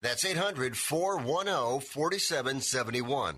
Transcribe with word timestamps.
That's 0.00 0.24
800 0.24 0.76
410 0.76 1.80
4771. 1.80 3.36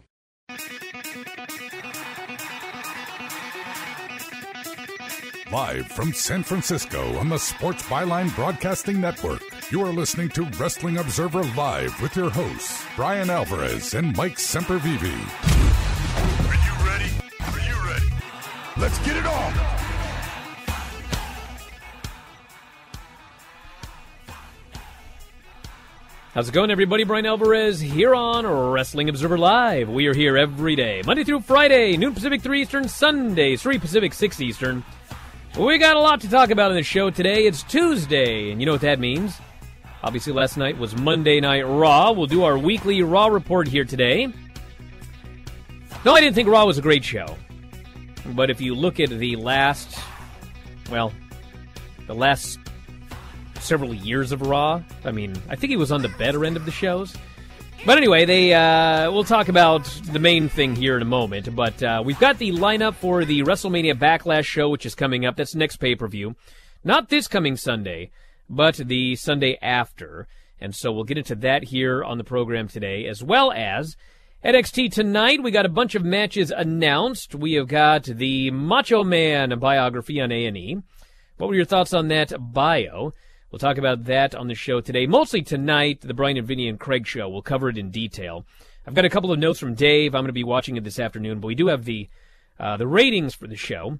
Live 5.53 5.87
from 5.89 6.13
San 6.13 6.45
Francisco 6.45 7.17
on 7.17 7.29
the 7.29 7.39
Sports 7.39 7.83
Byline 7.85 8.35
Broadcasting 8.37 9.01
Network, 9.01 9.43
you 9.73 9.83
are 9.83 9.93
listening 9.93 10.29
to 10.31 10.45
Wrestling 10.59 10.99
Observer 10.99 11.43
Live 11.57 12.01
with 12.01 12.15
your 12.15 12.31
hosts, 12.31 12.85
Bryan 12.95 13.31
Alvarez 13.31 13.95
and 13.95 14.17
Mike 14.17 14.37
Sempervive. 14.37 15.03
Are 16.47 16.55
you 16.55 16.87
ready? 16.87 17.11
Are 17.41 17.61
you 17.69 17.89
ready? 17.89 18.15
Let's 18.77 18.99
get 19.01 19.17
it 19.17 19.27
on! 19.27 19.80
How's 26.33 26.49
it 26.49 26.53
going, 26.53 26.71
everybody? 26.71 27.03
Bryan 27.03 27.27
Alvarez 27.27 27.81
here 27.81 28.15
on 28.15 28.47
Wrestling 28.47 29.09
Observer 29.09 29.37
Live. 29.37 29.89
We 29.89 30.07
are 30.07 30.15
here 30.15 30.39
every 30.39 30.77
day, 30.77 31.03
Monday 31.05 31.25
through 31.25 31.41
Friday, 31.41 31.97
noon 31.97 32.15
Pacific, 32.15 32.41
3 32.41 32.63
Eastern, 32.63 32.87
Sunday, 32.87 33.57
3 33.57 33.81
Pacific, 33.81 34.15
6 34.15 34.41
Eastern. 34.41 34.85
We 35.59 35.77
got 35.79 35.97
a 35.97 35.99
lot 35.99 36.21
to 36.21 36.31
talk 36.31 36.51
about 36.51 36.71
in 36.71 36.77
the 36.77 36.85
show 36.85 37.11
today. 37.11 37.49
It's 37.49 37.65
Tuesday, 37.65 38.53
and 38.53 38.61
you 38.61 38.67
know 38.67 38.71
what 38.71 38.83
that 38.83 39.01
means. 39.01 39.39
Obviously, 40.05 40.33
last 40.33 40.57
night 40.57 40.79
was 40.79 40.95
Monday 40.95 41.41
Night 41.41 41.63
Raw. 41.63 42.13
We'll 42.13 42.29
do 42.29 42.45
our 42.45 42.57
weekly 42.57 43.03
Raw 43.03 43.27
report 43.27 43.67
here 43.67 43.85
today. 43.85 44.33
No, 46.05 46.15
I 46.15 46.21
didn't 46.21 46.37
think 46.37 46.49
Raw 46.49 46.65
was 46.65 46.79
a 46.79 46.83
great 46.83 47.03
show. 47.03 47.27
But 48.37 48.51
if 48.51 48.61
you 48.61 48.77
look 48.77 49.01
at 49.01 49.11
the 49.11 49.35
last, 49.35 49.99
well, 50.93 51.13
the 52.07 52.15
last 52.15 52.61
several 53.71 53.95
years 53.95 54.33
of 54.33 54.43
Raw. 54.43 54.83
I 55.05 55.13
mean, 55.13 55.33
I 55.49 55.55
think 55.55 55.71
he 55.71 55.77
was 55.77 55.93
on 55.93 56.03
the 56.03 56.09
better 56.09 56.45
end 56.45 56.57
of 56.57 56.65
the 56.65 56.73
shows. 56.73 57.17
But 57.87 57.99
anyway, 57.99 58.25
they 58.25 58.53
uh, 58.53 59.13
we'll 59.13 59.23
talk 59.23 59.47
about 59.47 59.85
the 60.11 60.19
main 60.19 60.49
thing 60.49 60.75
here 60.75 60.97
in 60.97 61.03
a 61.03 61.05
moment. 61.05 61.55
But 61.55 61.81
uh, 61.81 62.03
we've 62.05 62.19
got 62.19 62.39
the 62.39 62.51
lineup 62.51 62.95
for 62.95 63.25
the 63.25 63.45
WrestleMania 63.45 63.95
Backlash 63.95 64.45
show, 64.45 64.69
which 64.69 64.85
is 64.85 64.97
coming 64.97 65.25
up. 65.25 65.37
That's 65.37 65.55
next 65.55 65.77
pay 65.77 65.95
per 65.95 66.09
view, 66.09 66.35
not 66.83 67.11
this 67.11 67.29
coming 67.29 67.57
Sunday, 67.57 68.11
but 68.49 68.75
the 68.75 69.15
Sunday 69.15 69.57
after. 69.63 70.27
And 70.61 70.75
so 70.75 70.91
we'll 70.91 71.05
get 71.05 71.19
into 71.19 71.37
that 71.37 71.63
here 71.63 72.03
on 72.03 72.19
the 72.19 72.25
program 72.25 72.67
today, 72.67 73.07
as 73.07 73.23
well 73.23 73.53
as 73.53 73.97
at 74.43 74.57
NXT 74.57 74.91
tonight. 74.91 75.45
We 75.45 75.53
got 75.53 75.65
a 75.65 75.69
bunch 75.69 75.95
of 75.95 76.05
matches 76.05 76.51
announced. 76.51 77.37
We 77.37 77.53
have 77.53 77.69
got 77.69 78.03
the 78.03 78.51
Macho 78.51 79.05
Man 79.05 79.57
biography 79.61 80.21
on 80.21 80.33
A 80.33 80.47
and 80.47 80.57
E. 80.57 80.79
What 81.37 81.47
were 81.51 81.55
your 81.55 81.65
thoughts 81.65 81.95
on 81.95 82.09
that 82.09 82.33
bio? 82.53 83.15
We'll 83.51 83.59
talk 83.59 83.79
about 83.79 84.05
that 84.05 84.37
on 84.37 84.47
the 84.47 84.55
show 84.55 84.81
today. 84.81 85.07
Mostly 85.07 85.43
tonight, 85.43 86.03
the 86.03 86.15
Bryan 86.15 86.37
and 86.37 86.47
Vinny 86.47 86.69
and 86.69 86.79
Craig 86.79 87.05
show. 87.05 87.29
We'll 87.29 87.43
cover 87.43 87.69
it 87.69 87.77
in 87.77 87.91
detail. 87.91 88.47
I've 88.87 88.95
got 88.95 89.05
a 89.05 89.11
couple 89.11 89.33
of 89.33 89.41
notes 89.41 89.59
from 89.59 89.75
Dave. 89.75 90.15
I'm 90.15 90.23
going 90.23 90.29
to 90.29 90.33
be 90.33 90.45
watching 90.45 90.77
it 90.77 90.85
this 90.85 91.01
afternoon, 91.01 91.41
but 91.41 91.49
we 91.49 91.57
do 91.57 91.67
have 91.67 91.85
the 91.85 92.09
uh, 92.61 92.77
the 92.77 92.87
ratings 92.87 93.35
for 93.35 93.49
the 93.49 93.57
show, 93.57 93.99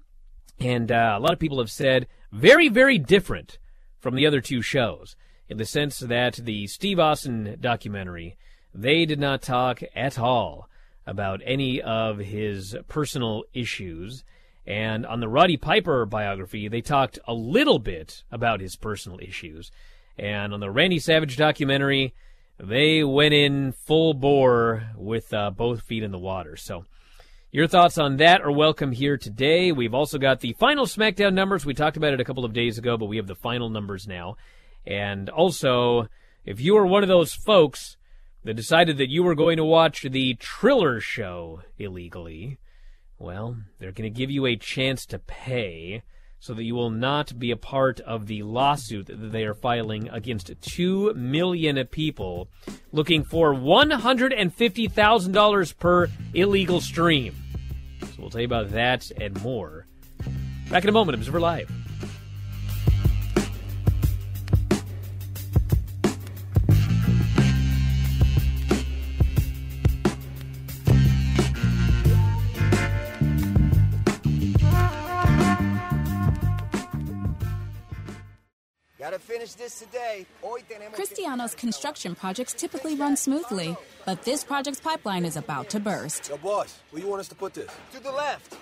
and 0.59 0.91
uh, 0.91 1.15
a 1.17 1.19
lot 1.19 1.33
of 1.33 1.39
people 1.39 1.57
have 1.57 1.71
said 1.71 2.07
very, 2.31 2.69
very 2.69 2.97
different 2.97 3.57
from 3.99 4.15
the 4.15 4.25
other 4.25 4.39
two 4.39 4.61
shows 4.61 5.15
in 5.49 5.57
the 5.57 5.65
sense 5.65 5.99
that 5.99 6.35
the 6.35 6.67
Steve 6.67 6.99
Austin 6.99 7.57
documentary 7.59 8.37
they 8.73 9.05
did 9.05 9.19
not 9.19 9.41
talk 9.41 9.81
at 9.95 10.17
all 10.17 10.69
about 11.05 11.41
any 11.43 11.81
of 11.81 12.19
his 12.19 12.75
personal 12.87 13.43
issues 13.53 14.23
and 14.65 15.05
on 15.05 15.19
the 15.19 15.27
Roddy 15.27 15.57
Piper 15.57 16.05
biography, 16.05 16.67
they 16.67 16.81
talked 16.81 17.17
a 17.27 17.33
little 17.33 17.79
bit 17.79 18.23
about 18.31 18.61
his 18.61 18.75
personal 18.75 19.19
issues. 19.19 19.71
And 20.17 20.53
on 20.53 20.59
the 20.59 20.69
Randy 20.69 20.99
Savage 20.99 21.35
documentary, 21.35 22.13
they 22.59 23.03
went 23.03 23.33
in 23.33 23.71
full 23.71 24.13
bore 24.13 24.83
with 24.95 25.33
uh, 25.33 25.49
both 25.49 25.81
feet 25.81 26.03
in 26.03 26.11
the 26.11 26.19
water. 26.19 26.55
So, 26.55 26.85
your 27.51 27.67
thoughts 27.67 27.97
on 27.97 28.17
that 28.17 28.41
are 28.41 28.51
welcome 28.51 28.93
here 28.93 29.17
today. 29.17 29.73
We've 29.73 29.93
also 29.93 30.17
got 30.17 30.39
the 30.39 30.53
final 30.53 30.85
SmackDown 30.85 31.33
numbers. 31.33 31.65
We 31.65 31.73
talked 31.73 31.97
about 31.97 32.13
it 32.13 32.21
a 32.21 32.23
couple 32.23 32.45
of 32.45 32.53
days 32.53 32.77
ago, 32.77 32.97
but 32.97 33.07
we 33.07 33.17
have 33.17 33.27
the 33.27 33.35
final 33.35 33.69
numbers 33.69 34.07
now. 34.07 34.37
And 34.85 35.29
also, 35.29 36.07
if 36.45 36.61
you 36.61 36.77
are 36.77 36.85
one 36.85 37.03
of 37.03 37.09
those 37.09 37.33
folks 37.33 37.97
that 38.45 38.53
decided 38.53 38.97
that 38.99 39.09
you 39.09 39.23
were 39.23 39.35
going 39.35 39.57
to 39.57 39.65
watch 39.65 40.03
the 40.03 40.35
Triller 40.35 41.01
show 41.01 41.61
illegally, 41.77 42.57
well, 43.21 43.57
they're 43.79 43.91
going 43.91 44.11
to 44.11 44.19
give 44.19 44.31
you 44.31 44.45
a 44.45 44.55
chance 44.55 45.05
to 45.07 45.19
pay 45.19 46.03
so 46.39 46.53
that 46.55 46.63
you 46.63 46.73
will 46.73 46.89
not 46.89 47.37
be 47.37 47.51
a 47.51 47.55
part 47.55 47.99
of 47.99 48.25
the 48.25 48.41
lawsuit 48.41 49.05
that 49.05 49.31
they 49.31 49.43
are 49.43 49.53
filing 49.53 50.09
against 50.09 50.51
2 50.61 51.13
million 51.13 51.85
people 51.87 52.49
looking 52.91 53.23
for 53.23 53.53
$150,000 53.53 55.77
per 55.77 56.07
illegal 56.33 56.81
stream. 56.81 57.35
So 58.01 58.07
we'll 58.17 58.31
tell 58.31 58.41
you 58.41 58.45
about 58.45 58.71
that 58.71 59.11
and 59.11 59.39
more. 59.43 59.85
Back 60.71 60.81
in 60.83 60.89
a 60.89 60.93
moment, 60.93 61.15
Observer 61.15 61.39
Live. 61.39 61.71
Finish 79.41 79.53
this 79.55 79.79
today. 79.79 80.25
Cristiano's 80.93 81.55
construction 81.55 82.13
projects 82.15 82.53
typically 82.53 82.95
run 82.95 83.15
smoothly, 83.17 83.75
but 84.05 84.21
this 84.23 84.43
project's 84.43 84.79
pipeline 84.79 85.25
is 85.25 85.35
about 85.35 85.69
to 85.69 85.79
burst. 85.79 86.29
Yo, 86.29 86.37
boss, 86.37 86.79
where 86.91 87.01
you 87.01 87.07
want 87.07 87.21
us 87.21 87.27
to 87.27 87.35
put 87.35 87.53
this? 87.53 87.71
To 87.93 88.03
the 88.03 88.11
left. 88.11 88.57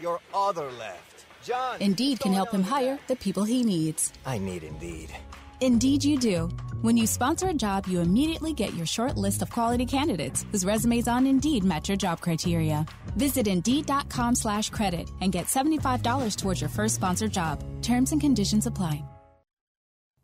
Your 0.00 0.20
other 0.34 0.70
left. 0.72 1.26
John. 1.44 1.76
Indeed 1.80 2.20
can 2.20 2.32
help 2.32 2.50
him 2.50 2.62
hire 2.62 2.98
the 3.06 3.16
people 3.16 3.44
he 3.44 3.62
needs. 3.62 4.12
I 4.26 4.38
need 4.38 4.64
Indeed. 4.64 5.10
Indeed, 5.60 6.02
you 6.04 6.18
do. 6.18 6.48
When 6.80 6.96
you 6.96 7.06
sponsor 7.06 7.48
a 7.48 7.54
job, 7.54 7.86
you 7.86 8.00
immediately 8.00 8.52
get 8.54 8.74
your 8.74 8.86
short 8.86 9.16
list 9.16 9.42
of 9.42 9.50
quality 9.50 9.84
candidates 9.86 10.44
whose 10.50 10.64
resumes 10.64 11.06
on 11.06 11.26
Indeed 11.26 11.64
match 11.64 11.88
your 11.88 11.98
job 11.98 12.20
criteria. 12.20 12.84
Visit 13.16 13.46
Indeed.com 13.46 14.34
slash 14.34 14.70
credit 14.70 15.08
and 15.20 15.32
get 15.32 15.46
$75 15.46 16.36
towards 16.36 16.60
your 16.60 16.70
first 16.70 16.94
sponsored 16.94 17.32
job. 17.32 17.62
Terms 17.82 18.12
and 18.12 18.20
conditions 18.20 18.66
apply. 18.66 19.04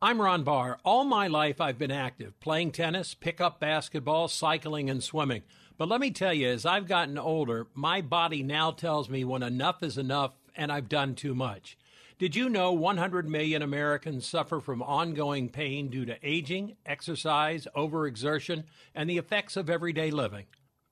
I'm 0.06 0.22
Ron 0.22 0.44
Barr. 0.44 0.78
All 0.84 1.02
my 1.02 1.26
life 1.26 1.60
I've 1.60 1.78
been 1.78 1.90
active, 1.90 2.38
playing 2.38 2.70
tennis, 2.70 3.12
pickup 3.12 3.58
basketball, 3.58 4.28
cycling, 4.28 4.88
and 4.88 5.02
swimming. 5.02 5.42
But 5.76 5.88
let 5.88 6.00
me 6.00 6.12
tell 6.12 6.32
you, 6.32 6.46
as 6.46 6.64
I've 6.64 6.86
gotten 6.86 7.18
older, 7.18 7.66
my 7.74 8.02
body 8.02 8.44
now 8.44 8.70
tells 8.70 9.10
me 9.10 9.24
when 9.24 9.42
enough 9.42 9.82
is 9.82 9.98
enough 9.98 10.34
and 10.54 10.70
I've 10.70 10.88
done 10.88 11.16
too 11.16 11.34
much. 11.34 11.76
Did 12.20 12.36
you 12.36 12.48
know 12.48 12.70
100 12.70 13.28
million 13.28 13.62
Americans 13.62 14.24
suffer 14.24 14.60
from 14.60 14.80
ongoing 14.80 15.48
pain 15.48 15.88
due 15.88 16.04
to 16.04 16.16
aging, 16.22 16.76
exercise, 16.86 17.66
overexertion, 17.74 18.62
and 18.94 19.10
the 19.10 19.18
effects 19.18 19.56
of 19.56 19.68
everyday 19.68 20.12
living? 20.12 20.44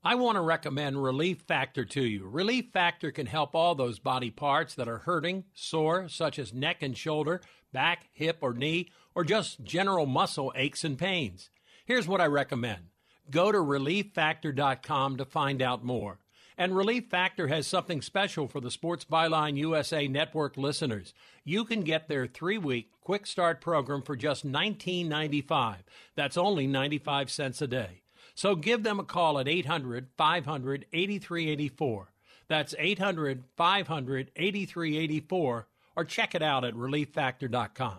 I 0.02 0.16
want 0.16 0.36
to 0.36 0.42
recommend 0.42 1.02
Relief 1.02 1.38
Factor 1.46 1.84
to 1.84 2.02
you. 2.02 2.26
Relief 2.26 2.72
Factor 2.72 3.12
can 3.12 3.26
help 3.26 3.54
all 3.54 3.76
those 3.76 4.00
body 4.00 4.32
parts 4.32 4.74
that 4.74 4.88
are 4.88 4.98
hurting, 4.98 5.44
sore, 5.54 6.08
such 6.08 6.40
as 6.40 6.52
neck 6.52 6.82
and 6.82 6.98
shoulder, 6.98 7.40
back, 7.72 8.08
hip, 8.12 8.38
or 8.42 8.52
knee, 8.52 8.88
or 9.14 9.24
just 9.24 9.62
general 9.64 10.06
muscle 10.06 10.52
aches 10.56 10.84
and 10.84 10.98
pains. 10.98 11.50
Here's 11.84 12.08
what 12.08 12.20
I 12.20 12.26
recommend 12.26 12.88
Go 13.30 13.50
to 13.50 13.58
relieffactor.com 13.58 15.16
to 15.16 15.24
find 15.24 15.62
out 15.62 15.84
more. 15.84 16.18
And 16.56 16.76
Relief 16.76 17.06
Factor 17.10 17.48
has 17.48 17.66
something 17.66 18.00
special 18.00 18.46
for 18.46 18.60
the 18.60 18.70
Sports 18.70 19.04
Byline 19.04 19.56
USA 19.56 20.06
Network 20.06 20.56
listeners. 20.56 21.12
You 21.42 21.64
can 21.64 21.80
get 21.82 22.08
their 22.08 22.26
three 22.26 22.58
week 22.58 22.90
quick 23.00 23.26
start 23.26 23.60
program 23.60 24.02
for 24.02 24.14
just 24.14 24.46
$19.95. 24.46 25.78
That's 26.14 26.36
only 26.36 26.66
95 26.66 27.30
cents 27.30 27.60
a 27.60 27.66
day. 27.66 28.02
So 28.36 28.54
give 28.54 28.82
them 28.82 29.00
a 29.00 29.04
call 29.04 29.38
at 29.38 29.48
800 29.48 30.08
500 30.16 30.86
8384. 30.92 32.12
That's 32.46 32.74
800 32.78 33.44
500 33.56 34.30
8384 34.36 35.68
or 35.96 36.04
check 36.04 36.34
it 36.34 36.42
out 36.42 36.64
at 36.64 36.74
relieffactor.com. 36.74 37.98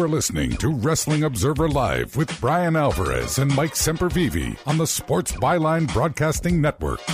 You 0.00 0.06
are 0.06 0.08
listening 0.08 0.56
to 0.56 0.70
Wrestling 0.70 1.24
Observer 1.24 1.68
Live 1.68 2.16
with 2.16 2.40
Bryan 2.40 2.74
Alvarez 2.74 3.36
and 3.36 3.54
Mike 3.54 3.74
Sempervive 3.74 4.56
on 4.66 4.78
the 4.78 4.86
Sports 4.86 5.32
Byline 5.32 5.92
Broadcasting 5.92 6.58
Network. 6.58 7.06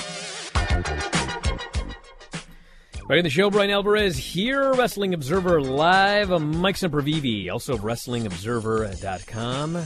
Right 3.08 3.18
in 3.18 3.24
the 3.24 3.30
show, 3.30 3.50
Bryan 3.50 3.70
Alvarez 3.70 4.16
here, 4.16 4.72
Wrestling 4.74 5.14
Observer 5.14 5.60
Live. 5.60 6.30
I'm 6.30 6.58
Mike 6.58 6.76
Sempervive, 6.76 7.50
also 7.50 7.76
WrestlingObserver.com. 7.76 9.82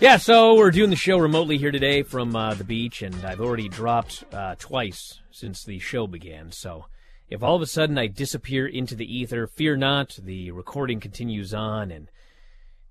Yeah, 0.00 0.18
so 0.18 0.56
we're 0.56 0.70
doing 0.70 0.90
the 0.90 0.96
show 0.96 1.16
remotely 1.16 1.56
here 1.56 1.70
today 1.70 2.02
from 2.02 2.36
uh, 2.36 2.52
the 2.52 2.64
beach, 2.64 3.00
and 3.00 3.14
I've 3.24 3.40
already 3.40 3.70
dropped 3.70 4.24
uh, 4.30 4.56
twice 4.58 5.20
since 5.30 5.64
the 5.64 5.78
show 5.78 6.06
began, 6.06 6.52
so 6.52 6.84
if 7.28 7.42
all 7.42 7.56
of 7.56 7.62
a 7.62 7.66
sudden 7.66 7.98
I 7.98 8.06
disappear 8.06 8.66
into 8.66 8.94
the 8.94 9.04
ether, 9.04 9.46
fear 9.46 9.76
not. 9.76 10.18
The 10.22 10.50
recording 10.50 11.00
continues 11.00 11.52
on, 11.52 11.90
and 11.90 12.10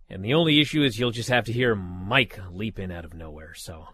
and 0.09 0.23
the 0.23 0.33
only 0.33 0.61
issue 0.61 0.83
is 0.83 0.97
you'll 0.97 1.11
just 1.11 1.29
have 1.29 1.45
to 1.45 1.53
hear 1.53 1.75
Mike 1.75 2.39
leap 2.51 2.79
in 2.79 2.91
out 2.91 3.05
of 3.05 3.13
nowhere. 3.13 3.53
So 3.55 3.87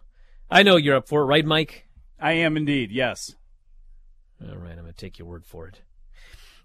I 0.52 0.64
know 0.64 0.76
you're 0.76 0.98
up 0.98 1.08
for 1.08 1.22
it, 1.22 1.26
right, 1.26 1.46
Mike? 1.46 1.88
I 2.20 2.34
am 2.34 2.58
indeed. 2.58 2.92
Yes. 2.92 3.36
All 4.42 4.58
right, 4.58 4.72
I'm 4.72 4.82
going 4.82 4.88
to 4.88 4.94
take 4.94 5.18
your 5.18 5.28
word 5.28 5.46
for 5.46 5.68
it. 5.68 5.82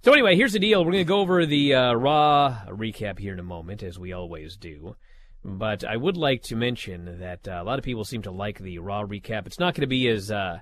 So 0.03 0.13
anyway, 0.13 0.37
here's 0.37 0.53
the 0.53 0.59
deal. 0.59 0.85
We're 0.85 0.93
going 0.93 1.05
to 1.05 1.09
go 1.09 1.21
over 1.21 1.45
the 1.47 1.75
uh, 1.75 1.93
Raw 1.95 2.57
recap 2.69 3.19
here 3.19 3.33
in 3.33 3.41
a 3.41 3.45
moment, 3.45 3.83
as 3.83 3.99
we 3.99 4.13
always 4.13 4.57
do. 4.57 4.97
But 5.45 5.85
I 5.85 5.97
would 5.97 6.17
like 6.17 6.43
to 6.45 6.57
mention 6.57 7.19
that 7.21 7.47
uh, 7.49 7.61
a 7.61 7.65
lot 7.65 7.79
of 7.79 7.85
people 7.85 8.05
seem 8.05 8.23
to 8.23 8.31
like 8.31 8.59
the 8.59 8.79
Raw 8.79 9.05
recap. 9.05 9.47
It's 9.47 9.59
not 9.59 9.75
going 9.75 9.83
to 9.83 9.87
be 9.87 10.09
as 10.09 10.31
uh, 10.31 10.61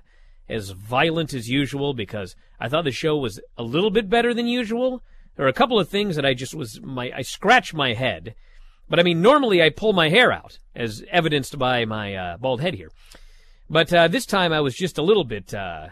as 0.49 0.71
violent 0.71 1.33
as 1.33 1.49
usual 1.49 1.93
because 1.93 2.35
I 2.59 2.69
thought 2.69 2.85
the 2.85 2.91
show 2.91 3.17
was 3.17 3.39
a 3.57 3.63
little 3.63 3.91
bit 3.91 4.09
better 4.09 4.33
than 4.33 4.47
usual. 4.47 5.03
There 5.35 5.45
are 5.45 5.49
a 5.49 5.53
couple 5.53 5.79
of 5.79 5.89
things 5.89 6.15
that 6.15 6.25
I 6.25 6.33
just 6.33 6.55
was 6.55 6.81
my 6.81 7.11
I 7.15 7.21
scratched 7.21 7.73
my 7.73 7.93
head, 7.93 8.35
but 8.89 8.99
I 8.99 9.03
mean 9.03 9.21
normally 9.21 9.61
I 9.61 9.69
pull 9.69 9.93
my 9.93 10.09
hair 10.09 10.31
out 10.31 10.57
as 10.75 11.03
evidenced 11.11 11.57
by 11.59 11.85
my 11.85 12.15
uh, 12.15 12.37
bald 12.37 12.61
head 12.61 12.73
here, 12.73 12.91
but 13.69 13.93
uh, 13.93 14.07
this 14.07 14.25
time 14.25 14.53
I 14.53 14.61
was 14.61 14.75
just 14.75 14.97
a 14.97 15.03
little 15.03 15.23
bit 15.23 15.53
uh, 15.53 15.89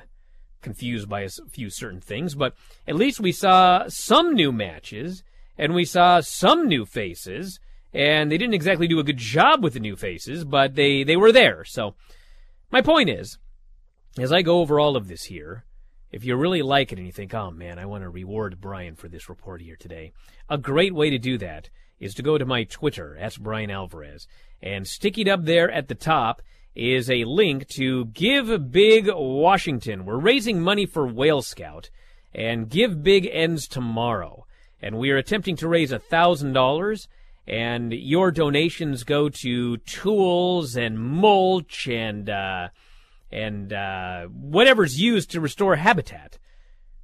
confused 0.62 1.08
by 1.08 1.22
a 1.22 1.30
few 1.50 1.69
certain 1.69 2.01
things. 2.01 2.36
But 2.36 2.56
at 2.88 2.96
least 2.96 3.19
we 3.19 3.31
saw 3.31 3.86
some 3.88 4.34
new 4.34 4.51
matches 4.51 5.24
and 5.58 5.74
we 5.74 5.86
saw 5.86 6.19
some 6.19 6.68
new 6.68 6.86
faces, 6.86 7.60
and 7.94 8.30
they 8.30 8.38
didn't 8.38 8.56
exactly 8.56 8.88
do 8.88 9.00
a 9.00 9.04
good 9.04 9.18
job 9.18 9.63
with 9.63 9.74
the 9.74 9.80
new 9.80 9.96
faces, 9.96 10.44
but 10.44 10.75
they 10.75 11.04
they 11.04 11.16
were 11.16 11.31
there. 11.31 11.63
So 11.63 11.96
my 12.72 12.81
point 12.81 13.10
is 13.10 13.38
as 14.17 14.31
I 14.31 14.41
go 14.41 14.59
over 14.59 14.79
all 14.79 14.95
of 14.95 15.07
this 15.07 15.25
here, 15.25 15.65
if 16.12 16.23
you 16.23 16.35
really 16.35 16.62
like 16.62 16.91
it 16.91 16.97
and 16.97 17.06
you 17.06 17.12
think, 17.12 17.33
oh 17.33 17.51
man, 17.51 17.77
I 17.77 17.85
want 17.85 18.03
to 18.03 18.09
reward 18.09 18.62
Bryan 18.62 18.95
for 18.95 19.09
this 19.09 19.27
report 19.27 19.62
here 19.62 19.75
today, 19.75 20.13
a 20.50 20.57
great 20.57 20.93
way 20.93 21.10
to 21.10 21.17
do 21.17 21.38
that 21.39 21.69
is 22.00 22.13
to 22.15 22.24
go 22.24 22.38
to 22.38 22.45
my 22.45 22.63
Twitter, 22.63 23.17
at 23.17 23.38
Bryan 23.38 23.72
Alvarez, 23.72 24.27
and 24.62 24.86
stickied 24.86 25.27
up 25.27 25.43
there 25.43 25.69
at 25.69 25.88
the 25.88 25.95
top 25.95 26.41
is 26.75 27.10
a 27.10 27.24
link 27.24 27.67
to 27.69 28.05
Give 28.05 28.72
Big 28.72 29.10
Washington. 29.10 30.05
We're 30.05 30.17
raising 30.17 30.62
money 30.62 30.86
for 30.86 31.07
Whale 31.07 31.41
Scout, 31.41 31.89
and 32.34 32.69
Give 32.69 33.01
Big 33.01 33.29
ends 33.31 33.67
tomorrow. 33.67 34.45
And 34.81 34.98
we 34.98 35.10
are 35.12 35.17
attempting 35.17 35.55
to 35.57 35.69
raise 35.69 35.91
a 35.91 36.00
thousand 36.00 36.53
dollars, 36.53 37.07
and 37.48 37.93
your 37.93 38.31
donations 38.31 39.03
go 39.03 39.29
to 39.29 39.77
tools 39.77 40.75
and 40.75 41.00
mulch 41.00 41.88
and 41.88 42.29
uh, 42.29 42.67
and 43.32 43.74
uh, 43.74 44.25
whatever's 44.25 45.00
used 45.00 45.32
to 45.32 45.41
restore 45.41 45.75
habitat. 45.75 46.38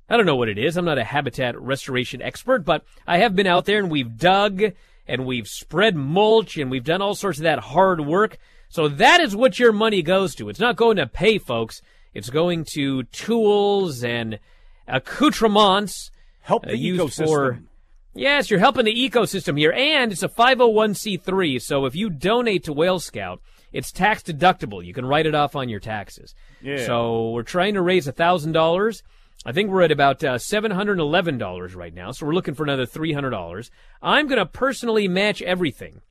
I 0.10 0.18
don't 0.18 0.26
know 0.26 0.36
what 0.36 0.50
it 0.50 0.58
is. 0.58 0.76
I'm 0.76 0.86
not 0.86 0.98
a 0.98 1.04
habitat 1.04 1.60
restoration 1.60 2.22
expert, 2.22 2.66
but 2.66 2.84
I 3.08 3.20
have 3.20 3.36
been 3.36 3.48
out 3.48 3.66
there 3.66 3.80
and 3.80 3.90
we've 3.90 4.18
dug 4.18 4.62
and 5.08 5.26
we've 5.26 5.48
spread 5.48 5.96
mulch 5.96 6.58
and 6.58 6.70
we've 6.70 6.84
done 6.84 7.02
all 7.02 7.16
sorts 7.16 7.40
of 7.40 7.44
that 7.44 7.60
hard 7.60 8.02
work. 8.02 8.38
So 8.68 8.88
that 8.88 9.22
is 9.22 9.36
what 9.36 9.60
your 9.60 9.72
money 9.72 10.02
goes 10.02 10.36
to. 10.36 10.50
It's 10.50 10.60
not 10.60 10.76
going 10.76 10.98
to 10.98 11.08
pay 11.08 11.38
folks. 11.38 11.82
It's 12.14 12.30
going 12.30 12.66
to 12.74 13.04
tools 13.04 14.04
and 14.04 14.40
accoutrements. 14.88 16.12
Help 16.42 16.64
the 16.64 16.72
uh, 16.72 16.76
ecosystem. 16.76 17.26
For, 17.26 17.60
yes, 18.14 18.50
you're 18.50 18.60
helping 18.60 18.86
the 18.86 19.10
ecosystem 19.10 19.58
here. 19.58 19.72
And 19.72 20.12
it's 20.12 20.24
a 20.24 20.30
501c3. 20.30 21.62
So 21.62 21.86
if 21.86 21.96
you 21.96 22.10
donate 22.10 22.66
to 22.66 22.74
Whale 22.74 23.00
Scout, 23.00 23.42
it's 23.72 23.92
tax 23.92 24.24
deductible. 24.24 24.84
You 24.84 24.94
can 24.94 25.06
write 25.06 25.26
it 25.26 25.36
off 25.36 25.56
on 25.56 25.70
your 25.70 25.80
taxes. 25.80 26.36
Yeah. 26.62 26.86
So 26.86 27.32
we're 27.32 27.44
trying 27.44 27.76
to 27.76 27.82
raise 27.82 28.08
thousand 28.08 28.52
dollars. 28.52 29.04
I 29.46 29.52
think 29.52 29.70
we're 29.72 29.82
at 29.82 29.92
about 29.92 30.24
uh, 30.24 30.38
seven 30.38 30.72
hundred 30.72 31.00
eleven 31.00 31.38
dollars 31.38 31.74
right 31.74 31.94
now. 31.94 32.12
So 32.12 32.26
we're 32.26 32.34
looking 32.34 32.54
for 32.54 32.64
another 32.64 32.86
three 32.86 33.14
hundred 33.14 33.32
dollars. 33.32 33.72
I'm 34.02 34.28
going 34.28 34.40
to 34.40 34.46
personally 34.46 35.08
match 35.08 35.42
everything. 35.42 36.02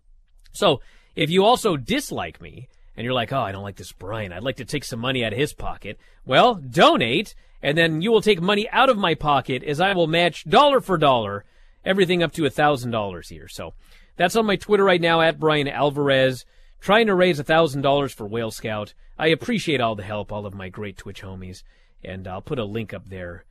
So 0.52 0.80
if 1.14 1.30
you 1.30 1.44
also 1.44 1.76
dislike 1.76 2.40
me 2.40 2.68
and 2.96 3.04
you're 3.04 3.14
like, 3.14 3.32
oh, 3.32 3.40
I 3.40 3.52
don't 3.52 3.62
like 3.62 3.76
this 3.76 3.92
Bryan. 3.92 4.32
I'd 4.32 4.42
like 4.42 4.56
to 4.56 4.64
take 4.64 4.84
some 4.84 5.00
money 5.00 5.24
out 5.24 5.32
of 5.32 5.38
his 5.38 5.52
pocket. 5.52 5.98
Well, 6.26 6.54
donate, 6.56 7.34
and 7.62 7.78
then 7.78 8.02
you 8.02 8.10
will 8.10 8.20
take 8.20 8.40
money 8.40 8.68
out 8.70 8.88
of 8.88 8.98
my 8.98 9.14
pocket 9.14 9.62
as 9.62 9.80
I 9.80 9.92
will 9.92 10.06
match 10.06 10.48
dollar 10.48 10.80
for 10.80 10.98
dollar 10.98 11.44
everything 11.84 12.22
up 12.22 12.32
to 12.32 12.48
thousand 12.50 12.90
dollars 12.90 13.28
here. 13.28 13.48
So 13.48 13.74
that's 14.16 14.36
on 14.36 14.46
my 14.46 14.56
Twitter 14.56 14.84
right 14.84 15.00
now 15.00 15.20
at 15.20 15.38
Bryan 15.38 15.68
Alvarez 15.68 16.44
trying 16.80 17.06
to 17.06 17.14
raise 17.14 17.40
$1,000 17.40 18.14
for 18.14 18.26
Whale 18.26 18.50
Scout. 18.50 18.94
I 19.18 19.28
appreciate 19.28 19.80
all 19.80 19.94
the 19.94 20.02
help, 20.02 20.32
all 20.32 20.46
of 20.46 20.54
my 20.54 20.68
great 20.68 20.96
Twitch 20.96 21.22
homies, 21.22 21.62
and 22.02 22.26
I'll 22.26 22.40
put 22.42 22.58
a 22.58 22.64
link 22.64 22.94
up 22.94 23.08
there 23.08 23.44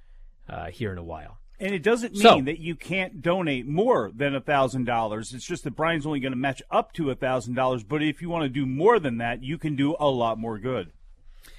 uh, 0.50 0.68
here 0.68 0.92
in 0.92 0.98
a 0.98 1.04
while. 1.04 1.38
And 1.62 1.76
it 1.76 1.84
doesn't 1.84 2.14
mean 2.14 2.22
So- 2.22 2.42
that 2.42 2.60
you 2.60 2.74
can't 2.76 3.22
donate 3.22 3.68
more 3.68 4.12
than 4.16 4.34
a 4.34 4.40
thousand 4.42 4.86
dollars. 4.86 5.34
It's 5.34 5.46
just 5.46 5.66
that 5.66 5.76
Bryan's 5.76 6.06
only 6.06 6.22
going 6.22 6.32
to 6.32 6.38
match 6.38 6.62
up 6.72 6.94
to 6.94 7.12
a 7.12 7.16
thousand 7.16 7.56
dollars. 7.56 7.84
But 7.84 8.02
if 8.02 8.22
you 8.22 8.30
want 8.30 8.44
to 8.44 8.50
do 8.50 8.66
more 8.66 8.98
than 8.98 9.18
that, 9.18 9.44
you 9.44 9.58
can 9.58 9.76
do 9.76 9.96
a 10.00 10.08
lot 10.08 10.40
more 10.40 10.58
good. 10.58 10.92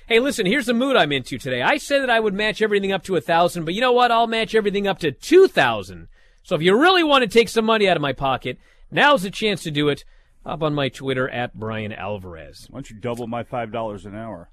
Hey, 0.07 0.19
listen, 0.19 0.47
here's 0.47 0.67
the 0.67 0.75
mood 0.75 0.97
I'm 0.97 1.13
into 1.13 1.39
today. 1.39 1.61
I 1.63 1.77
said 1.77 2.01
that 2.03 2.11
I 2.11 2.19
would 2.19 2.35
match 2.35 2.63
everything 2.63 2.93
up 2.93 3.05
to 3.05 3.17
a 3.17 3.21
thousand, 3.21 3.65
but 3.65 3.75
you 3.75 3.81
know 3.83 3.93
what? 3.93 4.11
I'll 4.11 4.27
match 4.27 4.55
everything 4.55 4.87
up 4.89 4.99
to 5.01 5.13
two 5.13 5.47
thousand. 5.49 6.09
So 6.43 6.57
if 6.57 6.63
you 6.63 6.77
really 6.77 7.05
want 7.05 7.23
to 7.23 7.29
take 7.29 7.51
some 7.51 7.67
money 7.67 7.87
out 7.87 7.97
of 7.97 8.01
my 8.03 8.15
pocket, 8.15 8.59
now's 8.91 9.23
the 9.23 9.31
chance 9.31 9.63
to 9.65 9.71
do 9.71 9.89
it. 9.91 10.05
Up 10.45 10.63
on 10.63 10.75
my 10.75 10.89
Twitter 10.89 11.29
at 11.29 11.55
Bryan 11.55 11.93
Alvarez. 11.93 12.67
Why 12.71 12.79
don't 12.79 12.91
you 12.91 12.97
double 12.97 13.27
my 13.27 13.43
five 13.43 13.71
dollars 13.73 14.07
an 14.07 14.15
hour? 14.15 14.51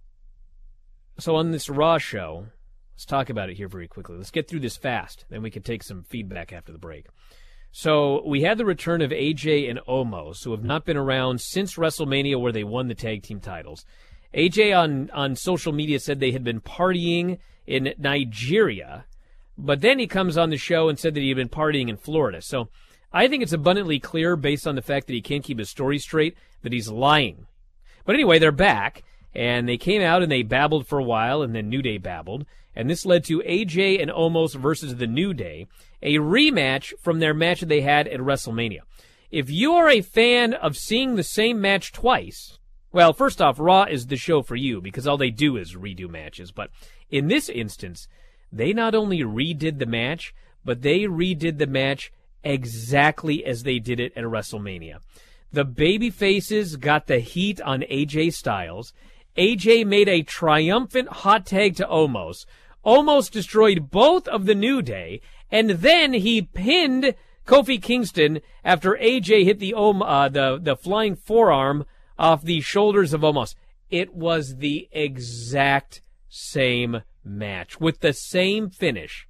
So 1.18 1.36
on 1.36 1.52
this 1.52 1.70
Raw 1.70 1.98
show, 1.98 2.48
let's 2.94 3.06
talk 3.06 3.30
about 3.30 3.50
it 3.50 3.58
here 3.58 3.70
very 3.70 3.88
quickly. 3.88 4.18
Let's 4.18 4.30
get 4.30 4.48
through 4.48 4.60
this 4.60 4.78
fast, 4.78 5.26
then 5.30 5.42
we 5.42 5.50
can 5.50 5.64
take 5.64 5.84
some 5.84 6.04
feedback 6.04 6.52
after 6.52 6.72
the 6.72 6.78
break. 6.78 7.08
So 7.72 8.28
we 8.28 8.42
had 8.42 8.58
the 8.58 8.66
return 8.66 9.02
of 9.02 9.12
AJ 9.12 9.70
and 9.70 9.80
Omos, 9.88 10.44
who 10.44 10.52
have 10.52 10.64
not 10.64 10.86
been 10.86 10.98
around 10.98 11.42
since 11.42 11.76
WrestleMania, 11.76 12.40
where 12.40 12.52
they 12.52 12.64
won 12.64 12.88
the 12.88 12.96
tag 12.96 13.24
team 13.24 13.40
titles. 13.40 13.86
AJ 14.34 14.78
on 14.78 15.10
on 15.12 15.36
social 15.36 15.72
media 15.72 16.00
said 16.00 16.20
they 16.20 16.32
had 16.32 16.44
been 16.44 16.60
partying 16.60 17.40
in 17.66 17.94
Nigeria, 17.98 19.06
but 19.58 19.80
then 19.82 20.00
he 20.00 20.08
comes 20.08 20.38
on 20.38 20.50
the 20.50 20.58
show 20.58 20.90
and 20.90 21.00
said 21.00 21.14
that 21.14 21.22
he 21.22 21.30
had 21.30 21.38
been 21.38 21.50
partying 21.50 21.88
in 21.88 21.98
Florida. 21.98 22.42
So 22.42 22.68
I 23.12 23.28
think 23.28 23.44
it's 23.44 23.54
abundantly 23.54 24.00
clear, 24.00 24.36
based 24.36 24.68
on 24.68 24.76
the 24.76 24.82
fact 24.82 25.08
that 25.08 25.14
he 25.14 25.22
can't 25.22 25.44
keep 25.44 25.60
his 25.60 25.70
story 25.70 25.98
straight, 26.00 26.36
that 26.62 26.74
he's 26.74 26.90
lying. 26.90 27.48
But 28.06 28.16
anyway, 28.16 28.40
they're 28.40 28.52
back, 28.52 29.04
and 29.34 29.68
they 29.68 29.78
came 29.78 30.02
out 30.02 30.24
and 30.24 30.32
they 30.32 30.44
babbled 30.44 30.88
for 30.88 31.00
a 31.00 31.04
while, 31.04 31.42
and 31.42 31.56
then 31.56 31.70
New 31.70 31.82
Day 31.82 31.98
babbled, 31.98 32.46
and 32.76 32.90
this 32.90 33.06
led 33.06 33.24
to 33.26 33.40
AJ 33.40 34.02
and 34.02 34.12
Omos 34.12 34.56
versus 34.56 34.96
the 34.96 35.08
New 35.08 35.34
Day, 35.34 35.68
a 36.02 36.16
rematch 36.16 36.94
from 37.02 37.20
their 37.20 37.34
match 37.34 37.62
that 37.62 37.70
they 37.70 37.82
had 37.82 38.08
at 38.08 38.20
WrestleMania. 38.20 38.82
If 39.32 39.50
you 39.50 39.74
are 39.74 39.90
a 39.90 40.02
fan 40.02 40.54
of 40.54 40.78
seeing 40.78 41.16
the 41.16 41.24
same 41.24 41.60
match 41.60 41.92
twice, 41.92 42.60
well, 42.92 43.14
first 43.14 43.42
off, 43.42 43.60
Raw 43.60 43.84
is 43.84 44.08
the 44.08 44.16
show 44.16 44.42
for 44.42 44.56
you 44.56 44.82
because 44.82 45.08
all 45.08 45.18
they 45.18 45.30
do 45.30 45.58
is 45.58 45.76
redo 45.76 46.10
matches. 46.10 46.52
But 46.52 46.70
in 47.10 47.28
this 47.28 47.50
instance, 47.50 48.08
they 48.52 48.74
not 48.74 48.96
only 48.96 49.20
redid 49.20 49.80
the 49.80 49.86
match, 49.86 50.34
but 50.64 50.82
they 50.82 51.02
redid 51.02 51.58
the 51.58 51.68
match 51.68 52.12
exactly 52.48 53.46
as 53.46 53.64
they 53.64 53.80
did 53.80 54.00
it 54.00 54.14
at 54.16 54.24
WrestleMania. 54.24 55.00
The 55.52 55.66
baby 55.66 56.10
faces 56.10 56.76
got 56.78 57.08
the 57.08 57.20
heat 57.20 57.62
on 57.62 57.82
AJ 57.82 58.34
Styles. 58.34 58.94
AJ 59.38 59.86
made 59.86 60.10
a 60.10 60.24
triumphant 60.24 61.10
hot 61.10 61.46
tag 61.46 61.76
to 61.78 61.86
Omos. 61.86 62.46
Omos 62.86 63.30
destroyed 63.30 63.92
both 63.92 64.28
of 64.28 64.46
the 64.46 64.56
New 64.56 64.82
Day, 64.82 65.22
and 65.52 65.72
then 65.72 66.14
he 66.14 66.42
pinned 66.42 67.16
Kofi 67.46 67.82
Kingston 67.82 68.40
after 68.64 68.98
AJ 69.02 69.46
hit 69.46 69.60
the 69.60 69.74
uh, 69.74 70.30
the 70.30 70.60
the 70.62 70.76
flying 70.76 71.16
forearm 71.16 71.86
off 72.18 72.42
the 72.44 72.62
shoulders 72.62 73.14
of 73.14 73.22
Omos. 73.22 73.56
It 73.90 74.14
was 74.14 74.58
the 74.58 74.90
exact 74.92 76.02
same 76.30 77.04
match 77.24 77.80
with 77.80 78.00
the 78.00 78.14
same 78.14 78.70
finish. 78.70 79.28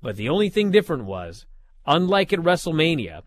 But 0.00 0.16
the 0.16 0.28
only 0.28 0.48
thing 0.48 0.70
different 0.70 1.04
was, 1.04 1.46
unlike 1.86 2.32
at 2.32 2.40
WrestleMania, 2.40 3.22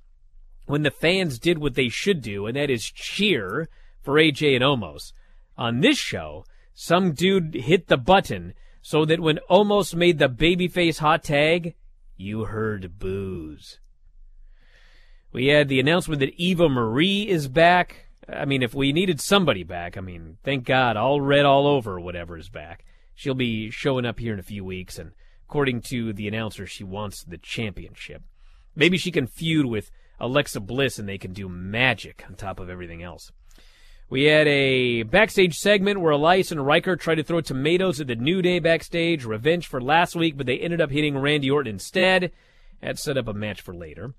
when 0.65 0.83
the 0.83 0.91
fans 0.91 1.39
did 1.39 1.59
what 1.59 1.75
they 1.75 1.89
should 1.89 2.21
do, 2.21 2.47
and 2.47 2.55
that 2.55 2.69
is 2.69 2.89
cheer 2.89 3.69
for 4.01 4.15
AJ 4.15 4.55
and 4.55 4.63
Omos. 4.63 5.13
On 5.57 5.79
this 5.79 5.97
show, 5.97 6.45
some 6.73 7.13
dude 7.13 7.53
hit 7.53 7.87
the 7.87 7.97
button 7.97 8.53
so 8.81 9.05
that 9.05 9.19
when 9.19 9.39
Omos 9.49 9.95
made 9.95 10.19
the 10.19 10.29
babyface 10.29 10.99
hot 10.99 11.23
tag, 11.23 11.75
you 12.17 12.45
heard 12.45 12.99
boos. 12.99 13.79
We 15.31 15.47
had 15.47 15.67
the 15.67 15.79
announcement 15.79 16.19
that 16.19 16.33
Eva 16.35 16.69
Marie 16.69 17.27
is 17.27 17.47
back. 17.47 18.07
I 18.27 18.45
mean, 18.45 18.63
if 18.63 18.73
we 18.73 18.93
needed 18.93 19.19
somebody 19.19 19.63
back, 19.63 19.97
I 19.97 20.01
mean, 20.01 20.37
thank 20.43 20.65
God, 20.65 20.97
all 20.97 21.19
red 21.19 21.45
all 21.45 21.67
over, 21.67 21.99
whatever 21.99 22.37
is 22.37 22.49
back. 22.49 22.85
She'll 23.13 23.33
be 23.33 23.69
showing 23.69 24.05
up 24.05 24.19
here 24.19 24.33
in 24.33 24.39
a 24.39 24.43
few 24.43 24.63
weeks, 24.63 24.97
and 24.97 25.11
according 25.47 25.81
to 25.81 26.13
the 26.13 26.27
announcer, 26.27 26.65
she 26.65 26.83
wants 26.83 27.23
the 27.23 27.37
championship. 27.37 28.23
Maybe 28.75 28.97
she 28.97 29.11
can 29.11 29.27
feud 29.27 29.65
with 29.65 29.91
Alexa 30.19 30.59
Bliss 30.59 30.99
and 30.99 31.07
they 31.07 31.17
can 31.17 31.33
do 31.33 31.49
magic 31.49 32.23
on 32.27 32.35
top 32.35 32.59
of 32.59 32.69
everything 32.69 33.03
else. 33.03 33.31
We 34.07 34.25
had 34.25 34.47
a 34.47 35.03
backstage 35.03 35.55
segment 35.55 35.99
where 35.99 36.11
Elias 36.11 36.51
and 36.51 36.65
Ryker 36.65 36.95
tried 36.95 37.15
to 37.15 37.23
throw 37.23 37.41
tomatoes 37.41 37.99
at 37.99 38.07
the 38.07 38.15
New 38.15 38.41
Day 38.41 38.59
backstage, 38.59 39.25
revenge 39.25 39.65
for 39.65 39.81
last 39.81 40.15
week, 40.15 40.37
but 40.37 40.45
they 40.45 40.59
ended 40.59 40.79
up 40.79 40.91
hitting 40.91 41.17
Randy 41.17 41.49
Orton 41.49 41.73
instead. 41.73 42.31
That 42.81 42.99
set 42.99 43.17
up 43.17 43.27
a 43.27 43.33
match 43.33 43.61
for 43.61 43.73
later. 43.73 44.13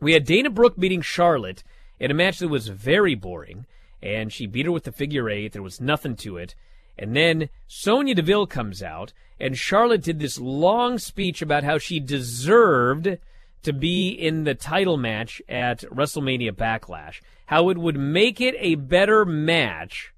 We 0.00 0.14
had 0.14 0.24
Dana 0.24 0.48
Brooke 0.48 0.78
beating 0.78 1.02
Charlotte 1.02 1.62
in 1.98 2.10
a 2.10 2.14
match 2.14 2.38
that 2.38 2.48
was 2.48 2.68
very 2.68 3.14
boring, 3.14 3.66
and 4.02 4.32
she 4.32 4.46
beat 4.46 4.64
her 4.64 4.72
with 4.72 4.84
the 4.84 4.92
figure 4.92 5.28
eight. 5.28 5.52
There 5.52 5.62
was 5.62 5.82
nothing 5.82 6.16
to 6.16 6.38
it. 6.38 6.54
And 6.98 7.14
then 7.14 7.50
Sonya 7.66 8.14
Deville 8.14 8.46
comes 8.46 8.82
out, 8.82 9.12
and 9.38 9.56
Charlotte 9.56 10.02
did 10.02 10.18
this 10.18 10.40
long 10.40 10.98
speech 10.98 11.42
about 11.42 11.64
how 11.64 11.76
she 11.76 12.00
deserved 12.00 13.18
to 13.62 13.72
be 13.72 14.08
in 14.08 14.44
the 14.44 14.54
title 14.54 14.96
match 14.96 15.42
at 15.48 15.80
WrestleMania 15.82 16.52
Backlash, 16.52 17.20
how 17.46 17.68
it 17.68 17.78
would 17.78 17.98
make 17.98 18.40
it 18.40 18.54
a 18.58 18.74
better 18.76 19.24
match. 19.24 20.12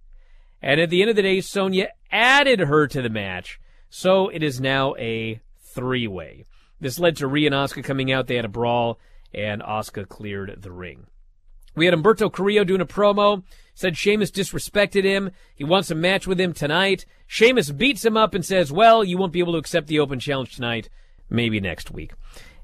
And 0.60 0.80
at 0.80 0.90
the 0.90 1.00
end 1.00 1.10
of 1.10 1.16
the 1.16 1.22
day, 1.22 1.40
Sonya 1.40 1.88
added 2.10 2.60
her 2.60 2.86
to 2.86 3.02
the 3.02 3.08
match, 3.08 3.60
so 3.90 4.28
it 4.28 4.42
is 4.42 4.60
now 4.60 4.94
a 4.96 5.40
three 5.60 6.06
way. 6.06 6.44
This 6.80 6.98
led 6.98 7.16
to 7.16 7.26
Rhea 7.26 7.46
and 7.46 7.54
Asuka 7.54 7.84
coming 7.84 8.12
out. 8.12 8.26
They 8.26 8.36
had 8.36 8.44
a 8.44 8.48
brawl, 8.48 8.98
and 9.32 9.62
Asuka 9.62 10.08
cleared 10.08 10.62
the 10.62 10.72
ring. 10.72 11.06
We 11.74 11.86
had 11.86 11.94
Humberto 11.94 12.30
Carrillo 12.30 12.64
doing 12.64 12.80
a 12.80 12.86
promo. 12.86 13.42
Said 13.74 13.96
Sheamus 13.96 14.30
disrespected 14.30 15.04
him. 15.04 15.30
He 15.54 15.64
wants 15.64 15.90
a 15.90 15.94
match 15.94 16.26
with 16.26 16.38
him 16.38 16.52
tonight. 16.52 17.06
Sheamus 17.26 17.70
beats 17.70 18.04
him 18.04 18.16
up 18.16 18.34
and 18.34 18.44
says, 18.44 18.70
Well, 18.70 19.02
you 19.02 19.16
won't 19.16 19.32
be 19.32 19.38
able 19.38 19.54
to 19.54 19.58
accept 19.58 19.86
the 19.86 19.98
open 19.98 20.20
challenge 20.20 20.54
tonight. 20.54 20.90
Maybe 21.30 21.60
next 21.60 21.90
week. 21.90 22.12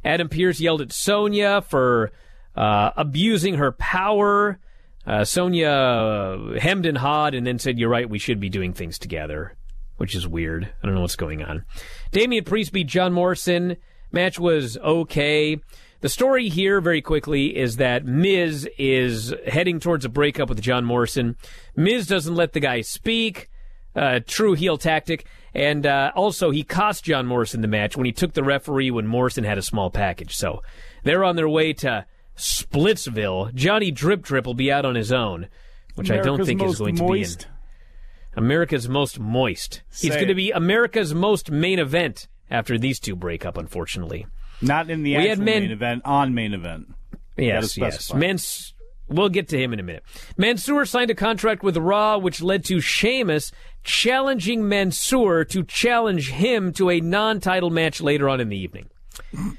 Adam 0.08 0.30
Pearce 0.30 0.58
yelled 0.58 0.80
at 0.80 0.90
Sonya 0.90 1.60
for 1.60 2.10
uh, 2.56 2.92
abusing 2.96 3.54
her 3.54 3.72
power. 3.72 4.58
Uh, 5.06 5.22
Sonya 5.22 5.68
uh, 5.68 6.58
hemmed 6.58 6.86
and 6.86 6.96
hawed 6.96 7.34
and 7.34 7.46
then 7.46 7.58
said, 7.58 7.78
You're 7.78 7.90
right, 7.90 8.08
we 8.08 8.18
should 8.18 8.40
be 8.40 8.48
doing 8.48 8.72
things 8.72 8.98
together, 8.98 9.54
which 9.98 10.14
is 10.14 10.26
weird. 10.26 10.64
I 10.64 10.86
don't 10.86 10.94
know 10.94 11.02
what's 11.02 11.14
going 11.14 11.44
on. 11.44 11.66
Damian 12.10 12.44
Priest 12.44 12.72
beat 12.72 12.86
John 12.86 13.12
Morrison. 13.12 13.76
Match 14.10 14.38
was 14.38 14.78
okay. 14.78 15.60
The 16.00 16.08
story 16.08 16.48
here, 16.48 16.80
very 16.80 17.02
quickly, 17.02 17.54
is 17.54 17.76
that 17.76 18.06
Miz 18.06 18.66
is 18.78 19.34
heading 19.46 19.78
towards 19.78 20.06
a 20.06 20.08
breakup 20.08 20.48
with 20.48 20.62
John 20.62 20.86
Morrison. 20.86 21.36
Miz 21.76 22.06
doesn't 22.06 22.34
let 22.34 22.54
the 22.54 22.60
guy 22.60 22.80
speak. 22.80 23.50
Uh, 23.98 24.20
true 24.26 24.52
heel 24.54 24.78
tactic. 24.78 25.26
And 25.54 25.84
uh, 25.86 26.12
also, 26.14 26.50
he 26.50 26.62
cost 26.62 27.04
John 27.04 27.26
Morrison 27.26 27.62
the 27.62 27.68
match 27.68 27.96
when 27.96 28.06
he 28.06 28.12
took 28.12 28.32
the 28.34 28.44
referee 28.44 28.90
when 28.90 29.06
Morrison 29.06 29.42
had 29.44 29.58
a 29.58 29.62
small 29.62 29.90
package. 29.90 30.36
So 30.36 30.62
they're 31.02 31.24
on 31.24 31.34
their 31.36 31.48
way 31.48 31.72
to 31.74 32.06
Splitsville. 32.36 33.52
Johnny 33.54 33.90
Drip 33.90 34.22
Drip 34.22 34.46
will 34.46 34.54
be 34.54 34.70
out 34.70 34.84
on 34.84 34.94
his 34.94 35.10
own, 35.12 35.48
which 35.96 36.10
I 36.10 36.18
don't 36.18 36.44
think 36.44 36.62
is 36.62 36.78
going 36.78 36.96
moist. 36.96 37.40
to 37.40 37.46
be 37.46 37.52
in 38.36 38.44
America's 38.44 38.88
most 38.88 39.18
moist. 39.18 39.82
He's 40.00 40.14
going 40.14 40.28
to 40.28 40.34
be 40.34 40.50
America's 40.52 41.14
most 41.14 41.50
main 41.50 41.78
event 41.78 42.28
after 42.50 42.78
these 42.78 43.00
two 43.00 43.16
break 43.16 43.44
up, 43.44 43.56
unfortunately. 43.56 44.26
Not 44.60 44.90
in 44.90 45.02
the 45.02 45.16
We 45.16 45.16
actual 45.16 45.28
had 45.30 45.38
men- 45.38 45.62
main 45.62 45.70
event, 45.72 46.02
on 46.04 46.34
main 46.34 46.52
event. 46.54 46.94
Yes, 47.36 47.76
yes. 47.76 47.94
specify. 47.94 48.18
We'll 49.08 49.28
get 49.28 49.48
to 49.48 49.58
him 49.58 49.72
in 49.72 49.80
a 49.80 49.82
minute. 49.82 50.02
Mansoor 50.36 50.84
signed 50.84 51.10
a 51.10 51.14
contract 51.14 51.62
with 51.62 51.76
Raw, 51.76 52.18
which 52.18 52.42
led 52.42 52.64
to 52.66 52.80
Sheamus 52.80 53.52
challenging 53.84 54.68
Mansoor 54.68 55.44
to 55.46 55.64
challenge 55.64 56.30
him 56.30 56.72
to 56.74 56.90
a 56.90 57.00
non-title 57.00 57.70
match 57.70 58.00
later 58.00 58.28
on 58.28 58.40
in 58.40 58.48
the 58.48 58.58
evening. 58.58 58.90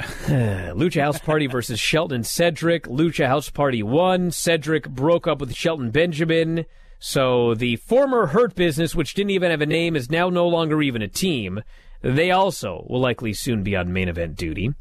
Lucha 0.00 1.00
House 1.00 1.18
Party 1.18 1.46
versus 1.46 1.78
Shelton 1.78 2.24
Cedric. 2.24 2.84
Lucha 2.84 3.26
House 3.26 3.50
Party 3.50 3.82
won. 3.82 4.30
Cedric 4.30 4.88
broke 4.88 5.26
up 5.26 5.40
with 5.40 5.54
Shelton 5.54 5.90
Benjamin. 5.90 6.64
So 6.98 7.54
the 7.54 7.76
former 7.76 8.26
Hurt 8.26 8.54
Business, 8.54 8.94
which 8.94 9.14
didn't 9.14 9.30
even 9.30 9.50
have 9.50 9.62
a 9.62 9.66
name, 9.66 9.96
is 9.96 10.10
now 10.10 10.28
no 10.30 10.48
longer 10.48 10.82
even 10.82 11.02
a 11.02 11.08
team. 11.08 11.62
They 12.02 12.30
also 12.30 12.86
will 12.88 13.00
likely 13.00 13.32
soon 13.32 13.62
be 13.62 13.76
on 13.76 13.92
main 13.92 14.08
event 14.08 14.36
duty. 14.36 14.72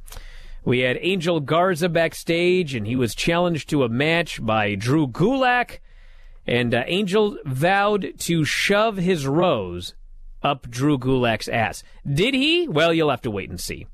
We 0.65 0.79
had 0.79 0.97
Angel 1.01 1.39
Garza 1.39 1.89
backstage, 1.89 2.75
and 2.75 2.85
he 2.85 2.95
was 2.95 3.15
challenged 3.15 3.69
to 3.69 3.83
a 3.83 3.89
match 3.89 4.43
by 4.43 4.75
Drew 4.75 5.07
Gulak. 5.07 5.79
And 6.45 6.73
uh, 6.73 6.83
Angel 6.87 7.37
vowed 7.45 8.13
to 8.19 8.43
shove 8.43 8.97
his 8.97 9.25
rose 9.25 9.93
up 10.41 10.69
Drew 10.69 10.97
Gulak's 10.97 11.47
ass. 11.47 11.83
Did 12.11 12.33
he? 12.33 12.67
Well, 12.67 12.93
you'll 12.93 13.09
have 13.09 13.21
to 13.21 13.31
wait 13.31 13.49
and 13.49 13.59
see. 13.59 13.87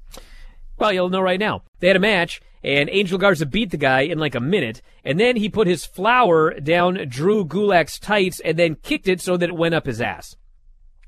Well, 0.77 0.91
you'll 0.91 1.09
know 1.09 1.21
right 1.21 1.39
now. 1.39 1.63
They 1.79 1.87
had 1.87 1.95
a 1.95 2.01
match, 2.01 2.41
and 2.63 2.89
Angel 2.89 3.17
Garza 3.17 3.45
beat 3.45 3.71
the 3.71 3.77
guy 3.77 4.01
in 4.01 4.19
like 4.19 4.35
a 4.35 4.39
minute, 4.39 4.81
and 5.03 5.19
then 5.19 5.35
he 5.35 5.49
put 5.49 5.67
his 5.67 5.85
flower 5.85 6.59
down 6.59 7.07
Drew 7.07 7.45
Gulak's 7.45 7.99
tights 7.99 8.39
and 8.41 8.57
then 8.57 8.75
kicked 8.75 9.07
it 9.07 9.21
so 9.21 9.37
that 9.37 9.49
it 9.49 9.55
went 9.55 9.75
up 9.75 9.85
his 9.85 10.01
ass. 10.01 10.35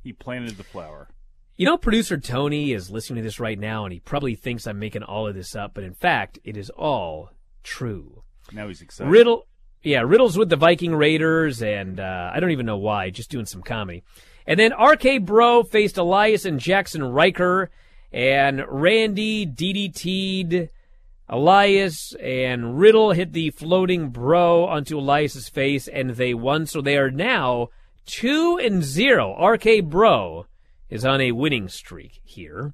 He 0.03 0.13
planted 0.13 0.57
the 0.57 0.63
flower. 0.63 1.09
You 1.57 1.65
know, 1.65 1.75
producer 1.75 2.17
Tony 2.17 2.71
is 2.71 2.91
listening 2.91 3.17
to 3.17 3.23
this 3.23 3.39
right 3.39 3.57
now, 3.57 3.83
and 3.83 3.91
he 3.91 3.99
probably 3.99 4.35
thinks 4.35 4.67
I'm 4.67 4.77
making 4.77 5.01
all 5.01 5.27
of 5.27 5.33
this 5.33 5.55
up, 5.55 5.73
but 5.73 5.83
in 5.83 5.95
fact, 5.95 6.37
it 6.43 6.55
is 6.55 6.69
all 6.69 7.31
true. 7.63 8.21
Now 8.53 8.67
he's 8.67 8.83
excited. 8.83 9.09
Riddle, 9.09 9.47
yeah, 9.81 10.01
Riddle's 10.01 10.37
with 10.37 10.49
the 10.49 10.55
Viking 10.55 10.93
Raiders, 10.93 11.63
and 11.63 11.99
uh, 11.99 12.29
I 12.31 12.39
don't 12.39 12.51
even 12.51 12.67
know 12.67 12.77
why, 12.77 13.09
just 13.09 13.31
doing 13.31 13.47
some 13.47 13.63
comedy. 13.63 14.03
And 14.45 14.59
then 14.59 14.71
RK 14.71 15.25
Bro 15.25 15.63
faced 15.63 15.97
Elias 15.97 16.45
and 16.45 16.59
Jaxson 16.59 17.11
Ryker, 17.11 17.71
and 18.13 18.63
Randy 18.67 19.47
DDT'd 19.47 20.69
Elias, 21.27 22.13
and 22.21 22.77
Riddle 22.77 23.13
hit 23.13 23.33
the 23.33 23.49
floating 23.49 24.09
bro 24.09 24.65
onto 24.65 24.99
Elias's 24.99 25.49
face, 25.49 25.87
and 25.87 26.11
they 26.11 26.35
won. 26.35 26.67
So 26.67 26.81
they 26.81 26.97
are 26.97 27.09
now 27.09 27.69
two 28.05 28.59
and 28.61 28.83
zero. 28.83 29.35
RK 29.43 29.85
Bro 29.85 30.45
is 30.89 31.05
on 31.05 31.21
a 31.21 31.31
winning 31.31 31.67
streak 31.69 32.21
here. 32.23 32.73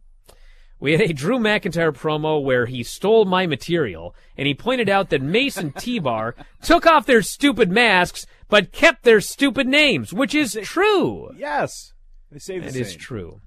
We 0.80 0.92
had 0.92 1.02
a 1.02 1.14
Drew 1.14 1.40
McIntyre 1.40 1.96
promo 1.96 2.44
where 2.44 2.66
he 2.66 2.84
stole 2.84 3.24
my 3.26 3.48
material, 3.48 4.14
and 4.38 4.48
he 4.48 4.54
pointed 4.54 4.90
out 4.90 5.10
that 5.10 5.22
Mace 5.22 5.56
and 5.58 5.74
T-Bar 5.78 6.36
took 6.62 6.86
off 6.86 7.06
their 7.06 7.22
stupid 7.22 7.72
masks, 7.72 8.26
but 8.50 8.74
kept 8.74 9.04
their 9.04 9.22
stupid 9.22 9.66
names, 9.68 10.12
which 10.14 10.36
is 10.36 10.60
true. 10.64 11.30
Yes. 11.38 11.94
They 12.32 12.40
say 12.40 12.60
the 12.60 12.66
That 12.66 12.74
same. 12.74 12.82
is 12.82 12.96
true. 12.96 13.40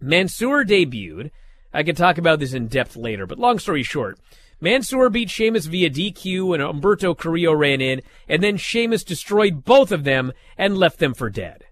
Mansoor 0.00 0.64
debuted. 0.64 1.30
I 1.74 1.82
can 1.82 1.94
talk 1.96 2.18
about 2.18 2.38
this 2.38 2.52
in 2.54 2.68
depth 2.68 2.96
later, 2.96 3.26
but 3.26 3.38
long 3.38 3.58
story 3.58 3.82
short, 3.82 4.18
Mansoor 4.60 5.10
beat 5.10 5.30
Sheamus 5.30 5.66
via 5.66 5.90
DQ 5.90 6.54
and 6.54 6.62
Humberto 6.82 7.16
Carrillo 7.16 7.52
ran 7.52 7.80
in, 7.80 8.02
and 8.28 8.42
then 8.42 8.56
Sheamus 8.56 9.02
destroyed 9.04 9.64
both 9.64 9.90
of 9.90 10.04
them 10.04 10.32
and 10.56 10.76
left 10.78 10.98
them 11.00 11.14
for 11.14 11.30
dead. 11.30 11.64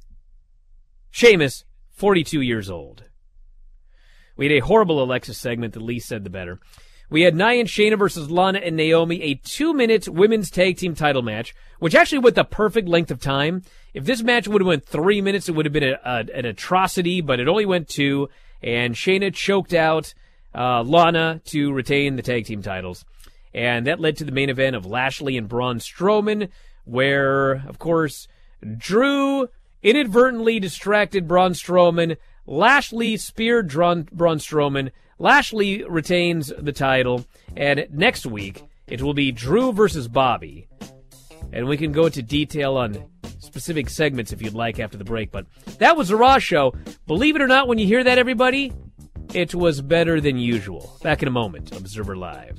Sheamus, 1.11 1.64
42 1.98 2.40
years 2.40 2.70
old. 2.70 3.04
We 4.36 4.46
had 4.46 4.56
a 4.56 4.66
horrible 4.66 5.02
Alexa 5.02 5.34
segment, 5.34 5.74
the 5.74 5.80
least 5.80 6.08
said 6.08 6.22
the 6.24 6.30
better. 6.30 6.60
We 7.10 7.22
had 7.22 7.34
Nia 7.34 7.60
and 7.60 7.68
Shayna 7.68 7.98
versus 7.98 8.30
Lana 8.30 8.58
and 8.58 8.76
Naomi, 8.76 9.20
a 9.22 9.34
two 9.34 9.74
minute 9.74 10.08
women's 10.08 10.50
tag 10.50 10.76
team 10.76 10.94
title 10.94 11.22
match, 11.22 11.54
which 11.78 11.94
actually 11.94 12.18
went 12.18 12.36
the 12.36 12.44
perfect 12.44 12.86
length 12.86 13.10
of 13.10 13.20
time. 13.20 13.62
If 13.94 14.04
this 14.04 14.22
match 14.22 14.46
would 14.46 14.60
have 14.60 14.66
went 14.66 14.86
three 14.86 15.20
minutes, 15.20 15.48
it 15.48 15.52
would 15.52 15.66
have 15.66 15.72
been 15.72 15.82
a, 15.82 15.98
a, 16.04 16.18
an 16.34 16.44
atrocity, 16.44 17.20
but 17.20 17.40
it 17.40 17.48
only 17.48 17.66
went 17.66 17.88
two, 17.88 18.28
and 18.62 18.94
Shayna 18.94 19.34
choked 19.34 19.74
out 19.74 20.14
uh, 20.54 20.82
Lana 20.82 21.40
to 21.46 21.72
retain 21.72 22.16
the 22.16 22.22
tag 22.22 22.44
team 22.44 22.62
titles. 22.62 23.04
And 23.54 23.86
that 23.86 24.00
led 24.00 24.18
to 24.18 24.24
the 24.24 24.32
main 24.32 24.50
event 24.50 24.76
of 24.76 24.86
Lashley 24.86 25.36
and 25.36 25.48
Braun 25.48 25.78
Strowman, 25.78 26.50
where, 26.84 27.66
of 27.66 27.78
course, 27.78 28.28
Drew 28.76 29.48
inadvertently 29.82 30.61
distracted 30.61 31.28
Braun 31.28 31.52
Strowman. 31.52 32.16
Lashley 32.47 33.16
speared 33.16 33.68
Braun, 33.68 34.08
Braun 34.12 34.38
Strowman. 34.38 34.90
Lashley 35.18 35.85
retains 35.85 36.52
the 36.58 36.73
title. 36.73 37.26
And 37.56 37.87
next 37.90 38.26
week, 38.26 38.64
it 38.87 39.02
will 39.02 39.14
be 39.14 39.32
Drew 39.32 39.73
versus 39.73 40.08
Bobby. 40.08 40.68
And 41.52 41.66
we 41.66 41.76
can 41.76 41.92
go 41.92 42.06
into 42.06 42.23
detail 42.23 42.76
on 42.76 43.04
specific 43.38 43.88
segments 43.88 44.32
if 44.32 44.42
you'd 44.42 44.54
like 44.54 44.78
after 44.78 44.99
the 44.99 45.04
break. 45.04 45.30
But 45.30 45.47
that 45.78 45.97
was 45.97 46.08
the 46.08 46.16
Raw 46.16 46.38
show. 46.38 46.75
Believe 47.06 47.37
it 47.37 47.42
or 47.42 47.47
not, 47.47 47.68
when 47.68 47.78
you 47.78 47.87
hear 47.87 48.04
that, 48.04 48.18
everybody, 48.18 48.73
it 49.35 49.54
was 49.54 49.80
better 49.80 50.20
than 50.20 50.38
usual. 50.38 50.99
Back 51.02 51.23
in 51.23 51.28
a 51.28 51.32
moment, 51.32 51.75
Observer 51.75 52.16
Live. 52.16 52.58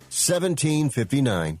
1759. 0.11 1.60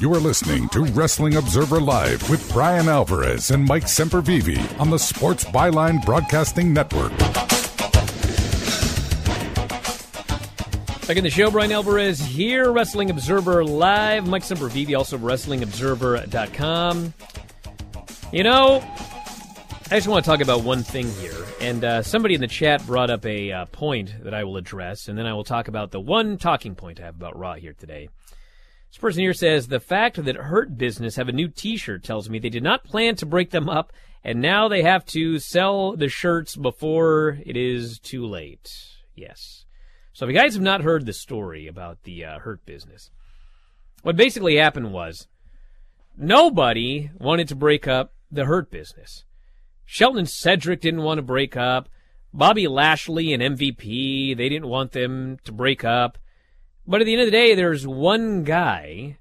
You 0.00 0.14
are 0.14 0.20
listening 0.20 0.68
to 0.70 0.84
Wrestling 0.84 1.36
Observer 1.36 1.80
Live 1.80 2.30
with 2.30 2.50
Bryan 2.52 2.88
Alvarez 2.88 3.50
and 3.50 3.64
Mike 3.64 3.84
Sempervive 3.84 4.80
on 4.80 4.90
the 4.90 4.98
Sports 4.98 5.44
Byline 5.44 6.04
Broadcasting 6.06 6.72
Network. 6.72 7.12
Back 11.08 11.16
in 11.16 11.24
the 11.24 11.30
show, 11.30 11.50
Bryan 11.50 11.72
Alvarez 11.72 12.20
here, 12.20 12.70
Wrestling 12.70 13.10
Observer 13.10 13.64
Live. 13.64 14.28
Mike 14.28 14.42
Sempervive, 14.42 14.96
also 14.96 15.18
WrestlingObserver.com. 15.18 17.14
You 18.30 18.42
know, 18.44 18.84
I 19.90 19.94
just 19.94 20.06
want 20.06 20.22
to 20.22 20.30
talk 20.30 20.42
about 20.42 20.64
one 20.64 20.82
thing 20.82 21.10
here. 21.12 21.46
And 21.62 21.82
uh, 21.82 22.02
somebody 22.02 22.34
in 22.34 22.42
the 22.42 22.46
chat 22.46 22.86
brought 22.86 23.08
up 23.08 23.24
a 23.24 23.50
uh, 23.50 23.64
point 23.66 24.22
that 24.22 24.34
I 24.34 24.44
will 24.44 24.58
address, 24.58 25.08
and 25.08 25.16
then 25.16 25.24
I 25.24 25.32
will 25.32 25.44
talk 25.44 25.66
about 25.66 25.92
the 25.92 26.00
one 26.00 26.36
talking 26.36 26.74
point 26.74 27.00
I 27.00 27.04
have 27.04 27.14
about 27.14 27.38
Raw 27.38 27.54
here 27.54 27.72
today. 27.72 28.10
This 28.90 28.98
person 28.98 29.22
here 29.22 29.32
says 29.32 29.66
the 29.66 29.80
fact 29.80 30.22
that 30.22 30.36
Hurt 30.36 30.76
Business 30.76 31.16
have 31.16 31.30
a 31.30 31.32
new 31.32 31.48
T-shirt 31.48 32.04
tells 32.04 32.28
me 32.28 32.38
they 32.38 32.50
did 32.50 32.62
not 32.62 32.84
plan 32.84 33.16
to 33.16 33.24
break 33.24 33.48
them 33.48 33.70
up, 33.70 33.94
and 34.22 34.42
now 34.42 34.68
they 34.68 34.82
have 34.82 35.06
to 35.06 35.38
sell 35.38 35.96
the 35.96 36.10
shirts 36.10 36.54
before 36.54 37.38
it 37.46 37.56
is 37.56 37.98
too 37.98 38.26
late. 38.26 38.70
Yes. 39.14 39.64
So 40.12 40.26
if 40.26 40.28
you 40.28 40.38
guys 40.38 40.52
have 40.52 40.62
not 40.62 40.82
heard 40.82 41.06
the 41.06 41.14
story 41.14 41.66
about 41.66 42.02
the 42.02 42.26
uh, 42.26 42.40
Hurt 42.40 42.66
Business, 42.66 43.10
what 44.02 44.16
basically 44.16 44.56
happened 44.56 44.92
was 44.92 45.28
nobody 46.14 47.08
wanted 47.18 47.48
to 47.48 47.56
break 47.56 47.88
up 47.88 48.12
the 48.30 48.44
Hurt 48.44 48.70
Business. 48.70 49.24
Shelton 49.90 50.18
and 50.18 50.28
Cedric 50.28 50.82
didn't 50.82 51.02
want 51.02 51.16
to 51.16 51.22
break 51.22 51.56
up. 51.56 51.88
Bobby 52.34 52.68
Lashley 52.68 53.32
and 53.32 53.42
MVP, 53.42 54.36
they 54.36 54.48
didn't 54.50 54.68
want 54.68 54.92
them 54.92 55.38
to 55.44 55.50
break 55.50 55.82
up. 55.82 56.18
But 56.86 57.00
at 57.00 57.04
the 57.04 57.14
end 57.14 57.22
of 57.22 57.26
the 57.26 57.32
day, 57.32 57.54
there's 57.54 57.86
one 57.86 58.44
guy, 58.44 59.16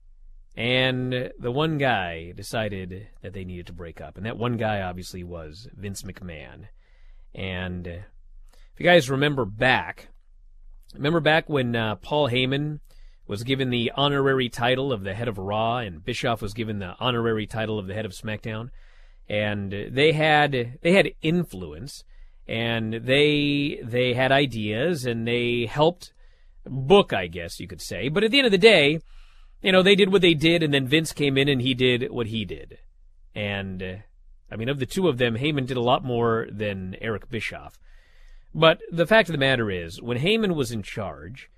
and 0.58 1.32
the 1.40 1.52
one 1.54 1.78
guy 1.78 2.34
decided 2.34 3.08
that 3.22 3.32
they 3.32 3.46
needed 3.46 3.68
to 3.68 3.74
break 3.74 4.02
up. 4.02 4.18
And 4.18 4.26
that 4.26 4.38
one 4.38 4.58
guy 4.58 4.82
obviously 4.82 5.24
was 5.24 5.70
Vince 5.74 6.02
McMahon. 6.02 6.66
And 7.34 7.88
if 7.88 8.78
you 8.78 8.84
guys 8.84 9.10
remember 9.10 9.46
back, 9.46 10.10
remember 10.94 11.22
back 11.22 11.48
when 11.48 11.78
uh, 11.78 11.96
Paul 11.96 12.30
Heyman 12.30 12.82
was 13.26 13.44
given 13.44 13.70
the 13.70 13.94
honorary 13.96 14.50
title 14.50 14.92
of 14.92 15.06
the 15.06 15.14
head 15.14 15.30
of 15.30 15.38
Raw, 15.38 15.78
and 15.78 16.04
Bischoff 16.04 16.42
was 16.42 16.54
given 16.54 16.80
the 16.80 16.98
honorary 17.00 17.48
title 17.48 17.80
of 17.80 17.88
the 17.88 17.94
head 17.94 18.06
of 18.06 18.12
SmackDown, 18.12 18.70
and 19.30 19.72
they 19.92 20.14
had 20.14 20.80
they 20.82 20.94
had 20.94 21.12
influence, 21.22 22.04
and 22.48 22.94
they 22.94 23.80
they 23.84 24.14
had 24.14 24.32
ideas, 24.32 25.06
and 25.06 25.28
they 25.28 25.66
helped 25.66 26.14
book, 26.70 27.14
I 27.14 27.28
guess 27.28 27.60
you 27.60 27.68
could 27.68 27.82
say. 27.82 28.10
But 28.10 28.24
at 28.24 28.32
the 28.32 28.40
end 28.40 28.46
of 28.46 28.52
the 28.52 28.58
day, 28.58 29.00
you 29.62 29.72
know, 29.72 29.82
they 29.82 29.96
did 29.96 30.12
what 30.12 30.22
they 30.22 30.34
did, 30.34 30.64
and 30.64 30.74
then 30.74 30.88
Vince 30.88 31.12
came 31.14 31.38
in 31.38 31.48
and 31.48 31.62
he 31.62 31.74
did 31.74 32.12
what 32.12 32.28
he 32.28 32.46
did. 32.46 32.80
And, 33.34 34.04
I 34.52 34.56
mean, 34.56 34.70
of 34.70 34.80
the 34.80 34.86
two 34.86 35.08
of 35.08 35.18
them, 35.18 35.36
Heyman 35.36 35.68
did 35.68 35.78
a 35.78 35.82
lot 35.82 36.04
more 36.04 36.48
than 36.52 36.96
Eric 37.02 37.30
Bischoff. 37.30 37.78
But 38.54 38.80
the 38.92 39.06
fact 39.06 39.30
of 39.30 39.34
the 39.34 39.40
matter 39.40 39.70
is, 39.70 40.02
when 40.02 40.20
Heyman 40.20 40.56
was 40.56 40.72
in 40.72 40.82
charge, 40.82 41.50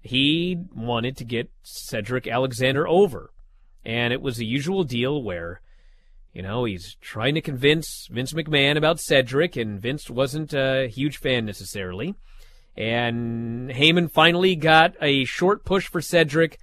he 0.00 0.56
wanted 0.74 1.16
to 1.16 1.24
get 1.24 1.50
Cedric 1.62 2.28
Alexander 2.28 2.86
over. 2.86 3.32
And 3.84 4.12
it 4.12 4.20
was 4.20 4.36
the 4.36 4.46
usual 4.46 4.84
deal 4.84 5.22
where, 5.22 5.60
you 6.36 6.42
know, 6.42 6.66
he's 6.66 6.96
trying 7.00 7.34
to 7.34 7.40
convince 7.40 8.08
Vince 8.08 8.34
McMahon 8.34 8.76
about 8.76 9.00
Cedric, 9.00 9.56
and 9.56 9.80
Vince 9.80 10.10
wasn't 10.10 10.52
a 10.52 10.86
huge 10.86 11.16
fan 11.16 11.46
necessarily. 11.46 12.14
And 12.76 13.70
Heyman 13.70 14.10
finally 14.10 14.54
got 14.54 14.96
a 15.00 15.24
short 15.24 15.64
push 15.64 15.86
for 15.86 16.02
Cedric, 16.02 16.58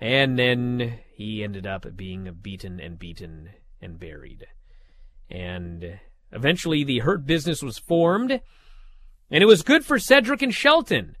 and 0.00 0.38
then 0.38 1.00
he 1.14 1.44
ended 1.44 1.66
up 1.66 1.84
being 1.94 2.34
beaten 2.40 2.80
and 2.80 2.98
beaten 2.98 3.50
and 3.82 4.00
buried. 4.00 4.46
And 5.30 6.00
eventually 6.32 6.82
the 6.82 7.00
Hurt 7.00 7.26
Business 7.26 7.62
was 7.62 7.76
formed, 7.76 8.40
and 9.30 9.42
it 9.42 9.46
was 9.46 9.60
good 9.60 9.84
for 9.84 9.98
Cedric 9.98 10.40
and 10.40 10.54
Shelton. 10.54 11.14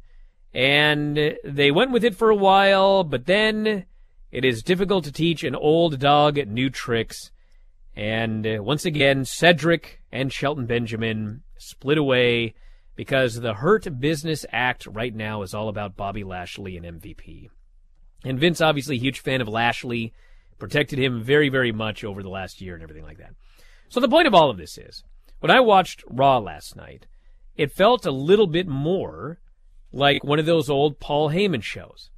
And 0.54 1.36
they 1.44 1.70
went 1.70 1.90
with 1.90 2.02
it 2.02 2.16
for 2.16 2.30
a 2.30 2.34
while, 2.34 3.04
but 3.04 3.26
then 3.26 3.84
it 4.32 4.42
is 4.42 4.62
difficult 4.62 5.04
to 5.04 5.12
teach 5.12 5.44
an 5.44 5.54
old 5.54 5.98
dog 5.98 6.38
new 6.48 6.70
tricks. 6.70 7.30
And 7.96 8.46
uh, 8.46 8.62
once 8.62 8.84
again, 8.84 9.24
Cedric 9.24 10.00
and 10.10 10.32
Shelton 10.32 10.66
Benjamin 10.66 11.42
split 11.58 11.98
away 11.98 12.54
because 12.96 13.40
the 13.40 13.54
Hurt 13.54 14.00
Business 14.00 14.44
Act 14.50 14.86
right 14.86 15.14
now 15.14 15.42
is 15.42 15.54
all 15.54 15.68
about 15.68 15.96
Bobby 15.96 16.24
Lashley 16.24 16.76
and 16.76 17.00
MVP. 17.00 17.48
And 18.24 18.38
Vince, 18.38 18.60
obviously, 18.60 18.98
huge 18.98 19.20
fan 19.20 19.40
of 19.40 19.48
Lashley, 19.48 20.12
protected 20.58 20.98
him 20.98 21.22
very, 21.22 21.48
very 21.48 21.72
much 21.72 22.04
over 22.04 22.22
the 22.22 22.28
last 22.28 22.60
year 22.60 22.74
and 22.74 22.82
everything 22.82 23.04
like 23.04 23.18
that. 23.18 23.34
So 23.88 24.00
the 24.00 24.08
point 24.08 24.26
of 24.26 24.34
all 24.34 24.50
of 24.50 24.56
this 24.56 24.78
is, 24.78 25.04
when 25.40 25.50
I 25.50 25.60
watched 25.60 26.04
Raw 26.08 26.38
last 26.38 26.74
night, 26.74 27.06
it 27.56 27.72
felt 27.72 28.06
a 28.06 28.10
little 28.10 28.46
bit 28.46 28.66
more 28.66 29.38
like 29.92 30.24
one 30.24 30.38
of 30.38 30.46
those 30.46 30.70
old 30.70 30.98
Paul 30.98 31.30
Heyman 31.30 31.62
shows. 31.62 32.10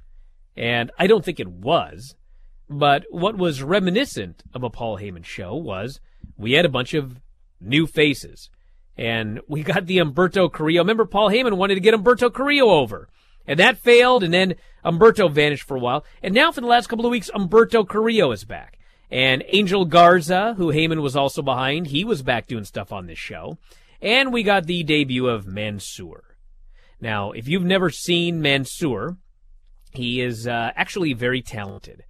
And 0.55 0.91
I 0.97 1.07
don't 1.07 1.23
think 1.23 1.39
it 1.39 1.49
was, 1.49 2.15
but 2.69 3.05
what 3.09 3.37
was 3.37 3.63
reminiscent 3.63 4.43
of 4.53 4.63
a 4.63 4.69
Paul 4.69 4.97
Heyman 4.97 5.25
show 5.25 5.55
was 5.55 5.99
we 6.37 6.53
had 6.53 6.65
a 6.65 6.69
bunch 6.69 6.93
of 6.93 7.19
new 7.59 7.87
faces. 7.87 8.49
And 8.97 9.41
we 9.47 9.63
got 9.63 9.85
the 9.85 9.97
Humberto 9.97 10.51
Carrillo. 10.51 10.81
Remember, 10.81 11.05
Paul 11.05 11.29
Heyman 11.29 11.57
wanted 11.57 11.75
to 11.75 11.81
get 11.81 11.93
Humberto 11.93 12.33
Carrillo 12.33 12.69
over. 12.69 13.09
And 13.45 13.59
that 13.59 13.77
failed, 13.77 14.23
and 14.23 14.33
then 14.33 14.55
Humberto 14.83 15.31
vanished 15.31 15.63
for 15.63 15.77
a 15.77 15.79
while. 15.79 16.03
And 16.21 16.33
now, 16.33 16.51
for 16.51 16.61
the 16.61 16.67
last 16.67 16.87
couple 16.87 17.05
of 17.05 17.11
weeks, 17.11 17.29
Humberto 17.33 17.87
Carrillo 17.87 18.31
is 18.31 18.43
back. 18.43 18.79
And 19.09 19.43
Angel 19.47 19.85
Garza, 19.85 20.55
who 20.57 20.73
Heyman 20.73 21.01
was 21.01 21.15
also 21.15 21.41
behind, 21.41 21.87
he 21.87 22.03
was 22.03 22.23
back 22.23 22.47
doing 22.47 22.65
stuff 22.65 22.91
on 22.91 23.05
this 23.05 23.19
show. 23.19 23.57
And 24.01 24.33
we 24.33 24.43
got 24.43 24.65
the 24.65 24.83
debut 24.83 25.27
of 25.27 25.47
Mansoor. 25.47 26.35
Now, 26.99 27.31
if 27.31 27.47
you've 27.47 27.63
never 27.63 27.89
seen 27.89 28.41
Mansoor, 28.41 29.17
he 29.91 30.21
is 30.21 30.47
uh, 30.47 30.71
actually 30.75 31.13
very 31.13 31.41
talented. 31.41 32.03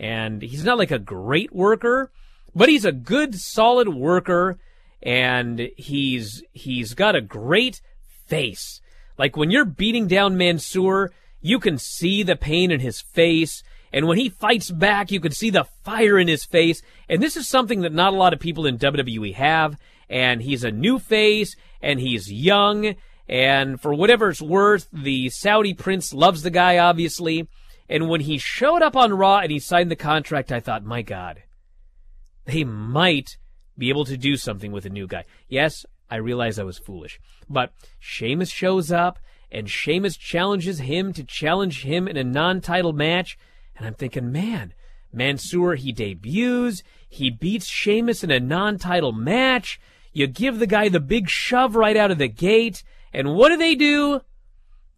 And 0.00 0.42
he's 0.42 0.64
not 0.64 0.78
like 0.78 0.90
a 0.90 0.98
great 0.98 1.54
worker, 1.54 2.10
but 2.54 2.68
he's 2.68 2.86
a 2.86 2.92
good, 2.92 3.36
solid 3.36 3.88
worker 3.88 4.58
and 5.02 5.70
he's 5.76 6.42
he's 6.52 6.94
got 6.94 7.16
a 7.16 7.20
great 7.20 7.80
face. 8.26 8.80
Like 9.18 9.36
when 9.36 9.50
you're 9.50 9.64
beating 9.64 10.06
down 10.06 10.36
Mansoor, 10.36 11.12
you 11.40 11.58
can 11.58 11.78
see 11.78 12.22
the 12.22 12.36
pain 12.36 12.70
in 12.70 12.80
his 12.80 13.00
face. 13.00 13.62
And 13.92 14.06
when 14.06 14.18
he 14.18 14.28
fights 14.28 14.70
back, 14.70 15.10
you 15.10 15.20
can 15.20 15.32
see 15.32 15.50
the 15.50 15.66
fire 15.84 16.18
in 16.18 16.28
his 16.28 16.44
face. 16.44 16.80
And 17.08 17.22
this 17.22 17.36
is 17.36 17.48
something 17.48 17.80
that 17.80 17.92
not 17.92 18.12
a 18.12 18.16
lot 18.16 18.32
of 18.32 18.40
people 18.40 18.66
in 18.66 18.78
WWE 18.78 19.34
have. 19.34 19.76
And 20.08 20.42
he's 20.42 20.64
a 20.64 20.70
new 20.70 20.98
face, 20.98 21.56
and 21.82 22.00
he's 22.00 22.32
young. 22.32 22.94
And 23.28 23.80
for 23.80 23.92
whatever 23.94 24.30
it's 24.30 24.42
worth, 24.42 24.88
the 24.92 25.28
Saudi 25.30 25.74
prince 25.74 26.12
loves 26.12 26.42
the 26.42 26.50
guy, 26.50 26.78
obviously. 26.78 27.48
And 27.90 28.08
when 28.08 28.20
he 28.20 28.38
showed 28.38 28.82
up 28.82 28.94
on 28.94 29.12
Raw 29.12 29.38
and 29.38 29.50
he 29.50 29.58
signed 29.58 29.90
the 29.90 29.96
contract, 29.96 30.52
I 30.52 30.60
thought, 30.60 30.84
my 30.84 31.02
God, 31.02 31.42
they 32.44 32.62
might 32.62 33.36
be 33.76 33.88
able 33.88 34.04
to 34.04 34.16
do 34.16 34.36
something 34.36 34.70
with 34.70 34.86
a 34.86 34.90
new 34.90 35.08
guy. 35.08 35.24
Yes, 35.48 35.84
I 36.08 36.16
realize 36.16 36.56
I 36.56 36.62
was 36.62 36.78
foolish. 36.78 37.18
But 37.48 37.72
Sheamus 37.98 38.48
shows 38.48 38.92
up, 38.92 39.18
and 39.50 39.68
Sheamus 39.68 40.16
challenges 40.16 40.78
him 40.78 41.12
to 41.14 41.24
challenge 41.24 41.82
him 41.82 42.06
in 42.06 42.16
a 42.16 42.22
non 42.22 42.60
title 42.60 42.92
match. 42.92 43.36
And 43.76 43.84
I'm 43.84 43.94
thinking, 43.94 44.30
man, 44.30 44.72
Mansoor, 45.12 45.74
he 45.74 45.90
debuts, 45.90 46.84
he 47.08 47.28
beats 47.28 47.66
Sheamus 47.66 48.22
in 48.22 48.30
a 48.30 48.38
non 48.38 48.78
title 48.78 49.10
match. 49.10 49.80
You 50.12 50.28
give 50.28 50.60
the 50.60 50.68
guy 50.68 50.88
the 50.88 51.00
big 51.00 51.28
shove 51.28 51.74
right 51.74 51.96
out 51.96 52.12
of 52.12 52.18
the 52.18 52.28
gate. 52.28 52.84
And 53.12 53.34
what 53.34 53.48
do 53.48 53.56
they 53.56 53.74
do? 53.74 54.20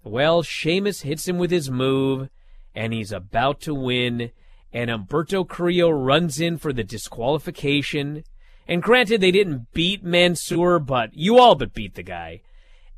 Well, 0.04 0.42
Sheamus 0.42 1.00
hits 1.02 1.26
him 1.26 1.38
with 1.38 1.50
his 1.50 1.70
move, 1.70 2.28
and 2.74 2.92
he's 2.92 3.12
about 3.12 3.60
to 3.62 3.74
win. 3.74 4.30
And 4.72 4.90
Humberto 4.90 5.46
Carrillo 5.46 5.90
runs 5.90 6.40
in 6.40 6.58
for 6.58 6.72
the 6.72 6.84
disqualification. 6.84 8.24
And 8.66 8.82
granted, 8.82 9.20
they 9.20 9.30
didn't 9.30 9.72
beat 9.72 10.02
Mansoor, 10.02 10.78
but 10.78 11.14
you 11.14 11.38
all 11.38 11.54
but 11.54 11.74
beat 11.74 11.94
the 11.94 12.02
guy. 12.02 12.40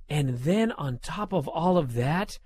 And 0.08 0.40
then 0.40 0.72
on 0.72 0.98
top 0.98 1.32
of 1.32 1.48
all 1.48 1.76
of 1.78 1.94
that, 1.94 2.38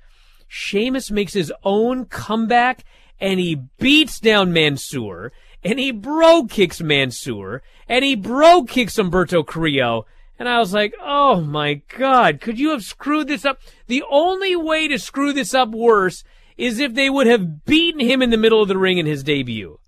Sheamus 0.46 1.10
makes 1.10 1.34
his 1.34 1.52
own 1.62 2.06
comeback 2.06 2.84
and 3.20 3.38
he 3.38 3.56
beats 3.78 4.20
down 4.20 4.52
Mansoor 4.52 5.32
and 5.62 5.78
he 5.78 5.90
bro 5.90 6.44
kicks 6.44 6.80
Mansoor 6.80 7.62
and 7.88 8.04
he 8.04 8.14
bro 8.14 8.62
kicks 8.62 8.96
Humberto 8.96 9.46
Carrillo. 9.46 10.06
And 10.38 10.48
I 10.48 10.58
was 10.60 10.72
like, 10.72 10.94
oh 11.02 11.40
my 11.40 11.82
God, 11.96 12.40
could 12.40 12.58
you 12.58 12.70
have 12.70 12.84
screwed 12.84 13.26
this 13.26 13.44
up? 13.44 13.60
The 13.88 14.04
only 14.08 14.54
way 14.54 14.86
to 14.86 14.98
screw 14.98 15.32
this 15.32 15.52
up 15.52 15.70
worse 15.70 16.22
is 16.58 16.78
if 16.78 16.94
they 16.94 17.08
would 17.08 17.26
have 17.26 17.64
beaten 17.64 18.00
him 18.00 18.20
in 18.20 18.28
the 18.28 18.36
middle 18.36 18.60
of 18.60 18.68
the 18.68 18.76
ring 18.76 18.98
in 18.98 19.06
his 19.06 19.22
debut. 19.22 19.78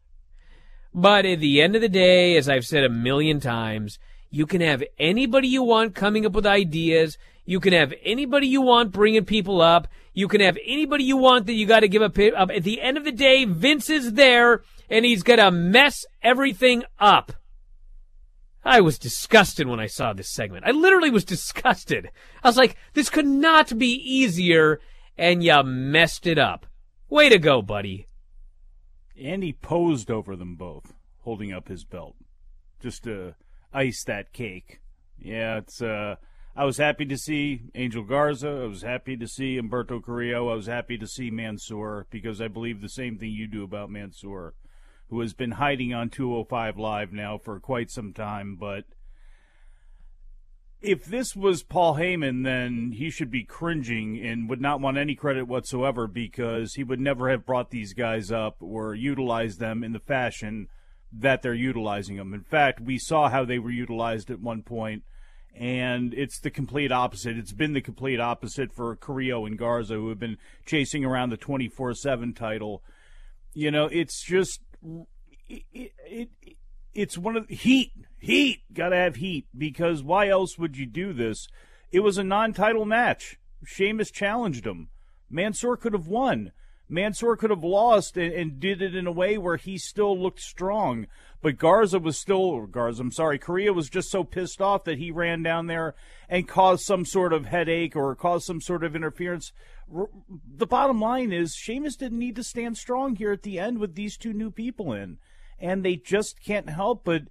But 0.94 1.26
at 1.26 1.40
the 1.40 1.60
end 1.60 1.76
of 1.76 1.82
the 1.82 1.88
day, 1.88 2.36
as 2.36 2.48
I've 2.48 2.64
said 2.64 2.84
a 2.84 2.88
million 2.88 3.40
times, 3.40 3.98
you 4.30 4.46
can 4.46 4.60
have 4.60 4.82
anybody 4.98 5.48
you 5.48 5.62
want 5.62 5.94
coming 5.94 6.24
up 6.24 6.32
with 6.32 6.46
ideas. 6.46 7.18
You 7.44 7.60
can 7.60 7.72
have 7.72 7.92
anybody 8.04 8.46
you 8.46 8.62
want 8.62 8.92
bringing 8.92 9.24
people 9.24 9.60
up. 9.60 9.88
You 10.14 10.28
can 10.28 10.40
have 10.40 10.56
anybody 10.64 11.04
you 11.04 11.16
want 11.16 11.46
that 11.46 11.52
you 11.52 11.66
got 11.66 11.80
to 11.80 11.88
give 11.88 12.02
up. 12.02 12.16
At 12.18 12.62
the 12.62 12.80
end 12.80 12.96
of 12.96 13.04
the 13.04 13.12
day, 13.12 13.44
Vince 13.44 13.90
is 13.90 14.12
there 14.14 14.62
and 14.88 15.04
he's 15.04 15.22
going 15.22 15.38
to 15.38 15.50
mess 15.50 16.04
everything 16.22 16.84
up. 16.98 17.32
I 18.64 18.80
was 18.80 18.98
disgusted 18.98 19.66
when 19.66 19.80
I 19.80 19.86
saw 19.86 20.12
this 20.12 20.28
segment. 20.28 20.66
I 20.66 20.72
literally 20.72 21.10
was 21.10 21.24
disgusted. 21.24 22.10
I 22.42 22.48
was 22.48 22.56
like, 22.56 22.76
this 22.92 23.08
could 23.08 23.26
not 23.26 23.78
be 23.78 23.94
easier, 23.94 24.80
and 25.20 25.44
you 25.44 25.62
messed 25.62 26.26
it 26.26 26.38
up. 26.38 26.66
Way 27.10 27.28
to 27.28 27.38
go, 27.38 27.60
buddy. 27.60 28.06
And 29.20 29.42
he 29.42 29.52
posed 29.52 30.10
over 30.10 30.34
them 30.34 30.56
both, 30.56 30.94
holding 31.20 31.52
up 31.52 31.68
his 31.68 31.84
belt, 31.84 32.16
just 32.80 33.04
to 33.04 33.34
ice 33.72 34.02
that 34.04 34.32
cake. 34.32 34.80
Yeah, 35.18 35.58
it's 35.58 35.82
uh 35.82 36.16
I 36.56 36.64
was 36.64 36.78
happy 36.78 37.04
to 37.04 37.18
see 37.18 37.62
Angel 37.74 38.02
Garza. 38.02 38.48
I 38.48 38.66
was 38.66 38.82
happy 38.82 39.16
to 39.18 39.28
see 39.28 39.56
Humberto 39.56 40.02
Carrillo. 40.02 40.48
I 40.48 40.54
was 40.54 40.66
happy 40.66 40.96
to 40.98 41.06
see 41.06 41.30
Mansoor 41.30 42.06
because 42.10 42.40
I 42.40 42.48
believe 42.48 42.80
the 42.80 42.88
same 42.88 43.18
thing 43.18 43.30
you 43.30 43.46
do 43.46 43.62
about 43.62 43.90
Mansoor 43.90 44.54
who 45.10 45.20
has 45.20 45.34
been 45.34 45.52
hiding 45.52 45.92
on 45.92 46.08
205 46.08 46.78
Live 46.78 47.12
now 47.12 47.36
for 47.36 47.60
quite 47.60 47.90
some 47.90 48.12
time. 48.12 48.56
But 48.56 48.84
if 50.80 51.04
this 51.04 51.36
was 51.36 51.62
Paul 51.62 51.96
Heyman, 51.96 52.44
then 52.44 52.92
he 52.92 53.10
should 53.10 53.30
be 53.30 53.44
cringing 53.44 54.18
and 54.18 54.48
would 54.48 54.60
not 54.60 54.80
want 54.80 54.96
any 54.96 55.14
credit 55.14 55.44
whatsoever 55.44 56.06
because 56.06 56.74
he 56.74 56.84
would 56.84 57.00
never 57.00 57.28
have 57.28 57.44
brought 57.44 57.70
these 57.70 57.92
guys 57.92 58.32
up 58.32 58.56
or 58.60 58.94
utilized 58.94 59.60
them 59.60 59.84
in 59.84 59.92
the 59.92 59.98
fashion 59.98 60.68
that 61.12 61.42
they're 61.42 61.54
utilizing 61.54 62.16
them. 62.16 62.32
In 62.32 62.42
fact, 62.42 62.80
we 62.80 62.98
saw 62.98 63.28
how 63.28 63.44
they 63.44 63.58
were 63.58 63.70
utilized 63.70 64.30
at 64.30 64.40
one 64.40 64.62
point, 64.62 65.02
and 65.54 66.14
it's 66.14 66.40
the 66.40 66.50
complete 66.50 66.92
opposite. 66.92 67.36
It's 67.36 67.52
been 67.52 67.74
the 67.74 67.80
complete 67.80 68.20
opposite 68.20 68.72
for 68.72 68.96
Carrillo 68.96 69.44
and 69.44 69.58
Garza, 69.58 69.94
who 69.94 70.08
have 70.08 70.20
been 70.20 70.38
chasing 70.64 71.04
around 71.04 71.30
the 71.30 71.36
24 71.36 71.94
7 71.94 72.32
title. 72.32 72.82
You 73.52 73.70
know, 73.70 73.86
it's 73.86 74.24
just 74.24 74.60
it, 75.48 75.64
it, 75.72 75.92
it 76.06 76.28
it's 76.94 77.18
one 77.18 77.36
of 77.36 77.48
the, 77.48 77.54
heat, 77.54 77.92
heat. 78.20 78.62
Got 78.72 78.90
to 78.90 78.96
have 78.96 79.16
heat 79.16 79.46
because 79.56 80.02
why 80.02 80.28
else 80.28 80.58
would 80.58 80.76
you 80.76 80.86
do 80.86 81.12
this? 81.12 81.48
It 81.90 82.00
was 82.00 82.18
a 82.18 82.24
non-title 82.24 82.84
match. 82.84 83.38
Sheamus 83.64 84.10
challenged 84.10 84.66
him. 84.66 84.88
Mansoor 85.28 85.76
could 85.76 85.92
have 85.92 86.06
won. 86.06 86.52
Mansoor 86.88 87.36
could 87.36 87.50
have 87.50 87.62
lost 87.62 88.16
and, 88.16 88.32
and, 88.32 88.58
did 88.58 88.82
it 88.82 88.96
in 88.96 89.06
a 89.06 89.12
way 89.12 89.38
where 89.38 89.56
he 89.56 89.78
still 89.78 90.18
looked 90.18 90.40
strong. 90.40 91.06
But 91.40 91.56
Garza 91.56 92.00
was 92.00 92.18
still, 92.18 92.66
Garza, 92.66 93.02
I'm 93.02 93.12
sorry, 93.12 93.38
Korea 93.38 93.72
was 93.72 93.88
just 93.88 94.10
so 94.10 94.24
pissed 94.24 94.60
off 94.60 94.84
that 94.84 94.98
he 94.98 95.12
ran 95.12 95.42
down 95.42 95.66
there 95.66 95.94
and 96.28 96.48
caused 96.48 96.84
some 96.84 97.04
sort 97.04 97.32
of 97.32 97.46
headache 97.46 97.94
or 97.94 98.16
caused 98.16 98.44
some 98.44 98.60
sort 98.60 98.82
of 98.82 98.96
interference 98.96 99.52
the 100.56 100.66
bottom 100.66 101.00
line 101.00 101.32
is 101.32 101.54
Sheamus 101.54 101.96
didn't 101.96 102.18
need 102.18 102.36
to 102.36 102.44
stand 102.44 102.76
strong 102.76 103.16
here 103.16 103.32
at 103.32 103.42
the 103.42 103.58
end 103.58 103.78
with 103.78 103.94
these 103.94 104.16
two 104.16 104.32
new 104.32 104.50
people 104.50 104.92
in. 104.92 105.18
And 105.58 105.84
they 105.84 105.96
just 105.96 106.42
can't 106.42 106.70
help 106.70 107.04
but 107.04 107.22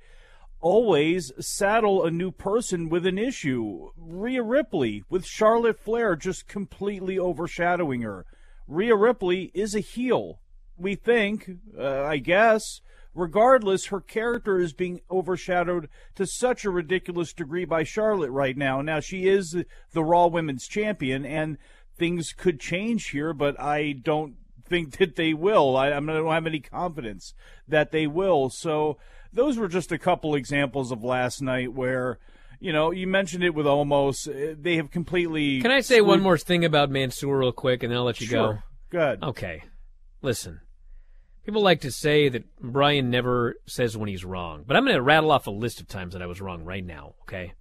always 0.61 1.31
saddle 1.39 2.03
a 2.03 2.11
new 2.11 2.31
person 2.31 2.89
with 2.89 3.05
an 3.05 3.17
issue. 3.17 3.89
Rhea 3.97 4.43
Ripley 4.43 5.03
with 5.09 5.25
Charlotte 5.25 5.79
Flair 5.79 6.15
just 6.15 6.47
completely 6.47 7.17
overshadowing 7.17 8.01
her. 8.01 8.25
Rhea 8.67 8.95
Ripley 8.95 9.51
is 9.53 9.73
a 9.75 9.79
heel. 9.79 10.39
We 10.77 10.95
think, 10.95 11.49
uh, 11.77 12.03
I 12.03 12.17
guess. 12.17 12.81
Regardless, 13.15 13.87
her 13.87 14.01
character 14.01 14.59
is 14.59 14.71
being 14.71 15.01
overshadowed 15.09 15.89
to 16.15 16.27
such 16.27 16.63
a 16.63 16.69
ridiculous 16.69 17.33
degree 17.33 17.65
by 17.65 17.83
Charlotte 17.83 18.29
right 18.29 18.55
now. 18.55 18.81
Now, 18.81 18.99
she 18.99 19.27
is 19.27 19.57
the 19.91 20.03
Raw 20.03 20.27
Women's 20.27 20.67
Champion, 20.67 21.25
and 21.25 21.57
things 21.97 22.33
could 22.33 22.59
change 22.59 23.09
here, 23.09 23.33
but 23.33 23.59
I 23.59 23.93
don't 23.93 24.35
think 24.63 24.97
that 24.97 25.15
they 25.15 25.33
will. 25.33 25.75
I, 25.75 25.87
I 25.87 25.99
don't 25.99 26.31
have 26.31 26.45
any 26.45 26.59
confidence 26.59 27.33
that 27.67 27.91
they 27.91 28.05
will. 28.05 28.49
So 28.49 28.97
those 29.33 29.57
were 29.57 29.67
just 29.67 29.91
a 29.91 29.97
couple 29.97 30.35
examples 30.35 30.91
of 30.91 31.03
last 31.03 31.41
night 31.41 31.73
where. 31.73 32.19
You 32.61 32.73
know, 32.73 32.91
you 32.91 33.07
mentioned 33.07 33.45
it 33.45 33.55
with 33.55 33.65
Omos. 33.65 34.27
Uh, 34.27 34.53
they 34.59 34.75
have 34.75 34.91
completely. 34.91 35.61
Can 35.61 35.71
I 35.71 35.79
say 35.79 35.95
screwed... 35.95 36.09
one 36.09 36.21
more 36.21 36.37
thing 36.37 36.65
about 36.65 36.89
Mansoor 36.89 37.37
real 37.37 37.53
quick, 37.53 37.83
and 37.83 37.89
then 37.89 37.97
I'll 37.97 38.03
let 38.03 38.19
you 38.19 38.27
sure. 38.27 38.53
go? 38.55 38.59
Good. 38.89 39.23
Okay. 39.23 39.63
Listen, 40.21 40.59
people 41.45 41.61
like 41.61 41.79
to 41.79 41.91
say 41.93 42.27
that 42.27 42.43
Bryan 42.59 43.09
never 43.09 43.55
says 43.65 43.95
when 43.95 44.09
he's 44.09 44.25
wrong, 44.25 44.65
but 44.67 44.75
I'm 44.75 44.83
going 44.83 44.97
to 44.97 45.01
rattle 45.01 45.31
off 45.31 45.47
a 45.47 45.51
list 45.51 45.79
of 45.79 45.87
times 45.87 46.11
that 46.11 46.21
I 46.21 46.25
was 46.25 46.41
wrong 46.41 46.65
right 46.65 46.83
now. 46.83 47.13
Okay 47.21 47.53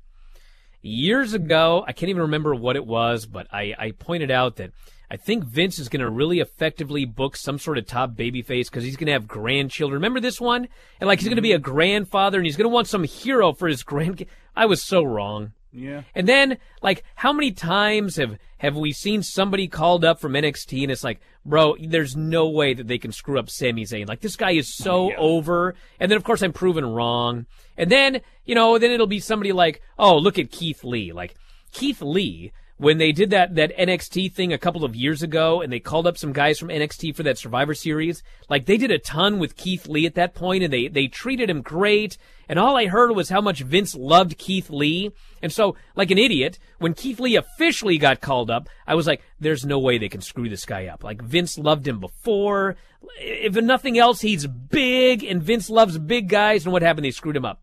years 0.83 1.35
ago, 1.35 1.85
I 1.87 1.93
can't 1.93 2.11
even 2.11 2.23
remember 2.23 2.55
what 2.55 2.77
it 2.77 2.87
was, 2.87 3.27
but 3.27 3.47
I, 3.53 3.75
I 3.79 3.91
pointed 3.93 4.31
out 4.31 4.57
that 4.57 4.73
I 5.11 5.17
think 5.17 5.45
Vince 5.45 5.79
is 5.79 5.89
going 5.89 6.01
to 6.01 6.11
really 6.11 6.41
effectively 6.41 7.05
book 7.05 7.37
some 7.37 7.59
sort 7.59 7.79
of 7.79 7.87
top 7.87 8.13
babyface 8.13 8.67
because 8.67 8.85
he's 8.85 8.97
going 8.97 9.07
to 9.07 9.13
have 9.13 9.27
grandchildren. 9.27 9.95
Remember 9.95 10.21
this 10.21 10.41
one? 10.41 10.69
And 11.01 11.07
like 11.07 11.21
he's 11.21 11.29
going 11.29 11.37
to 11.37 11.43
be 11.43 11.53
a 11.53 11.59
mm-hmm. 11.59 11.71
grandfather 11.71 12.39
and 12.39 12.47
he's 12.47 12.57
going 12.57 12.69
to 12.69 12.75
want 12.75 12.89
some 12.89 13.05
hero 13.05 13.53
for 13.53 13.69
his 13.69 13.83
grand. 13.83 14.25
I 14.55 14.67
was 14.67 14.83
so 14.83 15.03
wrong. 15.03 15.53
Yeah. 15.73 16.03
And 16.15 16.27
then, 16.27 16.59
like, 16.83 17.05
how 17.15 17.33
many 17.33 17.53
times 17.53 18.17
have 18.17 18.39
have 18.59 18.77
we 18.77 18.93
seen 18.93 19.23
somebody 19.23 19.69
called 19.69 20.05
up 20.05 20.19
from 20.19 20.33
NXT 20.33 20.83
and 20.83 20.91
it's 20.91 21.05
like, 21.05 21.21
bro, 21.45 21.77
there's 21.81 22.17
no 22.17 22.49
way 22.49 22.75
that 22.75 22.89
they 22.89 22.99
can 22.99 23.13
screw 23.13 23.39
up 23.39 23.49
Sami 23.49 23.85
Zayn. 23.85 24.09
Like, 24.09 24.21
this 24.21 24.37
guy 24.37 24.53
is 24.53 24.77
so 24.77 25.11
yeah. 25.11 25.17
over. 25.17 25.75
And 26.01 26.11
then, 26.11 26.17
of 26.17 26.25
course, 26.25 26.43
I'm 26.43 26.53
proven 26.53 26.85
wrong. 26.85 27.47
And 27.77 27.91
then, 27.91 28.21
you 28.45 28.55
know, 28.55 28.79
then 28.79 28.91
it'll 28.91 29.07
be 29.07 29.21
somebody 29.21 29.53
like, 29.53 29.81
oh, 29.99 30.19
look 30.19 30.39
at 30.39 30.51
Keith 30.51 30.83
Lee. 30.83 31.13
Like, 31.13 31.37
Keith 31.71 32.03
Lee 32.03 32.51
when 32.79 32.99
they 32.99 33.13
did 33.13 33.31
that 33.31 33.55
that 33.57 33.77
NXT 33.77 34.33
thing 34.33 34.53
a 34.53 34.59
couple 34.59 34.85
of 34.85 34.97
years 34.97 35.23
ago 35.23 35.61
and 35.61 35.73
they 35.73 35.81
called 35.81 36.07
up 36.07 36.17
some 36.17 36.33
guys 36.33 36.59
from 36.59 36.69
NXT 36.69 37.15
for 37.15 37.23
that 37.25 37.39
Survivor 37.39 37.75
series, 37.75 38.23
like 38.49 38.67
they 38.67 38.77
did 38.77 38.91
a 38.91 38.99
ton 38.99 39.39
with 39.39 39.57
Keith 39.57 39.87
Lee 39.87 40.07
at 40.07 40.15
that 40.15 40.35
point 40.35 40.65
and 40.65 40.73
they 40.73 40.89
they 40.89 41.09
treated 41.09 41.51
him 41.51 41.61
great 41.61 42.17
and 42.49 42.59
all 42.59 42.77
I 42.77 42.87
heard 42.87 43.15
was 43.15 43.29
how 43.29 43.43
much 43.43 43.61
Vince 43.61 43.95
loved 43.95 44.39
Keith 44.39 44.71
Lee. 44.71 45.13
And 45.43 45.53
so, 45.53 45.77
like 45.95 46.11
an 46.11 46.19
idiot, 46.19 46.59
when 46.79 46.95
Keith 46.95 47.21
Lee 47.21 47.37
officially 47.37 47.99
got 47.99 48.23
called 48.23 48.51
up, 48.51 48.69
I 48.87 48.95
was 48.95 49.07
like, 49.07 49.23
there's 49.39 49.67
no 49.67 49.79
way 49.79 49.99
they 49.99 50.09
can 50.09 50.23
screw 50.23 50.49
this 50.49 50.65
guy 50.65 50.87
up. 50.87 51.05
Like 51.05 51.21
Vince 51.21 51.59
loved 51.59 51.87
him 51.87 52.01
before. 52.01 52.77
If 53.21 53.55
nothing 53.55 53.99
else, 53.99 54.23
he's 54.23 54.47
big 54.47 55.23
and 55.23 55.43
Vince 55.43 55.69
loves 55.69 55.99
big 55.99 56.29
guys 56.29 56.65
and 56.65 56.73
what 56.73 56.83
happened? 56.83 57.05
They 57.05 57.11
screwed 57.11 57.37
him 57.37 57.45
up. 57.45 57.63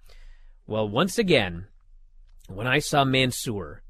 Well, 0.68 0.88
once 0.88 1.18
again, 1.18 1.68
when 2.48 2.68
I 2.68 2.80
saw 2.80 3.04
Mansoor 3.04 3.82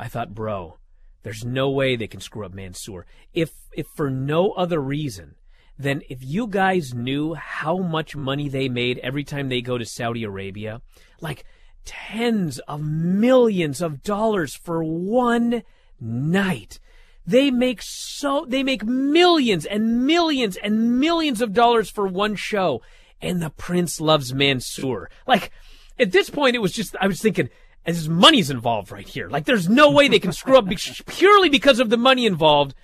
I 0.00 0.08
thought, 0.08 0.34
bro, 0.34 0.78
there's 1.22 1.44
no 1.44 1.68
way 1.70 1.94
they 1.94 2.06
can 2.06 2.20
screw 2.20 2.46
up 2.46 2.54
Mansoor. 2.54 3.04
If 3.34 3.52
if 3.72 3.86
for 3.94 4.10
no 4.10 4.52
other 4.52 4.80
reason 4.80 5.34
than 5.78 6.02
if 6.08 6.24
you 6.24 6.46
guys 6.46 6.94
knew 6.94 7.34
how 7.34 7.76
much 7.78 8.16
money 8.16 8.48
they 8.48 8.68
made 8.68 8.98
every 8.98 9.24
time 9.24 9.48
they 9.48 9.60
go 9.60 9.78
to 9.78 9.84
Saudi 9.84 10.24
Arabia, 10.24 10.80
like 11.20 11.44
tens 11.84 12.58
of 12.60 12.82
millions 12.82 13.82
of 13.82 14.02
dollars 14.02 14.54
for 14.54 14.82
one 14.82 15.62
night. 16.00 16.80
They 17.26 17.50
make 17.50 17.80
so 17.82 18.46
they 18.48 18.62
make 18.62 18.84
millions 18.84 19.66
and 19.66 20.06
millions 20.06 20.56
and 20.56 20.98
millions 20.98 21.42
of 21.42 21.52
dollars 21.52 21.90
for 21.90 22.06
one 22.06 22.36
show. 22.36 22.80
And 23.20 23.42
the 23.42 23.50
prince 23.50 24.00
loves 24.00 24.32
Mansoor. 24.32 25.10
Like 25.26 25.50
at 25.98 26.12
this 26.12 26.30
point 26.30 26.56
it 26.56 26.62
was 26.62 26.72
just 26.72 26.96
I 26.98 27.06
was 27.06 27.20
thinking 27.20 27.50
as 27.86 28.08
money's 28.08 28.50
involved 28.50 28.92
right 28.92 29.08
here. 29.08 29.28
Like 29.28 29.44
there's 29.44 29.68
no 29.68 29.90
way 29.90 30.08
they 30.08 30.18
can 30.18 30.32
screw 30.32 30.58
up 30.58 30.68
purely 31.06 31.48
because 31.48 31.80
of 31.80 31.90
the 31.90 31.96
money 31.96 32.26
involved. 32.26 32.74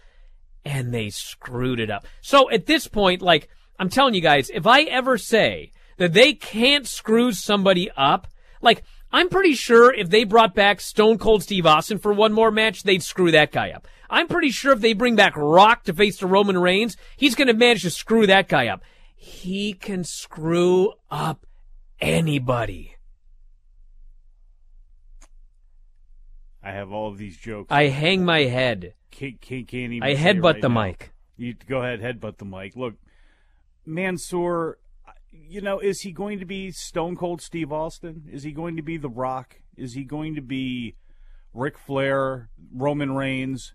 And 0.64 0.92
they 0.92 1.10
screwed 1.10 1.78
it 1.78 1.90
up. 1.90 2.06
So 2.22 2.50
at 2.50 2.66
this 2.66 2.88
point, 2.88 3.22
like, 3.22 3.48
I'm 3.78 3.88
telling 3.88 4.14
you 4.14 4.20
guys, 4.20 4.50
if 4.52 4.66
I 4.66 4.82
ever 4.82 5.16
say 5.16 5.70
that 5.98 6.12
they 6.12 6.32
can't 6.32 6.86
screw 6.86 7.30
somebody 7.30 7.88
up, 7.96 8.26
like, 8.60 8.82
I'm 9.12 9.28
pretty 9.28 9.54
sure 9.54 9.94
if 9.94 10.10
they 10.10 10.24
brought 10.24 10.54
back 10.54 10.80
Stone 10.80 11.18
Cold 11.18 11.42
Steve 11.42 11.66
Austin 11.66 11.98
for 11.98 12.12
one 12.12 12.32
more 12.32 12.50
match, 12.50 12.82
they'd 12.82 13.02
screw 13.02 13.30
that 13.30 13.52
guy 13.52 13.70
up. 13.70 13.86
I'm 14.10 14.26
pretty 14.26 14.50
sure 14.50 14.72
if 14.72 14.80
they 14.80 14.92
bring 14.92 15.14
back 15.14 15.34
Rock 15.36 15.84
to 15.84 15.94
face 15.94 16.18
the 16.18 16.26
Roman 16.26 16.58
Reigns, 16.58 16.96
he's 17.16 17.34
going 17.34 17.48
to 17.48 17.54
manage 17.54 17.82
to 17.82 17.90
screw 17.90 18.26
that 18.26 18.48
guy 18.48 18.66
up. 18.66 18.82
He 19.14 19.72
can 19.72 20.04
screw 20.04 20.92
up 21.10 21.46
anybody. 22.00 22.95
I 26.66 26.72
have 26.72 26.90
all 26.90 27.08
of 27.08 27.16
these 27.16 27.36
jokes. 27.36 27.70
I 27.70 27.84
hang 27.84 28.24
my 28.24 28.40
head. 28.40 28.94
Can't, 29.12 29.40
can't, 29.40 29.68
can't 29.68 29.92
even. 29.92 30.02
I 30.02 30.16
headbutt 30.16 30.54
right 30.54 30.60
the 30.62 30.68
now. 30.68 30.82
mic. 30.82 31.12
You 31.36 31.54
go 31.54 31.80
ahead, 31.80 32.00
headbutt 32.00 32.38
the 32.38 32.44
mic. 32.44 32.74
Look, 32.74 32.94
Mansoor, 33.84 34.78
you 35.30 35.60
know, 35.60 35.78
is 35.78 36.00
he 36.00 36.10
going 36.10 36.40
to 36.40 36.44
be 36.44 36.72
Stone 36.72 37.14
Cold 37.16 37.40
Steve 37.40 37.70
Austin? 37.70 38.24
Is 38.32 38.42
he 38.42 38.50
going 38.50 38.74
to 38.74 38.82
be 38.82 38.96
The 38.96 39.08
Rock? 39.08 39.60
Is 39.76 39.94
he 39.94 40.02
going 40.02 40.34
to 40.34 40.40
be 40.40 40.96
Ric 41.54 41.78
Flair, 41.78 42.50
Roman 42.74 43.14
Reigns? 43.14 43.72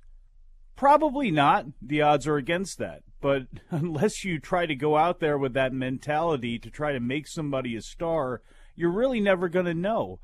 Probably 0.75 1.31
not. 1.31 1.67
The 1.81 2.01
odds 2.01 2.27
are 2.27 2.35
against 2.35 2.77
that. 2.79 3.03
But 3.21 3.43
unless 3.71 4.25
you 4.25 4.37
try 4.37 4.65
to 4.65 4.75
go 4.75 4.97
out 4.97 5.21
there 5.21 5.37
with 5.37 5.53
that 5.53 5.71
mentality 5.71 6.59
to 6.59 6.69
try 6.69 6.91
to 6.91 6.99
make 6.99 7.29
somebody 7.29 7.77
a 7.77 7.81
star, 7.81 8.41
you're 8.75 8.91
really 8.91 9.21
never 9.21 9.47
going 9.47 9.67
to 9.67 9.73
know. 9.73 10.19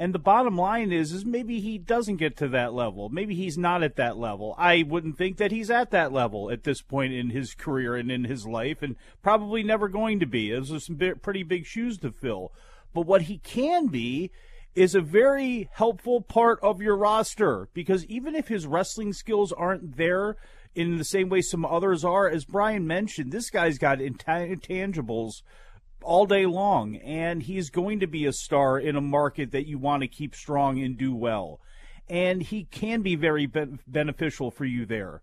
And 0.00 0.14
the 0.14 0.18
bottom 0.18 0.56
line 0.56 0.92
is, 0.92 1.12
is 1.12 1.26
maybe 1.26 1.60
he 1.60 1.76
doesn't 1.76 2.16
get 2.16 2.34
to 2.38 2.48
that 2.48 2.72
level. 2.72 3.10
Maybe 3.10 3.34
he's 3.34 3.58
not 3.58 3.82
at 3.82 3.96
that 3.96 4.16
level. 4.16 4.54
I 4.56 4.82
wouldn't 4.82 5.18
think 5.18 5.36
that 5.36 5.52
he's 5.52 5.70
at 5.70 5.90
that 5.90 6.10
level 6.10 6.50
at 6.50 6.64
this 6.64 6.80
point 6.80 7.12
in 7.12 7.28
his 7.28 7.52
career 7.52 7.96
and 7.96 8.10
in 8.10 8.24
his 8.24 8.46
life, 8.46 8.80
and 8.80 8.96
probably 9.22 9.62
never 9.62 9.88
going 9.88 10.18
to 10.20 10.26
be. 10.26 10.52
Those 10.52 10.72
are 10.72 10.80
some 10.80 10.98
pretty 11.20 11.42
big 11.42 11.66
shoes 11.66 11.98
to 11.98 12.10
fill. 12.10 12.50
But 12.94 13.02
what 13.02 13.22
he 13.22 13.40
can 13.40 13.88
be 13.88 14.30
is 14.74 14.94
a 14.94 15.02
very 15.02 15.68
helpful 15.74 16.22
part 16.22 16.58
of 16.62 16.80
your 16.80 16.96
roster 16.96 17.68
because 17.74 18.06
even 18.06 18.34
if 18.34 18.48
his 18.48 18.66
wrestling 18.66 19.12
skills 19.12 19.52
aren't 19.52 19.98
there 19.98 20.38
in 20.74 20.96
the 20.96 21.04
same 21.04 21.28
way 21.28 21.42
some 21.42 21.66
others 21.66 22.06
are, 22.06 22.26
as 22.26 22.46
Bryan 22.46 22.86
mentioned, 22.86 23.32
this 23.32 23.50
guy's 23.50 23.76
got 23.76 24.00
inta- 24.00 24.48
intangibles 24.48 25.42
all 26.02 26.26
day 26.26 26.46
long, 26.46 26.96
and 26.96 27.42
he's 27.42 27.70
going 27.70 28.00
to 28.00 28.06
be 28.06 28.26
a 28.26 28.32
star 28.32 28.78
in 28.78 28.96
a 28.96 29.00
market 29.00 29.52
that 29.52 29.66
you 29.66 29.78
want 29.78 30.02
to 30.02 30.08
keep 30.08 30.34
strong 30.34 30.80
and 30.80 30.96
do 30.96 31.14
well. 31.14 31.60
And 32.08 32.42
he 32.42 32.64
can 32.64 33.02
be 33.02 33.14
very 33.14 33.46
ben- 33.46 33.80
beneficial 33.86 34.50
for 34.50 34.64
you 34.64 34.84
there. 34.84 35.22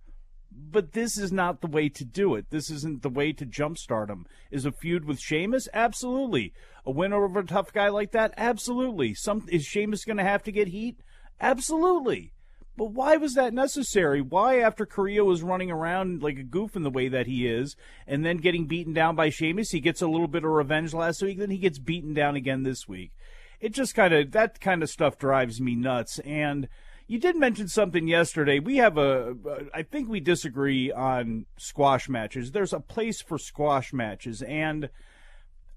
But 0.52 0.94
this 0.94 1.18
is 1.18 1.32
not 1.32 1.62
the 1.62 1.68
way 1.68 1.90
to 1.90 2.06
do 2.06 2.36
it. 2.36 2.50
This 2.50 2.70
isn't 2.72 3.04
the 3.04 3.10
way 3.10 3.32
to 3.34 3.46
jumpstart 3.46 4.10
him. 4.10 4.26
Is 4.50 4.66
a 4.66 4.72
feud 4.72 5.06
with 5.06 5.20
Sheamus? 5.20 5.68
Absolutely. 5.74 6.54
A 6.86 6.92
win 6.92 7.14
over 7.14 7.40
a 7.40 7.46
tough 7.46 7.72
guy 7.74 7.90
like 7.90 8.12
that? 8.12 8.34
Absolutely. 8.38 9.14
Some 9.14 9.46
is 9.50 9.64
Sheamus 9.64 10.06
going 10.06 10.18
to 10.18 10.24
have 10.24 10.44
to 10.44 10.52
get 10.52 10.70
heat? 10.70 11.00
Absolutely. 11.40 12.34
But 12.78 12.92
why 12.92 13.18
was 13.18 13.34
that 13.34 13.56
necessary? 13.56 14.22
Why, 14.22 14.60
after 14.60 14.86
Carrillo 14.86 15.24
was 15.24 15.42
running 15.42 15.72
around 15.72 16.22
like 16.22 16.38
a 16.38 16.44
goof 16.44 16.76
in 16.76 16.84
the 16.84 16.92
way 16.92 17.08
that 17.08 17.26
he 17.26 17.48
is, 17.48 17.76
and 18.06 18.24
then 18.24 18.38
getting 18.38 18.68
beaten 18.68 18.94
down 18.94 19.16
by 19.16 19.30
Sheamus, 19.30 19.72
he 19.72 19.80
gets 19.80 20.02
a 20.02 20.08
little 20.08 20.28
bit 20.28 20.44
of 20.44 20.52
revenge 20.52 20.94
last 20.94 21.24
week, 21.24 21.40
then 21.40 21.50
he 21.50 21.58
gets 21.58 21.80
beaten 21.80 22.14
down 22.14 22.36
again 22.36 22.62
this 22.62 22.88
week. 22.88 23.12
It 23.60 23.74
just 23.74 23.96
kind 23.96 24.14
of, 24.14 24.32
that 24.32 24.60
kind 24.62 24.84
of 24.84 24.92
stuff 24.92 25.18
drives 25.18 25.60
me 25.60 25.74
nuts. 25.74 26.20
And 26.20 26.68
you 27.08 27.20
did 27.20 27.36
mention 27.36 27.68
something 27.68 28.08
yesterday. 28.08 28.60
We 28.60 28.78
have 28.78 29.00
a, 29.00 29.36
I 29.74 29.82
think 29.82 30.08
we 30.08 30.20
disagree 30.20 30.92
on 30.92 31.48
squash 31.58 32.08
matches. 32.08 32.52
There's 32.52 32.74
a 32.74 32.80
place 32.80 33.22
for 33.22 33.40
squash 33.40 33.92
matches, 33.92 34.44
and 34.44 34.90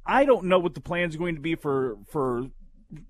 I 0.04 0.26
don't 0.26 0.44
know 0.44 0.58
what 0.58 0.74
the 0.74 0.80
plan's 0.80 1.16
going 1.16 1.36
to 1.36 1.40
be 1.40 1.54
for, 1.54 1.96
for 2.08 2.48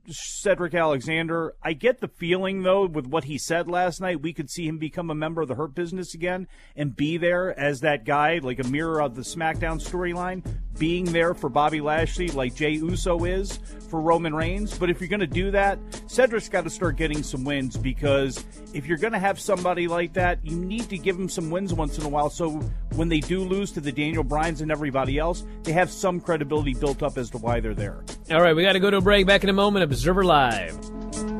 Cedric 0.09 0.75
Alexander. 0.75 1.55
I 1.63 1.73
get 1.73 2.01
the 2.01 2.09
feeling, 2.09 2.63
though, 2.63 2.87
with 2.87 3.07
what 3.07 3.25
he 3.25 3.39
said 3.39 3.69
last 3.69 4.01
night, 4.01 4.21
we 4.21 4.33
could 4.33 4.51
see 4.51 4.67
him 4.67 4.79
become 4.79 5.11
a 5.11 5.15
member 5.15 5.43
of 5.43 5.49
the 5.49 5.55
Hurt 5.55 5.75
Business 5.75 6.15
again 6.15 6.49
and 6.77 6.95
be 6.95 7.17
there 7.17 7.59
as 7.59 7.81
that 7.81 8.05
guy, 8.05 8.41
like 8.43 8.59
a 8.59 8.69
mirror 8.69 9.01
of 9.01 9.15
the 9.15 9.23
SmackDown 9.23 9.83
storyline, 9.83 10.45
being 10.79 11.07
there 11.07 11.35
for 11.35 11.49
Bobby 11.49 11.81
Lashley, 11.81 12.29
like 12.29 12.55
Jey 12.55 12.73
Uso 12.73 13.25
is 13.25 13.59
for 13.89 14.01
Roman 14.01 14.35
Reigns. 14.35 14.77
But 14.77 14.91
if 14.91 15.01
you're 15.01 15.09
going 15.09 15.21
to 15.21 15.27
do 15.27 15.51
that, 15.53 15.79
Cedric's 16.07 16.49
got 16.49 16.65
to 16.65 16.71
start 16.71 16.97
getting 16.97 17.23
some 17.23 17.45
wins 17.45 17.77
because 17.77 18.45
if 18.75 18.87
you're 18.87 18.99
going 18.99 19.13
to 19.13 19.19
have 19.19 19.41
somebody 19.41 19.89
like 19.89 20.13
that, 20.15 20.45
you 20.45 20.57
need 20.57 20.89
to 20.91 20.99
give 20.99 21.19
him 21.19 21.29
some 21.29 21.51
wins 21.51 21.73
once 21.73 21.99
in 21.99 22.05
a 22.05 22.09
while. 22.09 22.31
So 22.31 22.51
when 22.97 23.09
they 23.09 23.21
do 23.21 23.41
lose 23.41 23.73
to 23.73 23.81
the 23.81 23.93
Daniel 23.93 24.25
Bryans 24.25 24.61
and 24.61 24.71
everybody 24.71 25.19
else, 25.19 25.45
they 25.63 25.73
have 25.73 25.91
some 25.91 26.21
credibility 26.21 26.75
built 26.75 27.03
up 27.03 27.17
as 27.17 27.31
to 27.31 27.39
why 27.39 27.61
they're 27.61 27.75
there. 27.75 28.05
All 28.31 28.43
right, 28.43 28.55
we 28.55 28.63
got 28.63 28.73
to 28.73 28.81
go 28.81 28.91
to 28.91 28.99
a 28.99 29.01
break. 29.01 29.27
Back 29.27 29.43
in 29.43 29.51
a 29.51 29.53
moment. 29.53 29.70
Observer 29.77 30.25
Live. 30.25 31.40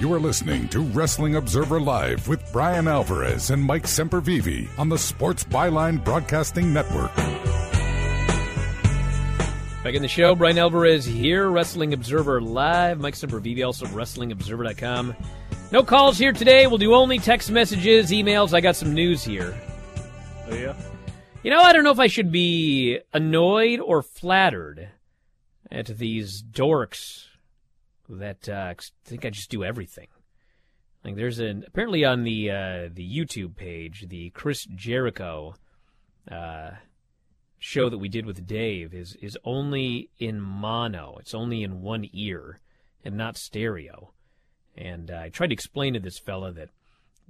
You 0.00 0.12
are 0.12 0.20
listening 0.20 0.68
to 0.68 0.78
Wrestling 0.78 1.34
Observer 1.34 1.80
Live 1.80 2.28
with 2.28 2.52
Bryan 2.52 2.86
Alvarez 2.86 3.50
and 3.50 3.60
Mike 3.60 3.82
Sempervive 3.82 4.68
on 4.78 4.88
the 4.88 4.96
Sports 4.96 5.42
Byline 5.42 6.04
Broadcasting 6.04 6.72
Network. 6.72 7.12
Back 9.82 9.94
in 9.94 10.02
the 10.02 10.06
show, 10.06 10.36
Bryan 10.36 10.56
Alvarez 10.58 11.04
here, 11.04 11.50
Wrestling 11.50 11.94
Observer 11.94 12.40
Live. 12.40 13.00
Mike 13.00 13.14
Sempervive, 13.14 13.66
also 13.66 13.86
WrestlingObserver.com. 13.86 15.16
No 15.72 15.82
calls 15.82 16.16
here 16.16 16.32
today. 16.32 16.68
We'll 16.68 16.78
do 16.78 16.94
only 16.94 17.18
text 17.18 17.50
messages, 17.50 18.12
emails. 18.12 18.54
I 18.54 18.60
got 18.60 18.76
some 18.76 18.94
news 18.94 19.24
here. 19.24 19.60
Oh, 20.46 20.54
yeah? 20.54 20.76
You 21.42 21.50
know, 21.50 21.60
I 21.60 21.72
don't 21.72 21.82
know 21.82 21.90
if 21.90 21.98
I 21.98 22.06
should 22.06 22.30
be 22.30 23.00
annoyed 23.12 23.80
or 23.80 24.02
flattered 24.02 24.90
at 25.72 25.86
these 25.86 26.40
dorks 26.40 27.27
that 28.08 28.48
uh, 28.48 28.74
think 29.04 29.24
I 29.24 29.30
just 29.30 29.50
do 29.50 29.64
everything. 29.64 30.08
Like 31.04 31.16
there's 31.16 31.38
an 31.38 31.64
apparently 31.66 32.04
on 32.04 32.24
the 32.24 32.50
uh, 32.50 32.88
the 32.92 33.08
YouTube 33.08 33.56
page, 33.56 34.06
the 34.08 34.30
Chris 34.30 34.64
Jericho 34.74 35.54
uh, 36.30 36.70
show 37.58 37.88
that 37.88 37.98
we 37.98 38.08
did 38.08 38.26
with 38.26 38.46
Dave 38.46 38.94
is 38.94 39.16
is 39.20 39.38
only 39.44 40.10
in 40.18 40.40
mono. 40.40 41.16
It's 41.20 41.34
only 41.34 41.62
in 41.62 41.82
one 41.82 42.08
ear 42.12 42.60
and 43.04 43.16
not 43.16 43.36
stereo. 43.36 44.12
And 44.76 45.10
uh, 45.10 45.22
I 45.24 45.28
tried 45.28 45.48
to 45.48 45.54
explain 45.54 45.94
to 45.94 46.00
this 46.00 46.18
fella 46.18 46.52
that 46.52 46.70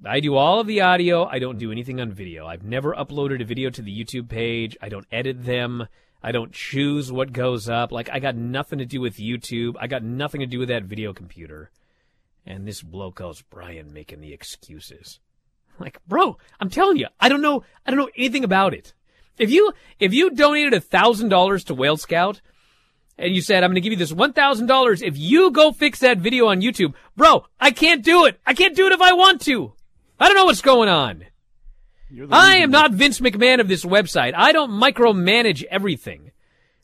I 0.05 0.21
do 0.21 0.37
all 0.37 0.61
of 0.61 0.67
the 0.67 0.81
audio. 0.81 1.25
I 1.25 1.39
don't 1.39 1.59
do 1.59 1.73
anything 1.73 2.01
on 2.01 2.13
video. 2.13 2.47
I've 2.47 2.63
never 2.63 2.95
uploaded 2.95 3.41
a 3.41 3.47
video 3.47 3.71
to 3.71 3.83
the 3.83 4.05
YouTube 4.05 4.29
page. 4.29 4.77
I 4.81 4.89
don't 4.89 5.07
edit 5.11 5.45
them. 5.45 5.89
I 6.23 6.33
don't 6.33 6.53
choose 6.53 7.13
what 7.13 7.33
goes 7.33 7.69
up. 7.69 7.93
Like, 7.93 8.11
I 8.11 8.19
got 8.19 8.37
nothing 8.37 8.81
to 8.81 8.87
do 8.87 9.01
with 9.01 9.19
YouTube. 9.19 9.75
I 9.79 9.87
got 9.87 10.03
nothing 10.03 10.41
to 10.41 10.47
do 10.47 10.59
with 10.59 10.69
that 10.69 10.85
video 10.85 11.13
computer. 11.13 11.71
And 12.45 12.67
this 12.67 12.83
bloke 12.83 13.17
goes, 13.17 13.43
Bryan 13.43 13.93
making 13.93 14.21
the 14.21 14.33
excuses. 14.33 15.21
Like, 15.81 16.01
bro, 16.09 16.37
I'm 16.59 16.71
telling 16.71 16.97
you, 16.97 17.07
I 17.21 17.29
don't 17.29 17.41
know, 17.41 17.63
I 17.87 17.93
don't 17.93 18.01
know 18.01 18.11
anything 18.17 18.43
about 18.43 18.75
it. 18.75 18.95
If 19.39 19.49
you, 19.53 19.73
if 20.01 20.13
you 20.13 20.31
donated 20.31 20.75
a 20.75 20.81
thousand 20.81 21.29
dollars 21.29 21.63
to 21.65 21.75
Whale 21.75 21.97
Scout, 21.97 22.41
and 23.17 23.35
you 23.35 23.43
said, 23.43 23.63
I'm 23.63 23.71
going 23.71 23.77
to 23.77 23.81
give 23.81 23.93
you 23.93 23.97
this 23.97 24.13
$1,000 24.13 25.03
if 25.03 25.17
you 25.17 25.51
go 25.51 25.73
fix 25.73 26.01
that 26.01 26.19
video 26.19 26.47
on 26.49 26.63
YouTube. 26.63 26.95
Bro, 27.17 27.47
I 27.61 27.71
can't 27.73 28.05
do 28.05 28.27
it. 28.27 28.41
I 28.47 28.55
can't 28.55 28.77
do 28.77 28.87
it 28.87 28.93
if 28.93 29.01
I 29.01 29.13
want 29.13 29.41
to. 29.43 29.73
I 30.21 30.27
don't 30.27 30.37
know 30.37 30.47
what's 30.47 30.63
going 30.63 30.89
on. 30.89 31.25
I 32.31 32.59
am 32.59 32.71
not 32.71 32.93
Vince 32.93 33.21
McMahon 33.21 33.61
of 33.61 33.69
this 33.69 33.85
website. 33.85 34.33
I 34.35 34.53
don't 34.53 34.71
micromanage 34.71 35.63
everything. 35.65 36.31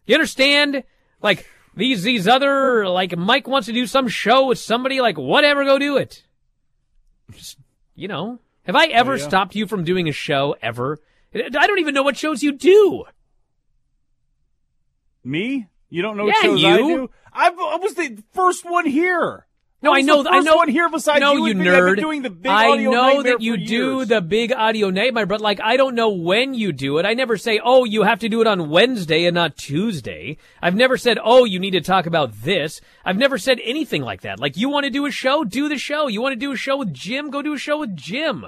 You 0.06 0.14
understand? 0.16 0.82
Like 1.22 1.46
these 1.74 2.02
these 2.02 2.28
other 2.28 2.86
like 2.88 3.16
Mike 3.16 3.48
wants 3.48 3.66
to 3.66 3.72
do 3.72 3.86
some 3.86 4.06
show 4.08 4.46
with 4.48 4.58
somebody 4.58 5.00
like 5.00 5.16
whatever 5.16 5.64
go 5.64 5.78
do 5.78 5.96
it. 5.96 6.22
Just 7.32 7.58
you 7.94 8.08
know, 8.08 8.38
have 8.64 8.76
I 8.76 8.86
ever 8.88 9.12
Oh, 9.12 9.16
yeah. 9.16 9.26
stopped 9.28 9.54
you 9.54 9.66
from 9.66 9.84
doing 9.84 10.08
a 10.08 10.12
show 10.12 10.56
ever? 10.60 11.00
I 11.34 11.48
don't 11.66 11.78
even 11.78 11.94
know 11.94 12.02
what 12.02 12.16
shows 12.16 12.42
you 12.42 12.52
do. 12.52 13.04
Me? 15.24 15.66
You 15.88 16.02
don't 16.02 16.16
know 16.16 16.26
Yeah, 16.26 16.32
what 16.32 16.42
shows 16.42 16.64
I 16.64 16.78
you. 16.78 16.88
do? 16.96 17.10
I, 17.32 17.48
I 17.48 17.76
was 17.76 17.94
the 17.94 18.22
first 18.32 18.64
one 18.68 18.86
here. 18.86 19.46
No, 19.82 19.94
I 19.94 20.00
know. 20.00 20.22
The 20.22 20.30
I 20.30 20.40
know. 20.40 20.56
one 20.56 20.70
here 20.70 20.88
besides 20.88 21.20
no, 21.20 21.34
you, 21.34 21.48
you 21.48 21.54
nerd. 21.54 21.90
I've 21.90 21.96
been 21.96 22.04
doing 22.04 22.22
the 22.22 22.30
big 22.30 22.50
I 22.50 22.76
know 22.76 23.22
that 23.22 23.42
you 23.42 23.58
do 23.58 23.96
years. 23.98 24.08
the 24.08 24.22
big 24.22 24.50
audio 24.50 24.88
nightmare, 24.88 25.26
but 25.26 25.42
like 25.42 25.60
I 25.62 25.76
don't 25.76 25.94
know 25.94 26.08
when 26.08 26.54
you 26.54 26.72
do 26.72 26.96
it. 26.96 27.04
I 27.04 27.12
never 27.12 27.36
say, 27.36 27.60
"Oh, 27.62 27.84
you 27.84 28.02
have 28.02 28.20
to 28.20 28.30
do 28.30 28.40
it 28.40 28.46
on 28.46 28.70
Wednesday 28.70 29.26
and 29.26 29.34
not 29.34 29.58
Tuesday." 29.58 30.38
I've 30.62 30.74
never 30.74 30.96
said, 30.96 31.18
"Oh, 31.22 31.44
you 31.44 31.60
need 31.60 31.72
to 31.72 31.82
talk 31.82 32.06
about 32.06 32.32
this." 32.32 32.80
I've 33.04 33.18
never 33.18 33.36
said 33.36 33.60
anything 33.62 34.00
like 34.00 34.22
that. 34.22 34.40
Like 34.40 34.56
you 34.56 34.70
want 34.70 34.84
to 34.84 34.90
do 34.90 35.04
a 35.04 35.10
show, 35.10 35.44
do 35.44 35.68
the 35.68 35.76
show. 35.76 36.08
You 36.08 36.22
want 36.22 36.32
to 36.32 36.40
do 36.40 36.52
a 36.52 36.56
show 36.56 36.78
with 36.78 36.94
Jim, 36.94 37.28
go 37.30 37.42
do 37.42 37.52
a 37.52 37.58
show 37.58 37.78
with 37.78 37.94
Jim. 37.94 38.46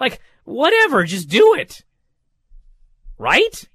Like 0.00 0.20
whatever, 0.42 1.04
just 1.04 1.28
do 1.28 1.54
it. 1.54 1.84
Right? 3.18 3.68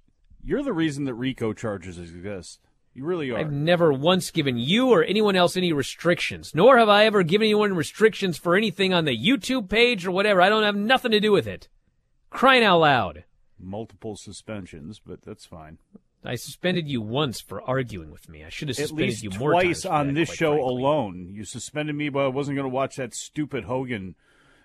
You're 0.43 0.63
the 0.63 0.73
reason 0.73 1.05
that 1.05 1.13
RICO 1.13 1.53
charges 1.53 1.97
exist. 1.97 2.59
You 2.97 3.05
really 3.05 3.29
are. 3.29 3.37
I've 3.37 3.51
never 3.51 3.93
once 3.93 4.31
given 4.31 4.57
you 4.57 4.89
or 4.89 5.03
anyone 5.03 5.35
else 5.35 5.55
any 5.55 5.71
restrictions, 5.71 6.55
nor 6.55 6.79
have 6.79 6.89
I 6.89 7.05
ever 7.05 7.21
given 7.21 7.45
anyone 7.45 7.75
restrictions 7.75 8.39
for 8.39 8.55
anything 8.55 8.91
on 8.91 9.05
the 9.05 9.15
YouTube 9.15 9.69
page 9.69 10.07
or 10.07 10.09
whatever. 10.09 10.41
I 10.41 10.49
don't 10.49 10.63
have 10.63 10.75
nothing 10.75 11.11
to 11.11 11.19
do 11.19 11.31
with 11.31 11.45
it. 11.45 11.67
Crying 12.31 12.63
out 12.63 12.79
loud. 12.79 13.25
Multiple 13.59 14.15
suspensions, 14.15 14.99
but 14.99 15.21
that's 15.21 15.45
fine. 15.45 15.77
I 16.25 16.33
suspended 16.33 16.87
you 16.89 16.99
once 16.99 17.39
for 17.39 17.61
arguing 17.61 18.09
with 18.09 18.27
me. 18.29 18.43
I 18.43 18.49
should 18.49 18.69
have 18.69 18.79
At 18.79 18.87
suspended 18.87 19.07
least 19.09 19.23
you 19.23 19.29
more 19.37 19.51
twice 19.51 19.85
on 19.85 20.07
that, 20.07 20.13
this 20.15 20.33
show 20.33 20.53
frankly. 20.55 20.71
alone. 20.73 21.29
You 21.29 21.45
suspended 21.45 21.95
me, 21.95 22.09
but 22.09 22.25
I 22.25 22.27
wasn't 22.29 22.55
going 22.55 22.67
to 22.67 22.73
watch 22.75 22.95
that 22.95 23.13
stupid 23.13 23.65
Hogan 23.65 24.15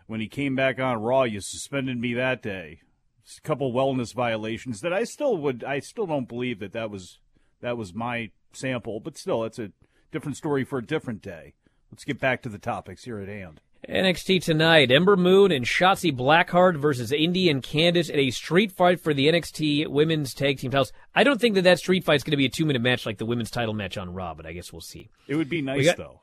when 0.06 0.20
he 0.20 0.26
came 0.26 0.56
back 0.56 0.80
on 0.80 1.02
Raw. 1.02 1.24
You 1.24 1.42
suspended 1.42 1.98
me 2.00 2.14
that 2.14 2.40
day. 2.40 2.80
Just 3.26 3.40
a 3.40 3.42
couple 3.42 3.74
wellness 3.74 4.14
violations 4.14 4.80
that 4.80 4.94
I 4.94 5.04
still 5.04 5.36
would. 5.36 5.62
I 5.64 5.80
still 5.80 6.06
don't 6.06 6.26
believe 6.26 6.60
that 6.60 6.72
that 6.72 6.90
was 6.90 7.18
that 7.62 7.78
was 7.78 7.94
my 7.94 8.30
sample, 8.52 9.00
but 9.00 9.16
still, 9.16 9.44
it's 9.44 9.58
a 9.58 9.70
different 10.10 10.36
story 10.36 10.64
for 10.64 10.78
a 10.78 10.84
different 10.86 11.22
day. 11.22 11.54
Let's 11.90 12.04
get 12.04 12.20
back 12.20 12.42
to 12.42 12.48
the 12.48 12.58
topics 12.58 13.04
here 13.04 13.18
at 13.18 13.28
hand. 13.28 13.60
NXT 13.88 14.42
tonight: 14.44 14.92
Ember 14.92 15.16
Moon 15.16 15.50
and 15.50 15.64
Shotzi 15.64 16.16
Blackheart 16.16 16.76
versus 16.76 17.10
Indi 17.10 17.48
and 17.50 17.62
Candice 17.62 18.08
in 18.10 18.18
a 18.20 18.30
street 18.30 18.70
fight 18.70 19.00
for 19.00 19.12
the 19.12 19.26
NXT 19.26 19.88
Women's 19.88 20.34
Tag 20.34 20.58
Team 20.58 20.70
titles. 20.70 20.92
I 21.14 21.24
don't 21.24 21.40
think 21.40 21.56
that 21.56 21.62
that 21.62 21.78
street 21.80 22.04
fight's 22.04 22.22
going 22.22 22.30
to 22.32 22.36
be 22.36 22.44
a 22.46 22.48
two-minute 22.50 22.82
match 22.82 23.06
like 23.06 23.18
the 23.18 23.26
women's 23.26 23.50
title 23.50 23.74
match 23.74 23.98
on 23.98 24.14
Raw, 24.14 24.34
but 24.34 24.46
I 24.46 24.52
guess 24.52 24.72
we'll 24.72 24.80
see. 24.82 25.08
It 25.26 25.34
would 25.34 25.48
be 25.48 25.62
nice 25.62 25.84
got- 25.86 25.96
though. 25.96 26.20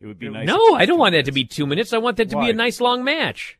It 0.00 0.06
would 0.06 0.18
be 0.18 0.28
nice. 0.28 0.46
No, 0.46 0.74
I 0.74 0.84
don't 0.84 0.98
want 0.98 1.14
that 1.14 1.24
to 1.24 1.32
be 1.32 1.44
two 1.46 1.66
minutes. 1.66 1.94
I 1.94 1.98
want 1.98 2.18
that 2.18 2.28
to 2.28 2.36
Why? 2.36 2.44
be 2.44 2.50
a 2.50 2.54
nice 2.54 2.82
long 2.82 3.02
match. 3.02 3.58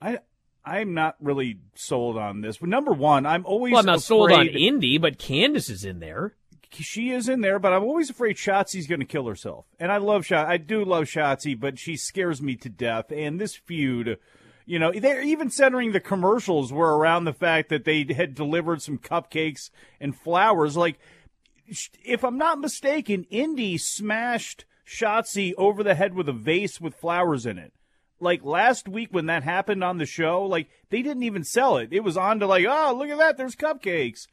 I 0.00 0.18
I'm 0.64 0.94
not 0.94 1.16
really 1.20 1.58
sold 1.74 2.16
on 2.16 2.40
this. 2.40 2.58
But 2.58 2.68
number 2.70 2.92
one, 2.92 3.26
I'm 3.26 3.44
always 3.44 3.72
Well, 3.72 3.80
I'm 3.80 3.86
not 3.86 4.02
sold 4.02 4.32
on 4.32 4.48
afraid- 4.48 4.56
Indi, 4.56 4.98
but 4.98 5.18
Candice 5.18 5.70
is 5.70 5.84
in 5.84 6.00
there. 6.00 6.34
she 6.70 7.10
is 7.10 7.28
in 7.28 7.40
there, 7.40 7.58
but 7.58 7.72
I'm 7.72 7.82
always 7.84 8.10
afraid 8.10 8.36
Shotzi's 8.36 8.86
going 8.88 9.00
to 9.00 9.06
kill 9.06 9.26
herself. 9.26 9.66
And 9.78 9.92
I 9.92 9.98
love 9.98 10.26
Shot. 10.26 10.46
I 10.46 10.56
do 10.56 10.84
love 10.84 11.04
Shotzi, 11.04 11.58
but 11.58 11.78
she 11.78 11.96
scares 11.96 12.42
me 12.42 12.56
to 12.56 12.68
death. 12.68 13.12
And 13.12 13.40
this 13.40 13.54
feud, 13.54 14.18
you 14.66 14.78
know, 14.78 14.90
they're 14.90 15.22
even 15.22 15.50
centering 15.50 15.92
the 15.92 16.00
commercials 16.00 16.72
were 16.72 16.96
around 16.96 17.24
the 17.24 17.32
fact 17.32 17.68
that 17.68 17.84
they 17.84 18.04
had 18.12 18.34
delivered 18.34 18.82
some 18.82 18.98
cupcakes 18.98 19.70
and 20.00 20.16
flowers. 20.16 20.76
Like, 20.76 20.98
if 22.04 22.24
I'm 22.24 22.38
not 22.38 22.58
mistaken, 22.58 23.24
Indi 23.30 23.78
smashed 23.78 24.64
Shotzi 24.86 25.52
over 25.56 25.82
the 25.82 25.94
head 25.94 26.14
with 26.14 26.28
a 26.28 26.32
vase 26.32 26.80
with 26.80 26.94
flowers 26.94 27.46
in 27.46 27.58
it. 27.58 27.72
Like 28.20 28.44
last 28.44 28.88
week 28.88 29.08
when 29.10 29.26
that 29.26 29.42
happened 29.42 29.82
on 29.84 29.98
the 29.98 30.06
show, 30.06 30.44
like 30.44 30.68
they 30.90 31.02
didn't 31.02 31.24
even 31.24 31.44
sell 31.44 31.76
it. 31.76 31.92
It 31.92 32.04
was 32.04 32.16
on 32.16 32.40
to 32.40 32.46
like, 32.46 32.64
oh, 32.68 32.94
look 32.96 33.08
at 33.08 33.18
that, 33.18 33.36
there's 33.36 33.56
cupcakes. 33.56 34.26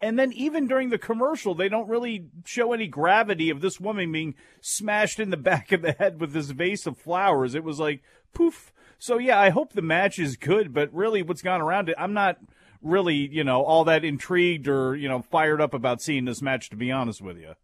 And 0.00 0.18
then 0.18 0.32
even 0.32 0.66
during 0.66 0.90
the 0.90 0.98
commercial, 0.98 1.54
they 1.54 1.68
don't 1.68 1.88
really 1.88 2.26
show 2.44 2.72
any 2.72 2.86
gravity 2.86 3.48
of 3.50 3.60
this 3.60 3.80
woman 3.80 4.12
being 4.12 4.34
smashed 4.60 5.18
in 5.18 5.30
the 5.30 5.36
back 5.38 5.72
of 5.72 5.82
the 5.82 5.92
head 5.92 6.20
with 6.20 6.32
this 6.32 6.50
vase 6.50 6.86
of 6.86 6.98
flowers. 6.98 7.54
It 7.54 7.64
was 7.64 7.80
like 7.80 8.02
poof. 8.32 8.72
So 8.98 9.18
yeah, 9.18 9.40
I 9.40 9.50
hope 9.50 9.72
the 9.72 9.82
match 9.82 10.18
is 10.18 10.36
good, 10.36 10.72
but 10.72 10.92
really 10.92 11.22
what's 11.22 11.42
gone 11.42 11.60
around 11.60 11.88
it, 11.88 11.96
I'm 11.98 12.12
not 12.12 12.38
really, 12.82 13.16
you 13.16 13.44
know, 13.44 13.62
all 13.62 13.84
that 13.84 14.04
intrigued 14.04 14.68
or, 14.68 14.94
you 14.94 15.08
know, 15.08 15.22
fired 15.22 15.60
up 15.60 15.74
about 15.74 16.02
seeing 16.02 16.24
this 16.26 16.42
match 16.42 16.70
to 16.70 16.76
be 16.76 16.92
honest 16.92 17.22
with 17.22 17.38
you. 17.38 17.54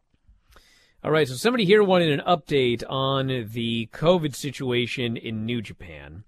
All 1.03 1.11
right, 1.11 1.27
so 1.27 1.33
somebody 1.33 1.65
here 1.65 1.83
wanted 1.83 2.11
an 2.11 2.27
update 2.27 2.83
on 2.87 3.29
the 3.29 3.89
COVID 3.91 4.35
situation 4.35 5.17
in 5.17 5.47
New 5.47 5.63
Japan. 5.63 6.25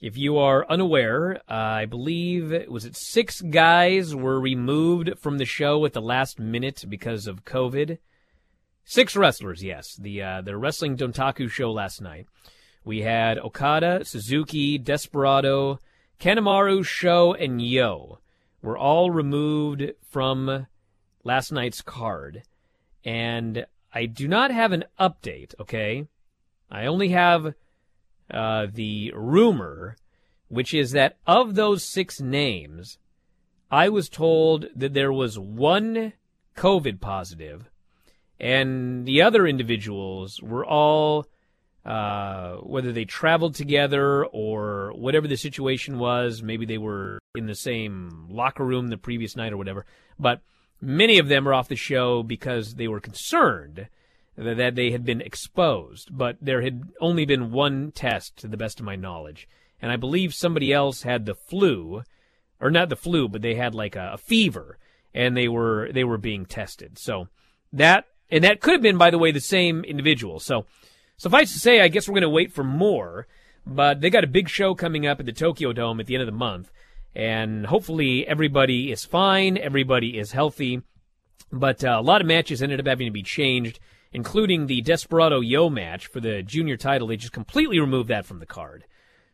If 0.00 0.16
you 0.16 0.38
are 0.38 0.66
unaware, 0.70 1.42
uh, 1.50 1.52
I 1.52 1.84
believe 1.84 2.50
was 2.66 2.86
it 2.86 2.96
six 2.96 3.42
guys 3.42 4.16
were 4.16 4.40
removed 4.40 5.18
from 5.18 5.36
the 5.36 5.44
show 5.44 5.84
at 5.84 5.92
the 5.92 6.00
last 6.00 6.40
minute 6.40 6.86
because 6.88 7.26
of 7.26 7.44
COVID. 7.44 7.98
Six 8.86 9.16
wrestlers, 9.16 9.62
yes. 9.62 9.94
The 9.96 10.22
uh, 10.22 10.40
the 10.40 10.56
wrestling 10.56 10.96
Dontaku 10.96 11.50
show 11.50 11.70
last 11.70 12.00
night. 12.00 12.26
We 12.86 13.02
had 13.02 13.38
Okada, 13.38 14.06
Suzuki, 14.06 14.78
Desperado, 14.78 15.78
Kanemaru, 16.18 16.86
SHO, 16.86 17.34
and 17.34 17.60
YOH 17.60 18.16
were 18.62 18.78
all 18.78 19.10
removed 19.10 19.92
from 20.08 20.68
last 21.22 21.52
night's 21.52 21.82
card, 21.82 22.44
and 23.04 23.66
I 23.96 24.04
do 24.04 24.28
not 24.28 24.50
have 24.50 24.72
an 24.72 24.84
update. 25.00 25.54
Okay, 25.58 26.06
I 26.70 26.84
only 26.84 27.08
have 27.08 27.54
uh, 28.30 28.66
the 28.70 29.10
rumor, 29.16 29.96
which 30.48 30.74
is 30.74 30.90
that 30.90 31.16
of 31.26 31.54
those 31.54 31.82
six 31.82 32.20
names, 32.20 32.98
I 33.70 33.88
was 33.88 34.10
told 34.10 34.66
that 34.76 34.92
there 34.92 35.14
was 35.14 35.38
one 35.38 36.12
COVID 36.58 37.00
positive, 37.00 37.70
and 38.38 39.06
the 39.06 39.22
other 39.22 39.46
individuals 39.46 40.42
were 40.42 40.66
all 40.66 41.24
uh, 41.86 42.56
whether 42.56 42.92
they 42.92 43.06
traveled 43.06 43.54
together 43.54 44.26
or 44.26 44.92
whatever 44.94 45.26
the 45.26 45.38
situation 45.38 45.98
was. 45.98 46.42
Maybe 46.42 46.66
they 46.66 46.76
were 46.76 47.18
in 47.34 47.46
the 47.46 47.54
same 47.54 48.26
locker 48.28 48.66
room 48.66 48.88
the 48.88 48.98
previous 48.98 49.36
night 49.36 49.54
or 49.54 49.56
whatever. 49.56 49.86
But 50.18 50.42
many 50.80 51.18
of 51.18 51.28
them 51.28 51.48
are 51.48 51.54
off 51.54 51.68
the 51.68 51.76
show 51.76 52.22
because 52.22 52.74
they 52.74 52.88
were 52.88 53.00
concerned 53.00 53.88
that 54.36 54.74
they 54.74 54.90
had 54.90 55.04
been 55.04 55.20
exposed. 55.20 56.16
But 56.16 56.36
there 56.40 56.62
had 56.62 56.82
only 57.00 57.24
been 57.24 57.52
one 57.52 57.92
test, 57.92 58.36
to 58.38 58.48
the 58.48 58.56
best 58.56 58.80
of 58.80 58.86
my 58.86 58.96
knowledge. 58.96 59.48
And 59.80 59.90
I 59.90 59.96
believe 59.96 60.34
somebody 60.34 60.72
else 60.72 61.02
had 61.02 61.26
the 61.26 61.34
flu, 61.34 62.02
or 62.60 62.70
not 62.70 62.88
the 62.88 62.96
flu, 62.96 63.28
but 63.28 63.42
they 63.42 63.54
had 63.54 63.74
like 63.74 63.96
a, 63.96 64.12
a 64.14 64.18
fever, 64.18 64.78
and 65.14 65.36
they 65.36 65.48
were 65.48 65.90
they 65.92 66.04
were 66.04 66.18
being 66.18 66.46
tested. 66.46 66.98
So 66.98 67.28
that 67.72 68.06
and 68.30 68.44
that 68.44 68.60
could 68.60 68.72
have 68.72 68.82
been, 68.82 68.98
by 68.98 69.10
the 69.10 69.18
way, 69.18 69.32
the 69.32 69.40
same 69.40 69.84
individual. 69.84 70.40
So 70.40 70.66
Suffice 71.18 71.52
to 71.54 71.58
say, 71.58 71.80
I 71.80 71.88
guess 71.88 72.08
we're 72.08 72.14
going 72.14 72.22
to 72.22 72.28
wait 72.28 72.52
for 72.52 72.64
more, 72.64 73.26
but 73.66 74.00
they 74.00 74.10
got 74.10 74.24
a 74.24 74.28
big 74.28 74.48
show 74.48 74.74
coming 74.74 75.06
up 75.06 75.18
at 75.18 75.26
the 75.26 75.32
Tokyo 75.32 75.72
Dome 75.72 75.98
at 75.98 76.06
the 76.06 76.14
end 76.14 76.22
of 76.22 76.26
the 76.26 76.32
month, 76.32 76.70
and 77.16 77.64
hopefully 77.64 78.26
everybody 78.26 78.92
is 78.92 79.06
fine, 79.06 79.56
everybody 79.56 80.18
is 80.18 80.32
healthy. 80.32 80.82
But 81.50 81.82
uh, 81.82 81.96
a 81.98 82.02
lot 82.02 82.20
of 82.20 82.26
matches 82.26 82.62
ended 82.62 82.78
up 82.78 82.86
having 82.86 83.06
to 83.06 83.12
be 83.12 83.22
changed, 83.22 83.80
including 84.12 84.66
the 84.66 84.82
Desperado 84.82 85.40
YOH 85.40 85.70
match 85.70 86.08
for 86.08 86.20
the 86.20 86.42
junior 86.42 86.76
title. 86.76 87.08
They 87.08 87.16
just 87.16 87.32
completely 87.32 87.80
removed 87.80 88.10
that 88.10 88.26
from 88.26 88.38
the 88.38 88.46
card. 88.46 88.84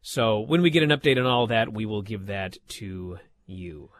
So 0.01 0.41
when 0.41 0.63
we 0.63 0.71
get 0.71 0.85
an 0.85 0.91
update 0.91 1.19
on 1.19 1.27
all 1.27 1.49
that, 1.49 1.73
we 1.73 1.85
will 1.85 2.03
give 2.03 2.27
that 2.27 2.57
to 2.79 3.19
you. 3.47 3.91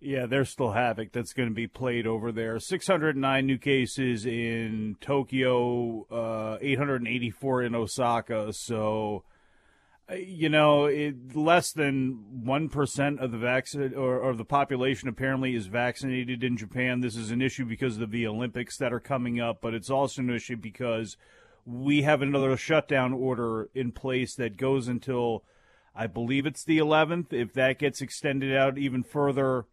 Yeah, 0.00 0.26
there's 0.26 0.50
still 0.50 0.70
havoc 0.70 1.10
that's 1.10 1.32
going 1.32 1.48
to 1.48 1.54
be 1.54 1.66
played 1.66 2.06
over 2.06 2.30
there. 2.30 2.60
609 2.60 3.46
new 3.46 3.58
cases 3.58 4.26
in 4.26 4.96
Tokyo, 5.00 6.06
uh, 6.08 6.58
884 6.60 7.62
in 7.62 7.74
Osaka. 7.74 8.52
So, 8.52 9.24
you 10.12 10.48
know, 10.48 10.84
it, 10.84 11.34
less 11.34 11.72
than 11.72 12.42
1% 12.44 13.18
of 13.18 13.30
the 13.32 13.38
vaccine 13.38 13.94
or, 13.94 14.18
or 14.18 14.34
the 14.34 14.44
population 14.44 15.08
apparently 15.08 15.54
is 15.54 15.66
vaccinated 15.66 16.44
in 16.44 16.56
Japan. 16.56 17.00
This 17.00 17.16
is 17.16 17.30
an 17.30 17.40
issue 17.40 17.64
because 17.64 17.98
of 17.98 18.10
the 18.10 18.26
Olympics 18.26 18.76
that 18.78 18.92
are 18.92 19.00
coming 19.00 19.40
up, 19.40 19.60
but 19.62 19.72
it's 19.72 19.90
also 19.90 20.20
an 20.20 20.30
issue 20.30 20.56
because 20.56 21.16
we 21.64 22.02
have 22.02 22.20
another 22.20 22.56
shutdown 22.56 23.14
order 23.14 23.70
in 23.74 23.92
place 23.92 24.34
that 24.34 24.58
goes 24.58 24.88
until 24.88 25.42
I 25.94 26.06
believe 26.06 26.44
it's 26.44 26.64
the 26.64 26.78
11th. 26.78 27.32
If 27.32 27.54
that 27.54 27.78
gets 27.78 28.02
extended 28.02 28.54
out 28.54 28.76
even 28.76 29.02
further, 29.02 29.64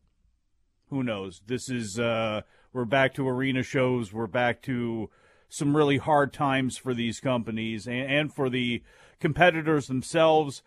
who 0.89 1.03
knows? 1.03 1.41
This 1.45 1.67
is 1.67 1.99
uh, 1.99 2.41
we're 2.71 2.85
back 2.85 3.13
to 3.15 3.27
arena 3.27 3.63
shows. 3.63 4.13
We're 4.13 4.27
back 4.27 4.61
to 4.63 5.09
some 5.51 5.75
really 5.75 5.97
hard 5.97 6.31
times 6.31 6.77
for 6.77 6.93
these 6.93 7.19
companies 7.19 7.85
and, 7.85 8.09
and 8.09 8.33
for 8.33 8.49
the 8.49 8.81
competitors 9.19 9.87
themselves. 9.87 10.63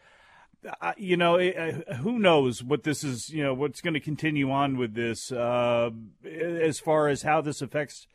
You 0.97 1.17
know, 1.17 1.37
it, 1.37 1.57
uh, 1.89 1.95
who 1.97 2.19
knows 2.19 2.63
what 2.63 2.85
this 2.85 3.03
is? 3.03 3.31
You 3.31 3.43
know, 3.43 3.55
what's 3.55 3.81
going 3.81 3.95
to 3.95 4.01
continue 4.01 4.51
on 4.51 4.77
with 4.77 4.95
this 4.95 5.33
uh, 5.33 5.91
as 6.25 6.79
far 6.79 7.09
as 7.09 7.23
how 7.23 7.41
this 7.41 7.61
affects 7.61 8.07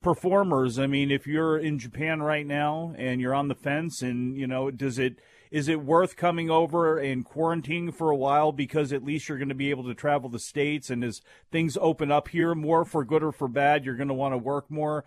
performers. 0.00 0.78
I 0.78 0.86
mean, 0.86 1.10
if 1.10 1.26
you're 1.26 1.58
in 1.58 1.78
Japan 1.78 2.22
right 2.22 2.46
now 2.46 2.94
and 2.96 3.20
you're 3.20 3.34
on 3.34 3.48
the 3.48 3.54
fence, 3.54 4.02
and 4.02 4.36
you 4.36 4.46
know, 4.46 4.70
does 4.70 4.98
it 4.98 5.18
is 5.50 5.68
it 5.68 5.80
worth 5.80 6.16
coming 6.16 6.50
over 6.50 6.98
and 6.98 7.24
quarantining 7.24 7.92
for 7.94 8.10
a 8.10 8.16
while 8.16 8.52
because 8.52 8.92
at 8.92 9.04
least 9.04 9.28
you're 9.28 9.38
going 9.38 9.48
to 9.48 9.54
be 9.54 9.70
able 9.70 9.84
to 9.84 9.94
travel 9.94 10.28
the 10.28 10.38
states 10.38 10.90
and 10.90 11.02
as 11.02 11.22
things 11.50 11.78
open 11.80 12.12
up 12.12 12.28
here 12.28 12.54
more 12.54 12.84
for 12.84 13.04
good 13.04 13.22
or 13.22 13.32
for 13.32 13.48
bad 13.48 13.84
you're 13.84 13.96
going 13.96 14.08
to 14.08 14.14
want 14.14 14.34
to 14.34 14.38
work 14.38 14.70
more 14.70 15.04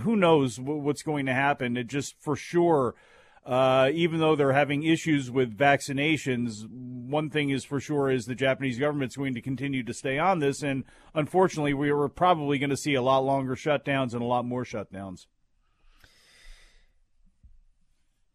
who 0.00 0.16
knows 0.16 0.58
what's 0.60 1.02
going 1.02 1.26
to 1.26 1.34
happen 1.34 1.76
it 1.76 1.86
just 1.86 2.14
for 2.20 2.36
sure 2.36 2.94
uh, 3.44 3.90
even 3.92 4.20
though 4.20 4.36
they're 4.36 4.52
having 4.52 4.84
issues 4.84 5.30
with 5.30 5.56
vaccinations, 5.56 6.64
one 6.68 7.28
thing 7.28 7.50
is 7.50 7.64
for 7.64 7.80
sure 7.80 8.08
is 8.08 8.26
the 8.26 8.36
Japanese 8.36 8.78
government's 8.78 9.16
going 9.16 9.34
to 9.34 9.40
continue 9.40 9.82
to 9.82 9.92
stay 9.92 10.18
on 10.18 10.38
this, 10.38 10.62
and 10.62 10.84
unfortunately, 11.14 11.74
we 11.74 11.90
are 11.90 12.08
probably 12.08 12.58
going 12.58 12.70
to 12.70 12.76
see 12.76 12.94
a 12.94 13.02
lot 13.02 13.24
longer 13.24 13.56
shutdowns 13.56 14.12
and 14.12 14.22
a 14.22 14.26
lot 14.26 14.44
more 14.44 14.64
shutdowns. 14.64 15.26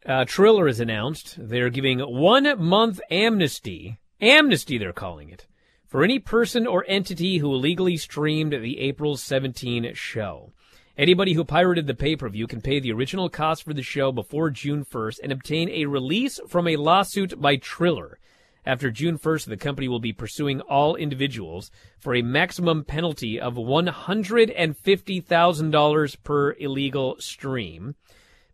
Uh, 0.04 0.24
Triller 0.26 0.66
has 0.66 0.78
announced 0.78 1.36
they're 1.38 1.70
giving 1.70 2.00
one 2.00 2.62
month 2.62 3.00
amnesty, 3.10 3.98
amnesty 4.20 4.76
they're 4.76 4.92
calling 4.92 5.30
it, 5.30 5.46
for 5.86 6.04
any 6.04 6.18
person 6.18 6.66
or 6.66 6.84
entity 6.86 7.38
who 7.38 7.54
illegally 7.54 7.96
streamed 7.96 8.52
the 8.52 8.78
April 8.78 9.16
17 9.16 9.90
show. 9.94 10.52
Anybody 10.98 11.32
who 11.34 11.44
pirated 11.44 11.86
the 11.86 11.94
pay 11.94 12.16
per 12.16 12.28
view 12.28 12.48
can 12.48 12.60
pay 12.60 12.80
the 12.80 12.92
original 12.92 13.28
cost 13.28 13.62
for 13.62 13.72
the 13.72 13.84
show 13.84 14.10
before 14.10 14.50
June 14.50 14.84
1st 14.84 15.20
and 15.22 15.30
obtain 15.30 15.68
a 15.68 15.86
release 15.86 16.40
from 16.48 16.66
a 16.66 16.74
lawsuit 16.74 17.40
by 17.40 17.54
Triller. 17.54 18.18
After 18.66 18.90
June 18.90 19.16
1st, 19.16 19.46
the 19.46 19.56
company 19.56 19.86
will 19.86 20.00
be 20.00 20.12
pursuing 20.12 20.60
all 20.62 20.96
individuals 20.96 21.70
for 22.00 22.16
a 22.16 22.22
maximum 22.22 22.82
penalty 22.82 23.38
of 23.38 23.54
$150,000 23.54 26.16
per 26.24 26.52
illegal 26.54 27.14
stream. 27.20 27.94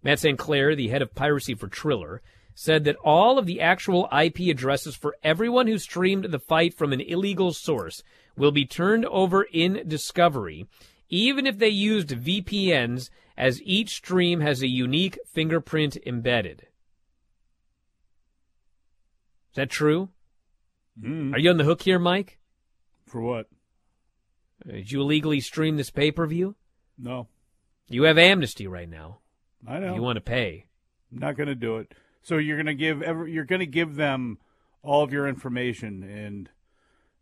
Matt 0.03 0.19
St. 0.19 0.39
Clair, 0.39 0.77
the 0.77 0.89
head 0.89 1.01
of 1.01 1.15
piracy 1.15 1.55
for 1.55 1.69
Triller, 1.69 2.21
said 2.55 2.85
that 2.85 2.97
all 2.97 3.39
of 3.39 3.47
the 3.47 3.63
actual 3.63 4.07
IP 4.13 4.41
addresses 4.51 4.95
for 4.95 5.17
everyone 5.25 5.67
who 5.67 5.79
streamed 5.79 6.27
the 6.27 6.39
fight 6.39 6.75
from 6.75 6.93
an 6.93 7.01
illegal 7.01 7.55
source 7.55 8.03
will 8.37 8.53
be 8.53 8.67
turned 8.67 9.07
over 9.07 9.47
in 9.51 9.83
Discovery, 9.89 10.67
even 11.15 11.47
if 11.47 11.59
they 11.59 11.69
used 11.69 12.09
VPNs, 12.09 13.09
as 13.37 13.62
each 13.62 13.91
stream 13.91 14.41
has 14.41 14.62
a 14.62 14.69
unique 14.69 15.17
fingerprint 15.27 15.97
embedded. 16.05 16.62
Is 19.51 19.57
that 19.57 19.71
true? 19.71 20.09
Mm. 21.01 21.33
Are 21.33 21.39
you 21.39 21.51
on 21.51 21.57
the 21.57 21.65
hook 21.65 21.83
here, 21.83 22.01
Mike? 22.01 22.39
For 23.07 23.21
what? 23.21 23.49
Did 24.67 24.91
you 24.91 25.03
illegally 25.03 25.39
stream 25.39 25.77
this 25.77 25.91
pay 25.91 26.11
per 26.11 26.27
view? 26.27 26.57
No. 26.99 27.29
You 27.89 28.05
have 28.05 28.19
amnesty 28.19 28.67
right 28.67 28.89
now. 28.89 29.19
I 29.69 29.79
know. 29.79 29.95
You 29.95 30.03
want 30.03 30.17
to 30.17 30.21
pay. 30.21 30.67
I'm 31.12 31.21
not 31.21 31.37
going 31.37 31.49
to 31.49 31.55
do 31.55 31.77
it. 31.77 31.93
So 32.23 32.39
you're 32.39 32.57
going 32.57 32.67
to 32.67 32.75
give 32.75 33.03
every, 33.03 33.33
you're 33.33 33.45
going 33.45 33.61
to 33.61 33.67
give 33.67 33.95
them 33.95 34.39
all 34.83 35.05
of 35.05 35.12
your 35.12 35.29
information 35.29 36.03
and 36.03 36.49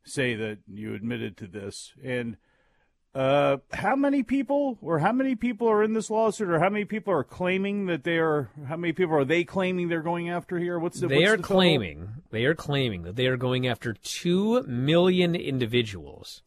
say 0.02 0.34
that 0.34 0.58
you 0.66 0.94
admitted 0.94 1.36
to 1.38 1.46
this. 1.46 1.92
And 2.02 2.38
uh, 3.14 3.58
how 3.72 3.94
many 3.94 4.22
people 4.22 4.78
or 4.80 4.98
how 4.98 5.12
many 5.12 5.34
people 5.36 5.68
are 5.68 5.82
in 5.82 5.92
this 5.92 6.08
lawsuit 6.08 6.48
or 6.48 6.58
how 6.58 6.70
many 6.70 6.84
people 6.86 7.12
are 7.12 7.22
claiming 7.24 7.84
that 7.86 8.04
they 8.04 8.16
are 8.16 8.50
how 8.66 8.76
many 8.76 8.92
people 8.94 9.14
are 9.14 9.24
they 9.24 9.44
claiming 9.44 9.88
they're 9.88 10.00
going 10.02 10.30
after 10.30 10.58
here? 10.58 10.78
What's 10.78 10.98
the 11.00 11.08
They 11.08 11.18
what's 11.18 11.30
are 11.32 11.36
the 11.36 11.42
claiming 11.42 11.98
total? 12.00 12.22
they 12.30 12.44
are 12.46 12.54
claiming 12.54 13.02
that 13.02 13.16
they 13.16 13.26
are 13.26 13.36
going 13.36 13.66
after 13.66 13.92
2 13.92 14.62
million 14.62 15.34
individuals. 15.34 16.42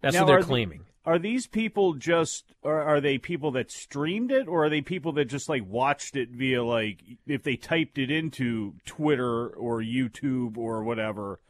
That's 0.00 0.14
Now, 0.14 0.22
what 0.22 0.26
they're 0.28 0.38
are 0.38 0.42
the- 0.42 0.46
claiming. 0.46 0.80
Are 1.06 1.18
these 1.18 1.46
people 1.46 1.92
just 1.94 2.54
or 2.62 2.80
are 2.80 2.98
they 3.00 3.18
people 3.18 3.50
that 3.52 3.70
streamed 3.70 4.30
it 4.32 4.48
or 4.48 4.64
are 4.64 4.70
they 4.70 4.80
people 4.80 5.12
that 5.14 5.26
just 5.26 5.50
like 5.50 5.62
watched 5.68 6.16
it 6.16 6.30
via 6.30 6.64
like 6.64 7.00
if 7.26 7.42
they 7.42 7.56
typed 7.56 7.98
it 7.98 8.10
into 8.10 8.74
Twitter 8.86 9.48
or 9.48 9.82
YouTube 9.82 10.56
or 10.56 10.82
whatever? 10.82 11.40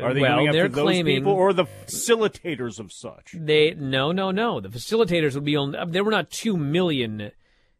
Are 0.00 0.14
they 0.14 0.20
Well, 0.22 0.36
going 0.36 0.48
after 0.48 0.68
those 0.68 0.82
claiming- 0.82 1.16
people 1.16 1.32
or 1.32 1.52
the 1.52 1.64
facilitators 1.86 2.78
of 2.80 2.92
such? 2.92 3.32
They 3.38 3.74
no 3.74 4.12
no 4.12 4.30
no. 4.30 4.60
The 4.60 4.68
facilitators 4.68 5.34
would 5.34 5.44
be 5.44 5.56
on. 5.56 5.74
uh, 5.74 5.84
There 5.86 6.02
were 6.04 6.10
not 6.10 6.30
two 6.30 6.56
million. 6.56 7.30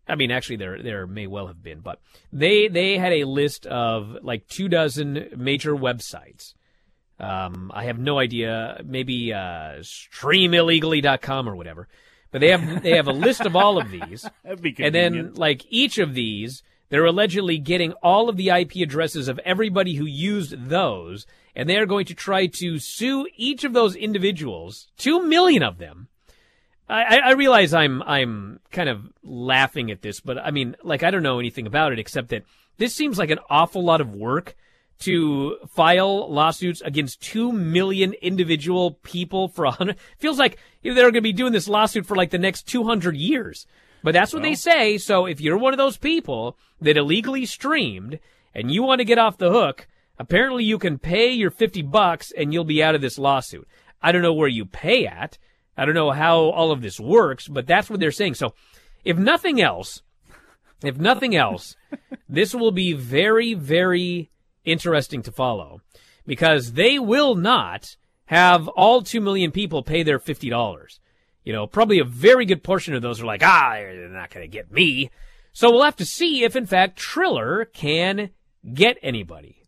I 0.09 0.15
mean, 0.17 0.31
actually, 0.31 0.57
there 0.57 0.83
there 0.83 1.07
may 1.07 1.27
well 1.27 1.47
have 1.47 1.63
been, 1.63 1.81
but 1.81 2.01
they 2.33 2.69
they 2.69 2.99
had 2.99 3.13
a 3.13 3.25
list 3.25 3.67
of 3.67 4.19
like 4.23 4.47
two 4.49 4.69
dozen 4.69 5.29
major 5.37 5.75
websites. 5.75 6.55
Um, 7.21 7.71
I 7.73 7.85
have 7.85 7.99
no 7.99 8.19
idea. 8.19 8.81
Maybe 8.85 9.33
uh, 9.33 9.83
streamillegally.com 9.83 11.49
or 11.49 11.57
whatever. 11.57 11.89
But 12.31 12.41
they 12.41 12.49
have 12.49 12.83
they 12.83 12.97
have 12.97 13.09
a 13.09 13.13
list 13.13 13.43
of 13.43 13.55
all 13.55 13.79
of 13.79 13.91
these, 13.91 14.27
That'd 14.45 14.63
be 14.63 14.75
and 14.79 14.95
then 14.95 15.35
like 15.35 15.65
each 15.69 15.99
of 15.99 16.15
these, 16.15 16.63
they're 16.93 17.07
allegedly 17.07 17.57
getting 17.57 17.95
all 18.03 18.29
of 18.29 18.37
the 18.37 18.51
IP 18.51 18.77
addresses 18.83 19.27
of 19.27 19.39
everybody 19.47 19.95
who 19.95 20.05
used 20.05 20.67
those, 20.69 21.27
and 21.57 21.67
they 21.67 21.79
are 21.79 21.87
going 21.87 22.05
to 22.05 22.15
try 22.15 22.47
to 22.47 22.79
sue 22.79 23.27
each 23.35 23.65
of 23.65 23.73
those 23.73 23.97
individuals, 23.97 24.89
two 24.99 25.23
million 25.27 25.63
of 25.63 25.79
them. 25.79 26.09
I, 26.91 27.21
I- 27.25 27.33
realize 27.33 27.73
I'm 27.73 28.03
I'm 28.03 28.61
kind 28.71 28.91
of 28.91 29.11
laughing 29.23 29.91
at 29.91 30.03
this, 30.03 30.21
but 30.21 30.37
I 30.37 30.51
mean, 30.51 30.77
like 30.83 31.03
I 31.03 31.11
don't 31.11 31.23
know 31.23 31.39
anything 31.39 31.67
about 31.67 31.93
it 31.93 31.99
except 31.99 32.29
that 32.29 32.43
this 32.77 32.95
seems 32.95 33.17
like 33.17 33.31
an 33.31 33.39
awful 33.49 33.83
lot 33.83 34.03
of 34.03 34.15
work 34.15 34.55
to 34.99 35.57
file 35.75 36.31
lawsuits 36.31 36.83
against 36.83 37.23
2 37.23 37.53
million 37.53 38.13
individual 38.21 38.99
people 39.03 39.49
for 39.49 39.65
a 39.65 39.71
hundred. 39.71 39.97
Feels 40.19 40.39
like 40.39 40.59
they're 40.83 40.95
going 40.95 41.15
to 41.15 41.21
be 41.23 41.33
doing 41.33 41.55
this 41.55 41.69
lawsuit 41.69 42.05
for 42.05 42.17
like 42.17 42.29
the 42.29 42.39
next 42.39 42.69
200 42.69 43.17
years. 43.17 43.67
But 44.03 44.13
that's 44.13 44.33
what 44.33 44.43
well. 44.43 44.51
they 44.51 44.57
say. 44.57 44.99
So 44.99 45.27
if 45.27 45.41
you're 45.41 45.59
one 45.59 45.73
of 45.73 45.79
those 45.79 45.97
people 45.97 46.57
that 46.81 46.97
illegally 46.97 47.47
streamed 47.47 48.19
and 48.55 48.71
you 48.71 48.83
want 48.83 48.99
to 48.99 49.05
get 49.05 49.19
off 49.19 49.39
the 49.39 49.53
hook, 49.53 49.87
apparently 50.19 50.65
you 50.65 50.79
can 50.79 50.99
pay 50.99 51.31
your 51.31 51.51
50 51.51 51.83
bucks 51.83 52.33
and 52.37 52.53
you'll 52.53 52.65
be 52.65 52.83
out 52.83 52.95
of 52.95 53.01
this 53.01 53.19
lawsuit. 53.19 53.67
I 54.03 54.13
don't 54.13 54.23
know 54.23 54.35
where 54.35 54.49
you 54.49 54.65
pay 54.65 55.07
at. 55.07 55.39
I 55.77 55.85
don't 55.85 55.95
know 55.95 56.11
how 56.11 56.37
all 56.37 56.71
of 56.71 56.83
this 56.83 57.01
works, 57.01 57.49
but 57.49 57.67
that's 57.67 57.89
what 57.89 58.01
they're 58.01 58.11
saying. 58.11 58.35
So 58.35 58.55
if 59.05 59.17
nothing 59.17 59.61
else, 59.61 60.03
if 60.83 60.99
nothing 60.99 61.35
else, 61.37 61.77
this 62.29 62.55
will 62.55 62.73
be 62.73 62.93
very, 62.93 63.55
very 63.55 64.31
interesting 64.65 65.23
to 65.23 65.33
follow 65.33 65.81
because 66.27 66.73
they 66.73 66.99
will 66.99 67.35
not 67.35 67.97
have 68.27 68.69
all 68.69 69.03
2 69.03 69.21
million 69.21 69.51
people 69.51 69.83
pay 69.83 70.03
their 70.03 70.19
$50. 70.19 70.99
You 71.45 71.53
know, 71.53 71.67
probably 71.67 71.99
a 71.99 72.05
very 72.05 72.45
good 72.45 72.63
portion 72.63 72.95
of 72.95 73.03
those 73.03 73.21
are 73.21 73.27
like, 73.27 73.43
ah, 73.45 73.73
they're 73.75 74.09
not 74.09 74.31
going 74.31 74.45
to 74.45 74.53
get 74.53 74.71
me. 74.71 75.11
So 75.53 75.71
we'll 75.71 75.83
have 75.83 75.97
to 75.97 76.07
see 76.07 76.45
if, 76.45 76.57
in 76.57 76.67
fact, 76.67 76.99
Triller 76.99 77.65
can 77.65 78.31
get 78.73 78.97
anybody. 79.03 79.59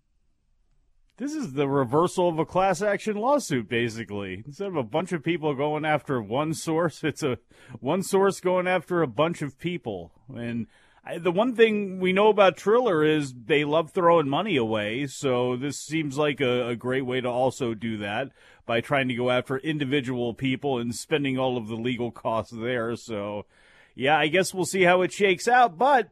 This 1.16 1.34
is 1.34 1.52
the 1.52 1.68
reversal 1.68 2.28
of 2.28 2.38
a 2.38 2.46
class 2.46 2.82
action 2.82 3.16
lawsuit, 3.16 3.68
basically. 3.68 4.42
Instead 4.46 4.68
of 4.68 4.76
a 4.76 4.82
bunch 4.82 5.12
of 5.12 5.22
people 5.22 5.54
going 5.54 5.84
after 5.84 6.20
one 6.20 6.54
source, 6.54 7.04
it's 7.04 7.22
a 7.22 7.38
one 7.80 8.02
source 8.02 8.40
going 8.40 8.66
after 8.66 9.00
a 9.00 9.06
bunch 9.06 9.40
of 9.40 9.58
people. 9.58 10.10
And 10.34 10.66
I, 11.04 11.18
the 11.18 11.30
one 11.30 11.54
thing 11.54 12.00
we 12.00 12.12
know 12.12 12.28
about 12.28 12.56
Triller 12.56 13.04
is 13.04 13.32
they 13.32 13.64
love 13.64 13.92
throwing 13.92 14.28
money 14.28 14.56
away. 14.56 15.06
So 15.06 15.56
this 15.56 15.78
seems 15.78 16.18
like 16.18 16.40
a, 16.40 16.70
a 16.70 16.76
great 16.76 17.06
way 17.06 17.20
to 17.20 17.28
also 17.28 17.74
do 17.74 17.98
that 17.98 18.30
by 18.66 18.80
trying 18.80 19.08
to 19.08 19.14
go 19.14 19.30
after 19.30 19.58
individual 19.58 20.34
people 20.34 20.78
and 20.78 20.94
spending 20.94 21.38
all 21.38 21.56
of 21.56 21.68
the 21.68 21.76
legal 21.76 22.10
costs 22.10 22.52
there. 22.52 22.96
So, 22.96 23.46
yeah, 23.94 24.18
I 24.18 24.28
guess 24.28 24.54
we'll 24.54 24.64
see 24.64 24.82
how 24.82 25.02
it 25.02 25.12
shakes 25.12 25.46
out. 25.46 25.78
But 25.78 26.08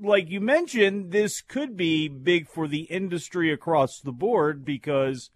like 0.00 0.28
you 0.30 0.40
mentioned, 0.40 1.12
this 1.12 1.40
could 1.40 1.76
be 1.76 2.08
big 2.08 2.48
for 2.48 2.68
the 2.68 2.82
industry 2.82 3.52
across 3.52 4.00
the 4.00 4.12
board 4.12 4.64
because 4.64 5.30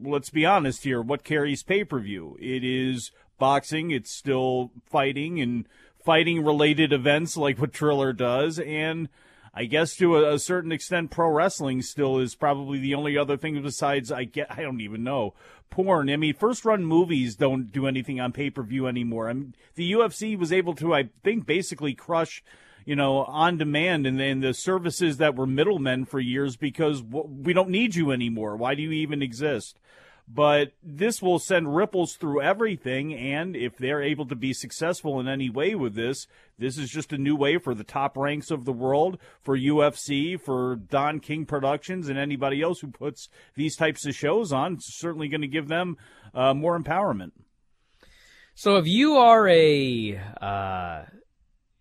let's 0.00 0.30
be 0.30 0.44
honest 0.44 0.84
here, 0.84 1.00
what 1.00 1.24
carries 1.24 1.62
pay 1.62 1.84
per 1.84 1.98
view? 1.98 2.36
It 2.40 2.64
is 2.64 3.10
boxing, 3.38 3.90
it's 3.90 4.10
still 4.12 4.72
fighting 4.84 5.40
and 5.40 5.66
fighting 6.04 6.44
related 6.44 6.92
events 6.92 7.36
like 7.36 7.58
what 7.58 7.72
Triller 7.72 8.12
does, 8.12 8.58
and 8.58 9.08
I 9.58 9.64
guess 9.64 9.96
to 9.96 10.16
a, 10.16 10.34
a, 10.34 10.38
certain 10.38 10.70
extent, 10.70 11.10
pro 11.10 11.30
wrestling 11.30 11.80
still 11.80 12.18
is 12.18 12.34
probably 12.34 12.78
the 12.78 12.94
only 12.94 13.16
other 13.16 13.38
thing 13.38 13.60
besides 13.62 14.12
I 14.12 14.24
get 14.24 14.52
I 14.52 14.62
don't 14.62 14.82
even 14.82 15.02
know 15.02 15.34
porn. 15.70 16.10
I 16.10 16.16
mean, 16.16 16.34
first 16.34 16.64
run 16.64 16.84
movies 16.84 17.36
don't 17.36 17.72
do 17.72 17.86
anything 17.86 18.20
on 18.20 18.32
pay 18.32 18.50
per 18.50 18.62
view 18.62 18.86
anymore. 18.86 19.28
I 19.28 19.32
mean, 19.32 19.54
the 19.74 19.92
UFC 19.92 20.38
was 20.38 20.52
able 20.52 20.74
to, 20.74 20.94
I 20.94 21.08
think, 21.24 21.46
basically 21.46 21.94
crush 21.94 22.42
you 22.86 22.94
know, 22.94 23.24
on 23.24 23.58
demand 23.58 24.06
and, 24.06 24.18
then 24.18 24.40
the 24.40 24.54
services 24.54 25.16
that 25.16 25.34
were 25.34 25.46
middlemen 25.46 26.04
for 26.04 26.20
years 26.20 26.56
because 26.56 27.02
we 27.02 27.52
don't 27.52 27.68
need 27.68 27.96
you 27.96 28.12
anymore. 28.12 28.54
Why 28.56 28.76
do 28.76 28.82
you 28.82 28.92
even 28.92 29.22
exist? 29.22 29.80
But 30.28 30.72
this 30.82 31.22
will 31.22 31.38
send 31.38 31.76
ripples 31.76 32.16
through 32.16 32.42
everything. 32.42 33.14
And 33.14 33.54
if 33.54 33.76
they're 33.76 34.02
able 34.02 34.26
to 34.26 34.34
be 34.34 34.52
successful 34.52 35.20
in 35.20 35.28
any 35.28 35.48
way 35.48 35.74
with 35.76 35.94
this, 35.94 36.26
this 36.58 36.78
is 36.78 36.90
just 36.90 37.12
a 37.12 37.18
new 37.18 37.36
way 37.36 37.58
for 37.58 37.74
the 37.74 37.84
top 37.84 38.16
ranks 38.16 38.50
of 38.50 38.64
the 38.64 38.72
world, 38.72 39.18
for 39.42 39.56
UFC, 39.56 40.40
for 40.40 40.76
Don 40.76 41.20
King 41.20 41.46
Productions, 41.46 42.08
and 42.08 42.18
anybody 42.18 42.60
else 42.60 42.80
who 42.80 42.88
puts 42.88 43.28
these 43.54 43.76
types 43.76 44.04
of 44.04 44.16
shows 44.16 44.52
on. 44.52 44.74
It's 44.74 44.98
certainly 44.98 45.28
going 45.28 45.42
to 45.42 45.46
give 45.46 45.68
them 45.68 45.96
uh, 46.34 46.54
more 46.54 46.78
empowerment. 46.78 47.30
So 48.54 48.76
if 48.76 48.86
you 48.86 49.16
are 49.16 49.46
a 49.46 50.18
uh, 50.40 51.04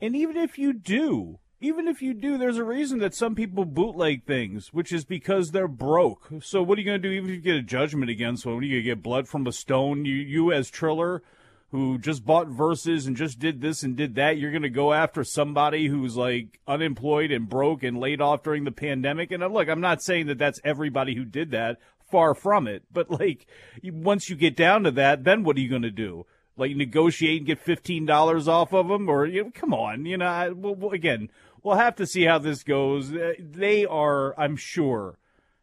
And 0.00 0.16
even 0.16 0.36
if 0.36 0.58
you 0.58 0.72
do, 0.72 1.38
even 1.62 1.86
if 1.86 2.02
you 2.02 2.12
do, 2.12 2.36
there's 2.36 2.58
a 2.58 2.64
reason 2.64 2.98
that 2.98 3.14
some 3.14 3.36
people 3.36 3.64
bootleg 3.64 4.24
things, 4.24 4.72
which 4.72 4.92
is 4.92 5.04
because 5.04 5.50
they're 5.50 5.68
broke. 5.68 6.28
So 6.42 6.60
what 6.60 6.76
are 6.76 6.80
you 6.80 6.86
going 6.86 7.00
to 7.00 7.08
do 7.08 7.14
even 7.14 7.30
if 7.30 7.36
you 7.36 7.40
get 7.40 7.54
a 7.54 7.62
judgment 7.62 8.10
against? 8.10 8.44
What 8.44 8.54
are 8.54 8.62
you 8.62 8.74
going 8.74 8.82
to 8.82 8.90
get 8.90 9.02
blood 9.02 9.28
from 9.28 9.46
a 9.46 9.52
stone? 9.52 10.04
You, 10.04 10.16
you 10.16 10.52
as 10.52 10.70
Triller, 10.70 11.22
who 11.70 11.98
just 11.98 12.24
bought 12.26 12.48
Verzuz 12.48 13.06
and 13.06 13.16
just 13.16 13.38
did 13.38 13.60
this 13.60 13.84
and 13.84 13.96
did 13.96 14.16
that, 14.16 14.38
you're 14.38 14.50
going 14.50 14.62
to 14.62 14.70
go 14.70 14.92
after 14.92 15.22
somebody 15.22 15.86
who's 15.86 16.16
like 16.16 16.58
unemployed 16.66 17.30
and 17.30 17.48
broke 17.48 17.84
and 17.84 17.96
laid 17.96 18.20
off 18.20 18.42
during 18.42 18.64
the 18.64 18.72
pandemic. 18.72 19.30
And 19.30 19.44
uh, 19.44 19.46
look, 19.46 19.68
I'm 19.68 19.80
not 19.80 20.02
saying 20.02 20.26
that 20.26 20.38
that's 20.38 20.60
everybody 20.64 21.14
who 21.14 21.24
did 21.24 21.52
that. 21.52 21.78
Far 22.12 22.34
from 22.34 22.68
it. 22.68 22.82
But 22.92 23.10
like, 23.10 23.46
once 23.82 24.28
you 24.28 24.36
get 24.36 24.54
down 24.54 24.84
to 24.84 24.90
that, 24.90 25.24
then 25.24 25.42
what 25.42 25.56
are 25.56 25.60
you 25.60 25.70
going 25.70 25.80
to 25.80 25.90
do? 25.90 26.26
Like 26.58 26.76
negotiate 26.76 27.38
and 27.38 27.46
get 27.46 27.58
fifteen 27.58 28.04
dollars 28.04 28.46
off 28.46 28.74
of 28.74 28.88
them, 28.88 29.08
or 29.08 29.24
you 29.24 29.44
know, 29.44 29.50
come 29.54 29.72
on, 29.72 30.04
you 30.04 30.18
know. 30.18 30.26
I, 30.26 30.50
well, 30.50 30.92
again, 30.92 31.30
we'll 31.62 31.76
have 31.76 31.96
to 31.96 32.06
see 32.06 32.24
how 32.24 32.38
this 32.38 32.62
goes. 32.62 33.14
Uh, 33.14 33.32
they 33.38 33.86
are, 33.86 34.38
I'm 34.38 34.56
sure, 34.56 35.18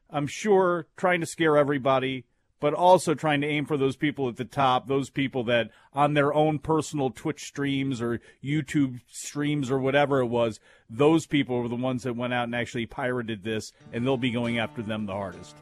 I'm 0.10 0.26
sure, 0.26 0.88
trying 0.98 1.20
to 1.20 1.28
scare 1.28 1.56
everybody, 1.56 2.26
but 2.60 2.74
also 2.74 3.14
trying 3.14 3.42
to 3.42 3.48
aim 3.48 3.66
for 3.66 3.78
those 3.78 3.96
people 3.96 4.28
at 4.28 4.38
the 4.38 4.44
top, 4.44 4.88
those 4.88 5.12
people 5.12 5.44
that 5.44 5.70
on 5.94 6.16
their 6.16 6.34
own 6.34 6.58
personal 6.58 7.12
Twitch 7.12 7.44
streams 7.46 8.02
or 8.02 8.20
YouTube 8.44 9.02
streams 9.08 9.70
or 9.70 9.78
whatever 9.78 10.22
it 10.22 10.26
was, 10.26 10.60
those 10.90 11.28
people 11.28 11.62
were 11.62 11.70
the 11.70 11.76
ones 11.76 12.02
that 12.02 12.16
went 12.16 12.34
out 12.34 12.46
and 12.46 12.56
actually 12.56 12.88
pirated 12.88 13.44
this, 13.44 13.72
and 13.94 14.04
they'll 14.04 14.18
be 14.18 14.32
going 14.32 14.58
after 14.58 14.82
them 14.82 15.06
the 15.06 15.14
hardest. 15.14 15.56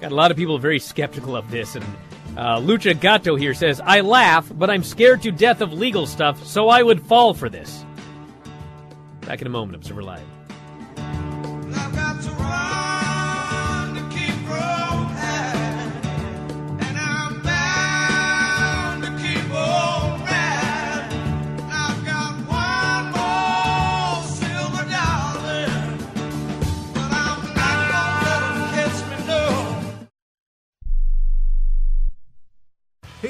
Got 0.00 0.12
a 0.12 0.14
lot 0.14 0.30
of 0.30 0.36
people 0.36 0.58
very 0.58 0.78
skeptical 0.78 1.36
of 1.36 1.50
this, 1.50 1.76
and 1.76 1.84
uh, 2.36 2.58
Lucha 2.58 2.98
Gato 2.98 3.36
here 3.36 3.52
says, 3.52 3.80
I 3.84 4.00
laugh, 4.00 4.50
but 4.54 4.70
I'm 4.70 4.82
scared 4.82 5.22
to 5.22 5.30
death 5.30 5.60
of 5.60 5.72
legal 5.72 6.06
stuff, 6.06 6.44
so 6.46 6.68
I 6.68 6.82
would 6.82 7.02
fall 7.02 7.34
for 7.34 7.50
this. 7.50 7.84
Back 9.22 9.40
in 9.40 9.46
a 9.46 9.50
moment, 9.50 9.76
Observer 9.76 10.02
Live. 10.02 10.29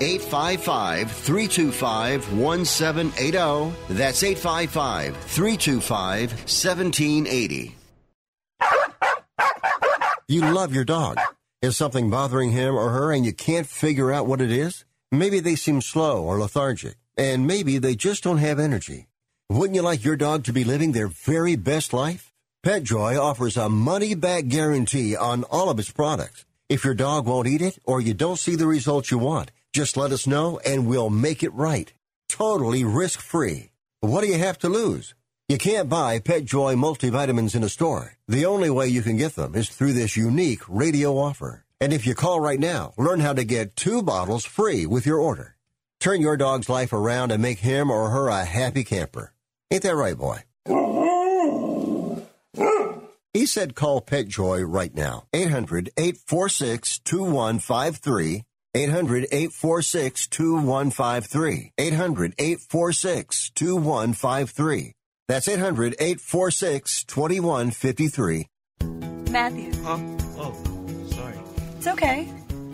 855 0.00 1.12
325 1.12 2.32
1780. 2.32 3.94
That's 3.94 4.22
855 4.22 5.16
325 5.16 6.30
1780. 6.32 7.76
You 10.28 10.42
love 10.52 10.72
your 10.72 10.84
dog. 10.84 11.18
Is 11.60 11.76
something 11.76 12.08
bothering 12.08 12.52
him 12.52 12.74
or 12.74 12.90
her 12.90 13.12
and 13.12 13.26
you 13.26 13.32
can't 13.32 13.66
figure 13.66 14.12
out 14.12 14.26
what 14.26 14.40
it 14.40 14.50
is? 14.50 14.84
Maybe 15.10 15.40
they 15.40 15.56
seem 15.56 15.82
slow 15.82 16.22
or 16.22 16.38
lethargic, 16.38 16.94
and 17.16 17.46
maybe 17.46 17.78
they 17.78 17.96
just 17.96 18.22
don't 18.22 18.38
have 18.38 18.60
energy. 18.60 19.08
Wouldn't 19.48 19.74
you 19.74 19.82
like 19.82 20.04
your 20.04 20.16
dog 20.16 20.44
to 20.44 20.52
be 20.52 20.62
living 20.62 20.92
their 20.92 21.08
very 21.08 21.56
best 21.56 21.92
life? 21.92 22.32
PetJoy 22.64 23.20
offers 23.20 23.56
a 23.56 23.68
money 23.68 24.14
back 24.14 24.46
guarantee 24.46 25.16
on 25.16 25.42
all 25.44 25.68
of 25.68 25.78
its 25.80 25.90
products. 25.90 26.44
If 26.68 26.84
your 26.84 26.94
dog 26.94 27.26
won't 27.26 27.48
eat 27.48 27.60
it 27.60 27.78
or 27.84 28.00
you 28.00 28.14
don't 28.14 28.38
see 28.38 28.54
the 28.54 28.68
results 28.68 29.10
you 29.10 29.18
want, 29.18 29.50
just 29.72 29.96
let 29.96 30.12
us 30.12 30.26
know 30.26 30.58
and 30.64 30.86
we'll 30.86 31.10
make 31.10 31.42
it 31.42 31.52
right. 31.54 31.92
Totally 32.28 32.84
risk 32.84 33.20
free. 33.20 33.70
What 34.00 34.22
do 34.22 34.28
you 34.28 34.38
have 34.38 34.58
to 34.60 34.68
lose? 34.68 35.14
You 35.48 35.58
can't 35.58 35.88
buy 35.88 36.18
PetJoy 36.20 36.76
multivitamins 36.76 37.54
in 37.54 37.62
a 37.62 37.68
store. 37.68 38.16
The 38.28 38.46
only 38.46 38.70
way 38.70 38.88
you 38.88 39.02
can 39.02 39.16
get 39.16 39.34
them 39.34 39.54
is 39.54 39.68
through 39.68 39.94
this 39.94 40.16
unique 40.16 40.62
radio 40.68 41.18
offer. 41.18 41.64
And 41.80 41.92
if 41.92 42.06
you 42.06 42.14
call 42.14 42.40
right 42.40 42.60
now, 42.60 42.94
learn 42.96 43.20
how 43.20 43.32
to 43.32 43.44
get 43.44 43.76
two 43.76 44.02
bottles 44.02 44.44
free 44.44 44.86
with 44.86 45.06
your 45.06 45.18
order. 45.18 45.56
Turn 45.98 46.20
your 46.20 46.36
dog's 46.36 46.68
life 46.68 46.92
around 46.92 47.32
and 47.32 47.42
make 47.42 47.58
him 47.58 47.90
or 47.90 48.10
her 48.10 48.28
a 48.28 48.44
happy 48.44 48.84
camper. 48.84 49.32
Ain't 49.70 49.82
that 49.82 49.94
right, 49.94 50.16
boy? 50.16 50.44
He 53.32 53.46
said 53.46 53.76
call 53.76 54.00
PetJoy 54.02 54.64
right 54.66 54.92
now. 54.92 55.24
800 55.32 55.90
846 55.96 56.98
2153. 56.98 58.44
800 58.72 59.26
846 59.32 60.28
2153. 60.28 61.72
800 61.76 62.34
846 62.38 63.50
2153. 63.50 64.92
That's 65.26 65.48
800 65.48 65.94
846 65.98 67.04
2153. 67.04 68.46
Matthew. 69.30 69.72
Huh? 69.82 69.98
Oh, 70.38 71.06
sorry. 71.10 71.34
It's 71.76 71.86
okay. 71.88 72.28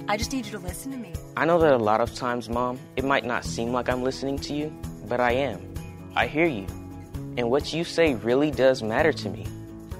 I 0.09 0.19
just 0.19 0.33
need 0.33 0.45
you 0.45 0.53
to 0.53 0.59
listen 0.59 0.93
to 0.93 0.99
me. 0.99 1.15
I 1.35 1.47
know 1.47 1.59
that 1.61 1.73
a 1.73 1.79
lot 1.79 2.03
of 2.03 2.15
times, 2.15 2.51
Mom, 2.51 2.79
it 2.97 3.05
might 3.05 3.25
not 3.25 3.45
seem 3.45 3.73
like 3.73 3.89
I'm 3.89 4.03
listening 4.03 4.39
to 4.41 4.55
you, 4.55 4.73
but 5.09 5.19
I 5.21 5.33
am. 5.33 5.61
I 6.15 6.27
hear 6.27 6.47
you. 6.47 6.67
And 7.39 7.51
what 7.51 7.73
you 7.73 7.85
say 7.85 8.15
really 8.17 8.51
does 8.51 8.83
matter 8.83 9.13
to 9.15 9.29
me. 9.31 9.47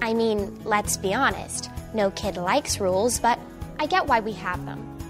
I 0.01 0.13
mean, 0.13 0.63
let's 0.63 0.95
be 0.95 1.13
honest. 1.13 1.71
No 1.95 2.11
kid 2.11 2.37
likes 2.37 2.79
rules, 2.79 3.19
but 3.19 3.39
I 3.79 3.87
get 3.87 4.05
why 4.05 4.19
we 4.19 4.33
have 4.33 4.63
them. 4.65 4.96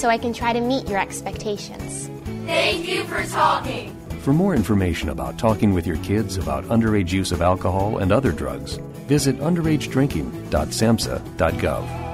so 0.00 0.08
I 0.08 0.16
can 0.16 0.32
try 0.32 0.54
to 0.54 0.60
meet 0.60 0.88
your 0.88 0.98
expectations. 0.98 2.10
Thank 2.46 2.88
you 2.88 3.04
for 3.04 3.22
talking. 3.24 3.94
For 4.22 4.32
more 4.32 4.54
information 4.54 5.10
about 5.10 5.38
talking 5.38 5.74
with 5.74 5.86
your 5.86 5.98
kids 5.98 6.38
about 6.38 6.64
underage 6.64 7.12
use 7.12 7.30
of 7.32 7.42
alcohol 7.42 7.98
and 7.98 8.10
other 8.10 8.32
drugs, 8.32 8.76
visit 9.06 9.38
underagedrinking.samhsa.gov. 9.38 12.06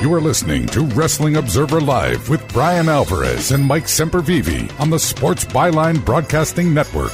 You 0.00 0.14
are 0.14 0.20
listening 0.20 0.68
to 0.68 0.82
Wrestling 0.82 1.34
Observer 1.36 1.80
Live 1.80 2.28
with 2.28 2.46
Bryan 2.52 2.88
Alvarez 2.88 3.50
and 3.50 3.64
Mike 3.64 3.86
Sempervive 3.86 4.78
on 4.78 4.90
the 4.90 4.98
Sports 4.98 5.44
Byline 5.44 6.04
Broadcasting 6.04 6.72
Network. 6.72 7.10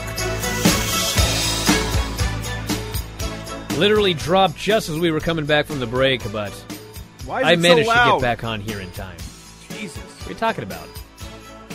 Literally 3.78 4.14
dropped 4.14 4.56
just 4.56 4.88
as 4.88 4.98
we 4.98 5.10
were 5.10 5.20
coming 5.20 5.46
back 5.46 5.66
from 5.66 5.80
the 5.80 5.86
break, 5.86 6.20
but 6.32 6.50
Why 7.26 7.40
is 7.40 7.46
I 7.46 7.52
it 7.52 7.56
so 7.56 7.62
managed 7.62 7.88
to 7.90 7.94
get 7.94 8.20
back 8.20 8.44
on 8.44 8.60
here 8.60 8.80
in 8.80 8.90
time. 8.92 9.16
Jesus. 9.70 9.96
What 10.20 10.26
are 10.26 10.30
you 10.30 10.38
talking 10.38 10.64
about? 10.64 10.86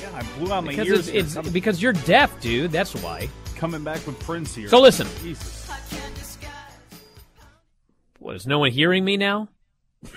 Yeah, 0.02 0.10
I 0.16 0.24
blew 0.38 0.54
out 0.54 0.64
my 0.64 0.72
Because 0.72 0.88
ears. 0.88 1.08
it's, 1.10 1.36
it's 1.36 1.50
because 1.50 1.82
you're 1.82 1.92
deaf, 1.94 2.40
dude. 2.40 2.72
That's 2.72 2.96
why. 2.96 3.30
coming 3.56 3.84
back 3.84 4.06
with 4.08 4.18
Prince 4.22 4.56
here. 4.56 4.70
So 4.70 4.80
listen. 4.80 5.08
Jesus. 5.22 5.70
What 8.20 8.36
is 8.36 8.48
no 8.48 8.60
one 8.60 8.72
hearing 8.72 9.04
me 9.06 9.18
now? 9.18 9.50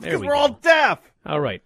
There 0.00 0.10
Because 0.10 0.20
we 0.22 0.26
we're 0.26 0.34
go. 0.34 0.38
all 0.40 0.48
deaf. 0.48 0.98
All 1.24 1.38
right. 1.38 1.62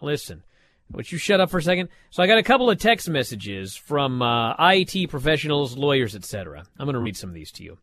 Listen. 0.00 0.44
Would 0.92 1.10
you 1.10 1.18
shut 1.18 1.40
up 1.40 1.50
for 1.50 1.58
a 1.58 1.62
second? 1.62 1.88
So 2.10 2.22
I 2.22 2.28
got 2.28 2.38
a 2.38 2.42
couple 2.44 2.70
of 2.70 2.78
text 2.78 3.08
messages 3.10 3.74
from 3.74 4.22
uh, 4.22 4.54
IT 4.60 5.10
professionals, 5.10 5.76
lawyers, 5.76 6.14
etc. 6.14 6.62
I'm 6.78 6.86
going 6.86 6.94
to 6.94 7.00
read 7.00 7.16
some 7.16 7.30
of 7.30 7.34
these 7.34 7.50
to 7.52 7.64
you. 7.64 7.78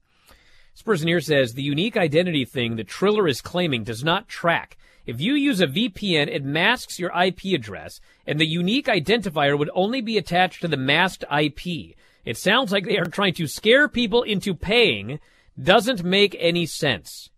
This 0.74 0.82
person 0.82 1.08
here 1.08 1.22
says 1.22 1.54
the 1.54 1.62
unique 1.62 1.98
identity 1.98 2.46
thing 2.46 2.76
that 2.78 2.88
Triller 2.88 3.28
is 3.28 3.42
claiming 3.42 3.84
does 3.84 4.04
not 4.04 4.28
track. 4.28 4.78
If 5.06 5.20
you 5.20 5.34
use 5.34 5.60
a 5.60 5.68
VPN, 5.68 6.28
it 6.28 6.44
masks 6.44 7.00
your 7.00 7.12
IP 7.20 7.54
address, 7.54 8.00
and 8.26 8.40
the 8.40 8.46
unique 8.46 8.86
identifier 8.86 9.58
would 9.58 9.70
only 9.74 10.02
be 10.02 10.18
attached 10.18 10.62
to 10.62 10.68
the 10.68 10.78
masked 10.78 11.26
IP. 11.32 11.96
It 12.24 12.38
sounds 12.38 12.72
like 12.72 12.86
they 12.86 12.98
are 12.98 13.06
trying 13.06 13.34
to 13.34 13.48
scare 13.48 13.88
people 13.88 14.22
into 14.24 14.54
paying. 14.54 15.20
Doesn't 15.62 16.04
make 16.04 16.36
any 16.40 16.66
sense. 16.66 17.30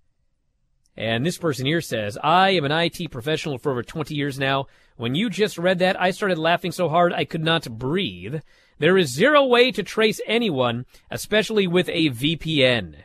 And 0.95 1.25
this 1.25 1.38
person 1.38 1.65
here 1.65 1.81
says, 1.81 2.17
I 2.23 2.51
am 2.51 2.65
an 2.65 2.71
IT 2.71 3.09
professional 3.11 3.57
for 3.57 3.71
over 3.71 3.81
20 3.81 4.13
years 4.13 4.38
now. 4.38 4.67
When 4.95 5.15
you 5.15 5.29
just 5.29 5.57
read 5.57 5.79
that, 5.79 5.99
I 5.99 6.11
started 6.11 6.38
laughing 6.38 6.71
so 6.71 6.89
hard 6.89 7.13
I 7.13 7.25
could 7.25 7.43
not 7.43 7.79
breathe. 7.79 8.41
There 8.77 8.97
is 8.97 9.13
zero 9.13 9.45
way 9.45 9.71
to 9.71 9.81
trace 9.81 10.21
anyone, 10.27 10.86
especially 11.09 11.65
with 11.65 11.89
a 11.89 12.09
VPN. 12.09 12.95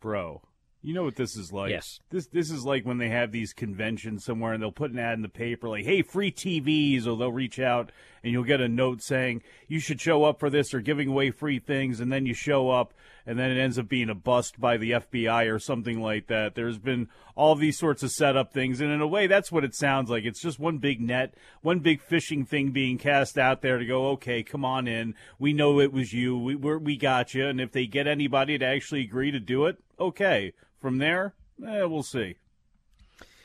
Bro, 0.00 0.42
you 0.82 0.94
know 0.94 1.04
what 1.04 1.16
this 1.16 1.36
is 1.36 1.52
like? 1.52 1.70
Yes. 1.70 2.00
This 2.10 2.26
this 2.26 2.50
is 2.50 2.64
like 2.64 2.86
when 2.86 2.98
they 2.98 3.10
have 3.10 3.32
these 3.32 3.52
conventions 3.52 4.24
somewhere 4.24 4.54
and 4.54 4.62
they'll 4.62 4.72
put 4.72 4.90
an 4.90 4.98
ad 4.98 5.14
in 5.14 5.22
the 5.22 5.28
paper 5.28 5.68
like, 5.68 5.84
"Hey, 5.84 6.02
free 6.02 6.32
TVs," 6.32 7.06
or 7.06 7.16
they'll 7.16 7.32
reach 7.32 7.58
out 7.58 7.92
and 8.22 8.32
you'll 8.32 8.44
get 8.44 8.60
a 8.60 8.68
note 8.68 9.02
saying 9.02 9.42
you 9.68 9.80
should 9.80 10.00
show 10.00 10.24
up 10.24 10.38
for 10.38 10.50
this 10.50 10.74
or 10.74 10.80
giving 10.80 11.08
away 11.08 11.30
free 11.30 11.58
things, 11.58 12.00
and 12.00 12.12
then 12.12 12.26
you 12.26 12.34
show 12.34 12.70
up 12.70 12.94
and 13.26 13.38
then 13.38 13.50
it 13.50 13.60
ends 13.60 13.78
up 13.78 13.88
being 13.88 14.10
a 14.10 14.14
bust 14.14 14.60
by 14.60 14.76
the 14.76 14.92
FBI 14.92 15.52
or 15.52 15.58
something 15.58 16.00
like 16.00 16.26
that. 16.28 16.54
There's 16.54 16.78
been 16.78 17.08
all 17.36 17.54
these 17.54 17.78
sorts 17.78 18.02
of 18.02 18.10
setup 18.10 18.52
things, 18.52 18.80
and 18.80 18.90
in 18.90 19.00
a 19.00 19.06
way, 19.06 19.26
that's 19.26 19.52
what 19.52 19.64
it 19.64 19.74
sounds 19.74 20.10
like. 20.10 20.24
It's 20.24 20.42
just 20.42 20.58
one 20.58 20.78
big 20.78 21.00
net, 21.00 21.34
one 21.62 21.80
big 21.80 22.00
fishing 22.00 22.44
thing 22.44 22.70
being 22.70 22.98
cast 22.98 23.38
out 23.38 23.62
there 23.62 23.78
to 23.78 23.86
go, 23.86 24.08
okay, 24.10 24.42
come 24.42 24.64
on 24.64 24.88
in. 24.88 25.14
We 25.38 25.52
know 25.52 25.80
it 25.80 25.92
was 25.92 26.12
you. 26.12 26.36
We 26.38 26.56
we 26.56 26.96
got 26.96 27.34
you, 27.34 27.46
and 27.46 27.60
if 27.60 27.72
they 27.72 27.86
get 27.86 28.06
anybody 28.06 28.58
to 28.58 28.64
actually 28.64 29.02
agree 29.02 29.30
to 29.30 29.40
do 29.40 29.66
it, 29.66 29.78
okay. 29.98 30.52
From 30.80 30.98
there, 30.98 31.34
eh, 31.66 31.84
we'll 31.84 32.02
see. 32.02 32.36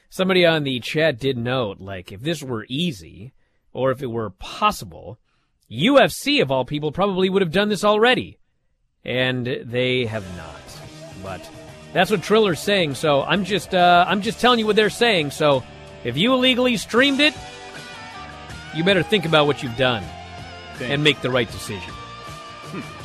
Somebody 0.10 0.46
on 0.46 0.64
the 0.64 0.80
chat 0.80 1.20
did 1.20 1.38
note, 1.38 1.80
like, 1.80 2.12
if 2.12 2.22
this 2.22 2.42
were 2.42 2.66
easy, 2.70 3.34
or 3.76 3.92
if 3.92 4.02
it 4.02 4.08
were 4.08 4.30
possible, 4.32 5.20
UFC, 5.70 6.42
of 6.42 6.50
all 6.50 6.66
people, 6.66 6.92
probably 6.92 7.30
would 7.30 7.42
have 7.42 7.52
done 7.52 7.70
this 7.70 7.84
already. 7.84 8.40
And 9.04 9.46
they 9.46 10.06
have 10.06 10.26
not. 10.38 10.62
But 11.22 11.48
that's 11.94 12.10
what 12.10 12.22
Triller's 12.22 12.60
saying, 12.60 12.96
so 12.96 13.22
I'm 13.22 13.46
just, 13.46 13.76
uh, 13.76 14.06
I'm 14.08 14.22
just 14.22 14.40
telling 14.40 14.60
you 14.60 14.66
what 14.66 14.76
they're 14.76 14.90
saying, 14.90 15.32
so 15.32 15.64
if 16.04 16.18
you 16.18 16.34
illegally 16.34 16.78
streamed 16.78 17.20
it, 17.20 17.34
you 18.74 18.84
better 18.84 19.04
think 19.04 19.26
about 19.26 19.46
what 19.46 19.62
you've 19.62 19.78
done 19.78 20.04
and 20.82 21.04
make 21.04 21.22
the 21.22 21.30
right 21.30 21.50
decision. 21.50 21.94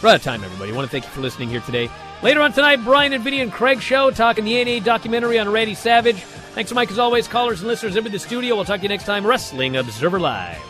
We're 0.02 0.10
out 0.10 0.16
of 0.16 0.22
time, 0.22 0.42
everybody. 0.42 0.72
I 0.72 0.74
want 0.74 0.86
to 0.86 0.90
thank 0.90 1.04
you 1.04 1.10
for 1.10 1.20
listening 1.20 1.48
here 1.48 1.60
today. 1.60 1.90
Later 2.22 2.42
on 2.42 2.52
tonight, 2.52 2.76
Bryan 2.84 3.14
and 3.14 3.24
Vinny 3.24 3.40
and 3.40 3.50
Craig 3.50 3.80
show 3.80 4.10
talking 4.10 4.44
the 4.44 4.56
A&E 4.58 4.80
documentary 4.80 5.38
on 5.38 5.48
Randy 5.48 5.74
Savage. 5.74 6.16
Thanks, 6.16 6.68
to 6.68 6.74
Mike, 6.74 6.90
as 6.90 6.98
always, 6.98 7.26
callers 7.26 7.60
and 7.60 7.68
listeners 7.68 7.96
in 7.96 8.12
the 8.12 8.18
studio. 8.18 8.56
We'll 8.56 8.66
talk 8.66 8.80
to 8.80 8.82
you 8.82 8.90
next 8.90 9.04
time, 9.04 9.26
Wrestling 9.26 9.76
Observer 9.76 10.20
Live. 10.20 10.69